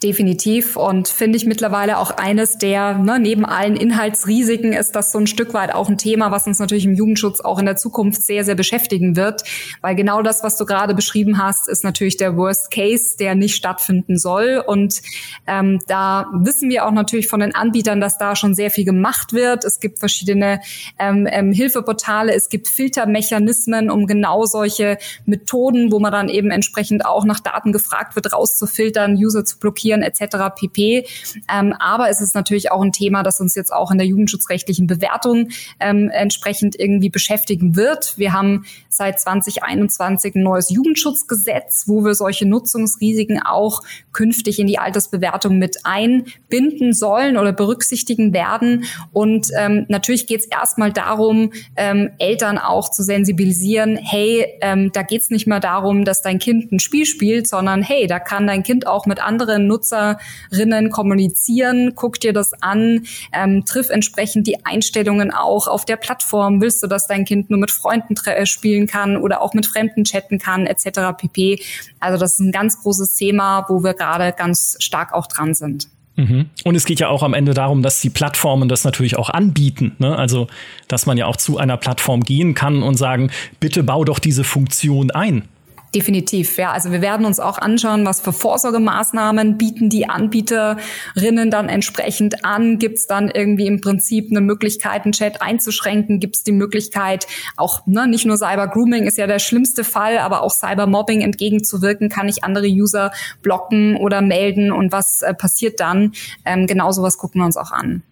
Definitiv. 0.03 0.77
Und 0.77 1.07
finde 1.07 1.37
ich 1.37 1.47
mittlerweile 1.47 1.99
auch 1.99 2.11
eines 2.11 2.59
der, 2.59 2.99
ne, 2.99 3.21
neben 3.21 3.45
allen 3.45 3.77
Inhaltsrisiken 3.77 4.73
ist 4.73 4.97
das 4.97 5.13
so 5.13 5.19
ein 5.19 5.29
Stück 5.29 5.55
weit 5.55 5.73
auch 5.73 5.89
ein 5.89 5.97
Thema, 5.97 6.33
was 6.33 6.49
uns 6.49 6.59
natürlich 6.59 6.87
im 6.87 6.95
Jugendschutz 6.95 7.41
auch 7.41 7.61
in 7.61 7.67
der 7.67 7.77
Zukunft 7.77 8.21
sehr, 8.23 8.45
sehr 8.45 8.57
beschäftigen 8.57 9.15
wird, 9.15 9.45
weil 9.81 9.95
genau 9.95 10.23
das, 10.23 10.43
was 10.43 10.57
du 10.57 10.67
gerade 10.67 10.95
beschrieben 10.95 11.39
hast, 11.39 11.69
ist 11.69 11.85
natürlich 11.85 12.17
der 12.17 12.37
Worst 12.37 12.73
Case, 12.73 13.17
der 13.17 13.37
nicht 13.37 13.55
stattfinden 13.55 14.19
soll. 14.19 14.65
Und 14.67 15.03
ähm, 15.47 15.79
da 15.87 16.27
wissen 16.33 16.69
wir 16.69 16.85
auch 16.85 16.91
natürlich 16.91 17.29
von 17.29 17.39
den 17.39 17.55
Anbietern, 17.55 18.01
dass 18.01 18.19
da 18.19 18.35
schon 18.35 18.57
sehr 18.57 18.73
viel 18.73 18.85
gemacht 18.85 19.33
wird. 19.33 19.65
Es 19.65 19.79
gibt 19.79 20.01
verschiedene 20.01 20.61
ähm, 20.99 21.29
ähm, 21.31 21.53
Hilfeportale, 21.53 22.35
es 22.35 22.49
gibt 22.49 22.67
Filtermechanismen, 22.67 23.89
um 23.89 24.09
genau 24.09 24.47
solche 24.47 24.99
Methoden, 25.27 25.93
wo 25.93 26.01
man 26.01 26.11
dann 26.11 26.29
eben 26.29 26.51
entsprechend 26.51 27.07
auch 27.07 27.25
nach 27.25 27.39
Daten 27.39 27.71
gefragt 27.71 28.17
wird, 28.17 28.33
rauszufiltern, 28.33 29.15
User 29.15 29.45
zu 29.45 29.61
blockieren, 29.61 29.92
diskutieren 29.93 30.03
etc. 30.03 30.55
pp. 30.55 31.07
Ähm, 31.53 31.75
aber 31.79 32.09
es 32.09 32.21
ist 32.21 32.35
natürlich 32.35 32.71
auch 32.71 32.83
ein 32.83 32.93
Thema, 32.93 33.23
das 33.23 33.41
uns 33.41 33.55
jetzt 33.55 33.73
auch 33.73 33.91
in 33.91 33.99
der 33.99 34.07
jugendschutzrechtlichen 34.07 34.87
Bewertung 34.87 35.49
ähm, 35.81 36.11
entsprechend 36.11 36.79
irgendwie 36.79 37.11
beschäftigen 37.11 37.77
wird. 37.77 38.19
Wir 38.19 38.33
haben 38.33 38.65
seit 38.89 39.21
2021 39.21 40.35
ein 40.35 40.43
neues 40.43 40.71
Jugendschutzgesetz, 40.71 41.85
wo 41.87 42.05
wir 42.05 42.15
solche 42.15 42.47
Nutzungsrisiken 42.47 43.41
auch 43.43 43.81
künftig 44.13 44.59
in 44.59 44.67
die 44.67 44.79
Altersbewertung 44.79 45.59
mit 45.59 45.79
einbinden 45.85 46.93
sollen 46.93 47.37
oder 47.37 47.53
berücksichtigen 47.53 48.33
werden. 48.33 48.85
Und 49.13 49.49
ähm, 49.57 49.87
natürlich 49.89 50.27
geht 50.27 50.41
es 50.41 50.47
erstmal 50.47 50.93
darum, 50.93 51.53
ähm, 51.77 52.11
Eltern 52.19 52.59
auch 52.59 52.91
zu 52.91 53.03
sensibilisieren, 53.03 53.97
hey, 53.97 54.47
ähm, 54.61 54.91
da 54.93 55.03
geht 55.03 55.23
es 55.23 55.31
nicht 55.31 55.47
mehr 55.47 55.61
darum, 55.61 56.05
dass 56.05 56.23
dein 56.23 56.39
Kind 56.39 56.73
ein 56.73 56.79
Spiel 56.79 57.07
spielt, 57.07 57.49
sondern 57.49 57.83
hey, 57.83 58.07
da 58.07 58.19
kann 58.19 58.47
dein 58.47 58.63
Kind 58.63 58.87
auch 58.87 59.07
mit 59.07 59.23
anderen 59.23 59.67
Nutzerinnen 59.83 60.91
kommunizieren, 60.91 61.93
guck 61.95 62.21
dir 62.21 62.33
das 62.33 62.53
an, 62.63 63.07
ähm, 63.33 63.65
triff 63.65 63.91
entsprechend 63.91 64.47
die 64.47 64.65
Einstellungen 64.65 65.33
auch 65.33 65.69
auf 65.69 65.85
der 65.85 65.97
Plattform. 65.97 66.61
Willst 66.61 66.83
du, 66.83 66.87
dass 66.87 67.07
dein 67.07 67.25
Kind 67.25 67.51
nur 67.51 67.59
mit 67.59 67.71
Freunden 67.71 68.15
äh, 68.27 68.47
spielen 68.47 68.87
kann 68.87 69.17
oder 69.17 69.43
auch 69.43 69.55
mit 69.55 69.67
Fremden 69.67 70.05
chatten 70.05 70.39
kann, 70.39 70.67
etc. 70.67 71.17
pp. 71.17 71.61
Also 72.01 72.19
das 72.19 72.35
ist 72.35 72.41
ein 72.41 72.53
ganz 72.53 72.81
großes 72.81 73.15
Thema, 73.15 73.67
wo 73.69 73.83
wir 73.83 73.95
gerade 73.95 74.33
ganz 74.37 74.77
stark 74.79 75.13
auch 75.13 75.27
dran 75.27 75.55
sind. 75.55 75.89
Mhm. 76.17 76.51
Und 76.65 76.75
es 76.75 76.85
geht 76.85 77.01
ja 77.01 77.09
auch 77.09 77.23
am 77.23 77.33
Ende 77.33 77.55
darum, 77.55 77.83
dass 77.83 78.01
die 78.01 78.11
Plattformen 78.11 78.69
das 78.69 78.85
natürlich 78.85 79.17
auch 79.17 79.31
anbieten. 79.31 79.97
Ne? 79.99 80.15
Also, 80.17 80.47
dass 80.87 81.07
man 81.07 81.17
ja 81.17 81.27
auch 81.27 81.37
zu 81.37 81.57
einer 81.57 81.79
Plattform 81.79 82.23
gehen 82.23 82.55
kann 82.55 82.83
und 82.83 82.97
sagen, 82.97 83.31
bitte 83.61 83.83
bau 83.83 84.05
doch 84.05 84.19
diese 84.19 84.45
Funktion 84.45 85.11
ein. 85.11 85.49
Definitiv, 85.95 86.57
ja. 86.57 86.73
Also 86.73 86.91
wir 86.91 87.03
werden 87.03 87.27
uns 87.27 87.39
auch 87.39 87.59
anschauen, 87.59 88.07
was 88.07 88.21
für 88.21 88.33
Vorsorgemaßnahmen 88.33 89.59
bieten 89.59 89.91
die 89.91 90.09
Anbieterinnen 90.09 91.51
dann 91.51 91.69
entsprechend 91.69 92.47
an. 92.47 92.79
Gibt 92.79 92.97
es 92.97 93.07
dann 93.07 93.29
irgendwie 93.29 93.67
im 93.67 93.83
Prinzip 93.83 94.31
eine 94.31 94.41
Möglichkeit, 94.41 95.05
einen 95.05 95.13
Chat 95.13 95.43
einzuschränken? 95.43 96.19
Gibt 96.19 96.37
es 96.37 96.45
die 96.45 96.53
Möglichkeit, 96.53 97.27
auch 97.59 97.87
ne, 97.87 98.09
nicht 98.09 98.25
nur 98.25 98.39
Cyber 98.39 98.69
Grooming 98.69 99.05
ist 99.05 99.19
ja 99.19 99.27
der 99.27 99.39
schlimmste 99.39 99.85
Fall, 99.85 100.17
aber 100.17 100.43
auch 100.43 100.53
Cyber 100.53 100.87
Mobbing 100.87 101.21
entgegenzuwirken? 101.21 102.09
Kann 102.09 102.27
ich 102.27 102.43
andere 102.43 102.69
User 102.69 103.13
blocken 103.43 103.99
oder 103.99 104.23
melden? 104.23 104.73
Und 104.73 104.93
was 104.93 105.21
äh, 105.21 105.35
passiert 105.35 105.79
dann? 105.79 106.13
Ähm, 106.47 106.67
genau 106.67 106.91
sowas 106.93 107.19
gucken 107.19 107.43
wir 107.43 107.45
uns 107.45 107.59
auch 107.59 107.71
an 107.71 108.03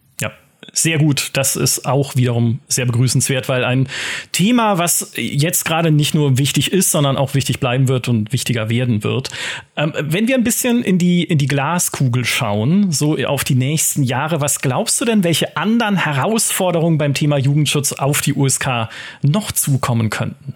sehr 0.72 0.98
gut. 0.98 1.30
Das 1.32 1.56
ist 1.56 1.86
auch 1.86 2.16
wiederum 2.16 2.60
sehr 2.68 2.86
begrüßenswert, 2.86 3.48
weil 3.48 3.64
ein 3.64 3.88
Thema, 4.32 4.78
was 4.78 5.12
jetzt 5.16 5.64
gerade 5.64 5.90
nicht 5.90 6.14
nur 6.14 6.38
wichtig 6.38 6.72
ist, 6.72 6.90
sondern 6.90 7.16
auch 7.16 7.34
wichtig 7.34 7.60
bleiben 7.60 7.88
wird 7.88 8.08
und 8.08 8.32
wichtiger 8.32 8.68
werden 8.68 9.02
wird. 9.02 9.30
Ähm, 9.76 9.92
wenn 9.98 10.28
wir 10.28 10.34
ein 10.34 10.44
bisschen 10.44 10.82
in 10.82 10.98
die, 10.98 11.24
in 11.24 11.38
die 11.38 11.46
Glaskugel 11.46 12.24
schauen, 12.24 12.92
so 12.92 13.16
auf 13.26 13.44
die 13.44 13.54
nächsten 13.54 14.02
Jahre, 14.02 14.40
was 14.40 14.60
glaubst 14.60 15.00
du 15.00 15.04
denn, 15.04 15.24
welche 15.24 15.56
anderen 15.56 15.96
Herausforderungen 15.96 16.98
beim 16.98 17.14
Thema 17.14 17.38
Jugendschutz 17.38 17.92
auf 17.92 18.20
die 18.20 18.34
USK 18.34 18.88
noch 19.22 19.52
zukommen 19.52 20.10
könnten? 20.10 20.54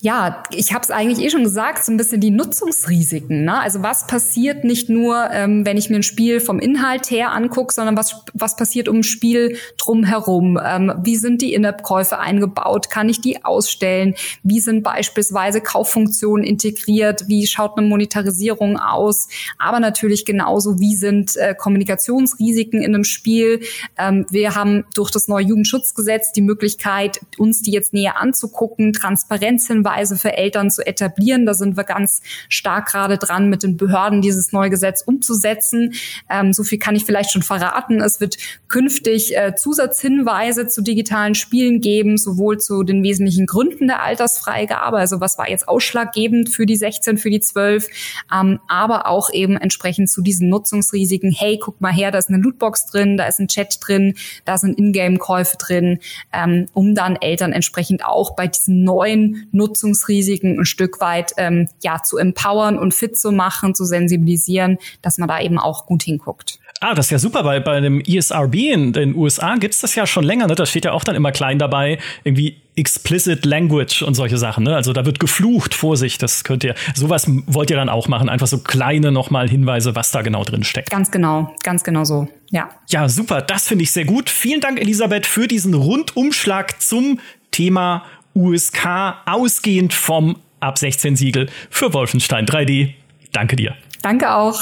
Ja, 0.00 0.44
ich 0.52 0.72
habe 0.72 0.84
es 0.84 0.92
eigentlich 0.92 1.26
eh 1.26 1.28
schon 1.28 1.42
gesagt, 1.42 1.84
so 1.84 1.90
ein 1.90 1.96
bisschen 1.96 2.20
die 2.20 2.30
Nutzungsrisiken. 2.30 3.44
Ne? 3.44 3.60
Also 3.60 3.82
was 3.82 4.06
passiert 4.06 4.62
nicht 4.62 4.88
nur, 4.88 5.28
ähm, 5.32 5.66
wenn 5.66 5.76
ich 5.76 5.90
mir 5.90 5.96
ein 5.96 6.04
Spiel 6.04 6.38
vom 6.38 6.60
Inhalt 6.60 7.10
her 7.10 7.32
angucke, 7.32 7.74
sondern 7.74 7.96
was, 7.96 8.22
was 8.32 8.54
passiert 8.54 8.88
um 8.88 8.98
ein 8.98 9.02
Spiel 9.02 9.56
drumherum? 9.76 10.56
Ähm, 10.64 10.92
wie 11.02 11.16
sind 11.16 11.42
die 11.42 11.52
In-App-Käufe 11.52 12.16
eingebaut? 12.20 12.90
Kann 12.90 13.08
ich 13.08 13.20
die 13.20 13.44
ausstellen? 13.44 14.14
Wie 14.44 14.60
sind 14.60 14.84
beispielsweise 14.84 15.60
Kauffunktionen 15.60 16.44
integriert? 16.44 17.24
Wie 17.26 17.48
schaut 17.48 17.76
eine 17.76 17.88
Monetarisierung 17.88 18.78
aus? 18.78 19.26
Aber 19.58 19.80
natürlich 19.80 20.24
genauso, 20.24 20.78
wie 20.78 20.94
sind 20.94 21.36
äh, 21.36 21.56
Kommunikationsrisiken 21.56 22.82
in 22.82 22.94
einem 22.94 23.02
Spiel? 23.04 23.62
Ähm, 23.98 24.26
wir 24.30 24.54
haben 24.54 24.84
durch 24.94 25.10
das 25.10 25.26
neue 25.26 25.46
Jugendschutzgesetz 25.46 26.30
die 26.30 26.42
Möglichkeit, 26.42 27.18
uns 27.36 27.62
die 27.62 27.72
jetzt 27.72 27.92
näher 27.92 28.20
anzugucken, 28.20 28.92
Transparenz 28.92 29.66
hinweisen 29.66 29.87
Zusatzhinweise 29.88 30.16
für 30.16 30.36
Eltern 30.36 30.70
zu 30.70 30.86
etablieren. 30.86 31.46
Da 31.46 31.54
sind 31.54 31.76
wir 31.76 31.84
ganz 31.84 32.20
stark 32.48 32.88
gerade 32.88 33.18
dran, 33.18 33.48
mit 33.48 33.62
den 33.62 33.76
Behörden 33.76 34.22
dieses 34.22 34.52
neue 34.52 34.70
Gesetz 34.70 35.02
umzusetzen. 35.02 35.94
Ähm, 36.30 36.52
so 36.52 36.62
viel 36.62 36.78
kann 36.78 36.96
ich 36.96 37.04
vielleicht 37.04 37.30
schon 37.30 37.42
verraten. 37.42 38.00
Es 38.00 38.20
wird 38.20 38.36
künftig 38.68 39.36
äh, 39.36 39.54
Zusatzhinweise 39.54 40.66
zu 40.66 40.82
digitalen 40.82 41.34
Spielen 41.34 41.80
geben, 41.80 42.18
sowohl 42.18 42.58
zu 42.58 42.82
den 42.82 43.02
wesentlichen 43.02 43.46
Gründen 43.46 43.86
der 43.86 44.02
Altersfreigabe, 44.02 44.98
also 44.98 45.20
was 45.20 45.38
war 45.38 45.48
jetzt 45.48 45.68
ausschlaggebend 45.68 46.48
für 46.48 46.66
die 46.66 46.76
16, 46.76 47.18
für 47.18 47.30
die 47.30 47.40
12, 47.40 47.88
ähm, 48.34 48.60
aber 48.68 49.06
auch 49.06 49.32
eben 49.32 49.56
entsprechend 49.56 50.10
zu 50.10 50.22
diesen 50.22 50.48
Nutzungsrisiken. 50.48 51.32
Hey, 51.32 51.58
guck 51.58 51.80
mal 51.80 51.92
her, 51.92 52.10
da 52.10 52.18
ist 52.18 52.28
eine 52.28 52.38
Lootbox 52.38 52.86
drin, 52.86 53.16
da 53.16 53.26
ist 53.26 53.38
ein 53.38 53.48
Chat 53.48 53.78
drin, 53.80 54.14
da 54.44 54.58
sind 54.58 54.78
Ingame-Käufe 54.78 55.56
drin, 55.56 55.98
ähm, 56.32 56.66
um 56.74 56.94
dann 56.94 57.16
Eltern 57.16 57.52
entsprechend 57.52 58.04
auch 58.04 58.36
bei 58.36 58.46
diesen 58.46 58.84
neuen 58.84 59.48
Nutzungsrisiken 59.78 60.58
ein 60.58 60.64
Stück 60.64 61.00
weit 61.00 61.32
ähm, 61.36 61.68
ja 61.82 62.02
zu 62.02 62.18
empowern 62.18 62.78
und 62.78 62.94
fit 62.94 63.16
zu 63.18 63.32
machen, 63.32 63.74
zu 63.74 63.84
sensibilisieren, 63.84 64.78
dass 65.02 65.18
man 65.18 65.28
da 65.28 65.40
eben 65.40 65.58
auch 65.58 65.86
gut 65.86 66.02
hinguckt. 66.02 66.58
Ah, 66.80 66.94
das 66.94 67.06
ist 67.06 67.10
ja 67.10 67.18
super. 67.18 67.42
Bei, 67.42 67.58
bei 67.60 67.80
dem 67.80 68.00
ESRB 68.00 68.54
in 68.54 68.92
den 68.92 69.14
USA 69.16 69.56
gibt's 69.56 69.80
das 69.80 69.94
ja 69.94 70.06
schon 70.06 70.24
länger. 70.24 70.46
Ne? 70.46 70.54
Da 70.54 70.64
steht 70.64 70.84
ja 70.84 70.92
auch 70.92 71.02
dann 71.02 71.16
immer 71.16 71.32
klein 71.32 71.58
dabei, 71.58 71.98
irgendwie 72.22 72.58
explicit 72.76 73.44
language 73.44 74.02
und 74.02 74.14
solche 74.14 74.38
Sachen. 74.38 74.62
Ne? 74.62 74.76
Also 74.76 74.92
da 74.92 75.04
wird 75.04 75.18
geflucht, 75.18 75.74
Vorsicht, 75.74 76.22
das 76.22 76.44
könnt 76.44 76.62
ihr, 76.62 76.76
sowas 76.94 77.26
wollt 77.46 77.70
ihr 77.70 77.76
dann 77.76 77.88
auch 77.88 78.06
machen. 78.06 78.28
Einfach 78.28 78.46
so 78.46 78.58
kleine 78.58 79.10
nochmal 79.10 79.48
Hinweise, 79.48 79.96
was 79.96 80.12
da 80.12 80.22
genau 80.22 80.44
drin 80.44 80.62
steckt. 80.62 80.90
Ganz 80.90 81.10
genau, 81.10 81.52
ganz 81.64 81.82
genau 81.82 82.04
so, 82.04 82.28
ja. 82.50 82.68
Ja, 82.88 83.08
super, 83.08 83.42
das 83.42 83.66
finde 83.66 83.82
ich 83.82 83.90
sehr 83.90 84.04
gut. 84.04 84.30
Vielen 84.30 84.60
Dank, 84.60 84.80
Elisabeth, 84.80 85.26
für 85.26 85.48
diesen 85.48 85.74
Rundumschlag 85.74 86.80
zum 86.80 87.18
Thema 87.50 88.04
USK, 88.38 88.86
ausgehend 89.26 89.92
vom 89.92 90.36
Ab 90.60 90.78
16 90.78 91.16
Siegel 91.16 91.48
für 91.70 91.92
Wolfenstein 91.92 92.46
3D. 92.46 92.94
Danke 93.32 93.56
dir. 93.56 93.76
Danke 94.02 94.32
auch. 94.32 94.60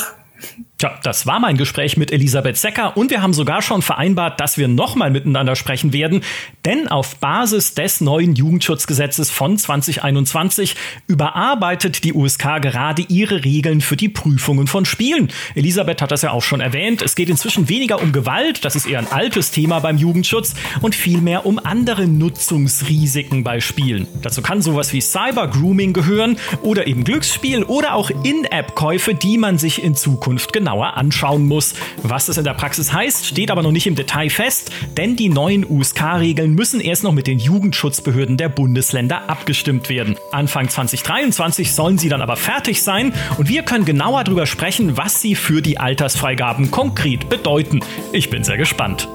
Tja, 0.79 0.93
das 1.03 1.27
war 1.27 1.41
mein 1.41 1.57
Gespräch 1.57 1.97
mit 1.97 2.13
Elisabeth 2.13 2.59
Secker 2.59 2.99
und 2.99 3.11
wir 3.11 3.23
haben 3.23 3.33
sogar 3.33 3.63
schon 3.63 3.81
vereinbart, 3.81 4.39
dass 4.41 4.59
wir 4.59 4.69
nochmal 4.69 5.11
miteinander 5.11 5.57
sprechen 5.57 5.95
werden, 5.95 6.21
denn 6.67 6.87
auf 6.89 7.17
Basis 7.17 7.73
des 7.73 8.03
neuen 8.03 8.35
Jugendschutzgesetzes 8.35 9.31
von 9.31 9.57
2021 9.57 10.77
überarbeitet 11.07 12.05
die 12.05 12.13
USK 12.13 12.61
gerade 12.61 13.01
ihre 13.09 13.43
Regeln 13.43 13.81
für 13.81 13.97
die 13.97 14.11
Prüfungen 14.11 14.67
von 14.67 14.85
Spielen. 14.85 15.31
Elisabeth 15.55 16.03
hat 16.03 16.11
das 16.11 16.21
ja 16.21 16.33
auch 16.33 16.43
schon 16.43 16.61
erwähnt. 16.61 17.01
Es 17.01 17.15
geht 17.15 17.31
inzwischen 17.31 17.71
weniger 17.71 18.03
um 18.03 18.13
Gewalt, 18.13 18.67
das 18.67 18.77
ist 18.77 18.87
eher 18.87 18.99
ein 18.99 19.11
altes 19.11 19.53
Thema 19.53 19.79
beim 19.79 19.97
Jugendschutz, 19.97 20.57
und 20.83 20.95
vielmehr 20.95 21.47
um 21.47 21.59
andere 21.59 22.07
Nutzungsrisiken 22.07 23.45
bei 23.45 23.61
Spielen. 23.61 24.07
Dazu 24.21 24.43
kann 24.43 24.61
sowas 24.61 24.93
wie 24.93 25.01
Cyber-Grooming 25.01 25.95
gehören 25.95 26.37
oder 26.61 26.87
eben 26.87 27.03
Glücksspiel 27.03 27.63
oder 27.63 27.95
auch 27.95 28.11
In-App-Käufe, 28.11 29.15
die 29.15 29.39
man 29.39 29.57
sich 29.57 29.83
in 29.83 29.95
Zukunft 29.95 30.53
genau 30.53 30.66
genauer 30.67 30.97
anschauen 30.97 31.47
muss. 31.47 31.75
Was 32.03 32.27
das 32.27 32.39
in 32.39 32.45
der 32.45 32.55
Praxis 32.55 32.93
heißt, 32.93 33.25
steht 33.25 33.53
aber 33.53 33.63
noch 33.63 33.71
nicht 33.71 33.87
im 33.87 33.95
Detail 33.95 34.31
fest, 34.31 34.73
denn 34.97 35.15
die 35.15 35.29
neuen 35.29 35.65
USK-Regeln 35.65 36.55
müssen 36.55 36.81
erst 36.81 37.05
noch 37.05 37.13
mit 37.13 37.29
den 37.29 37.39
Jugendschutzbehörden 37.39 38.37
der 38.37 38.49
Bundesländer 38.49 39.31
abgestimmt 39.31 39.89
werden. 39.89 40.17
Anfang 40.33 40.69
2023 40.69 41.73
sollen 41.73 41.99
sie 41.99 42.09
dann 42.09 42.21
aber 42.21 42.37
fertig 42.37 42.83
sein 42.83 43.15
und 43.39 43.49
wir 43.49 43.63
können 43.63 43.85
genauer 43.85 44.25
darüber 44.25 44.47
sprechen, 44.47 44.97
was 44.97 45.21
sie 45.21 45.37
für 45.37 45.63
die 45.63 45.79
Altersfreigaben 45.79 46.73
konkret 46.73 47.29
bedeuten. 47.29 47.79
Ich 48.11 48.29
bin 48.29 48.43
sehr 48.43 48.57
gespannt. 48.57 49.09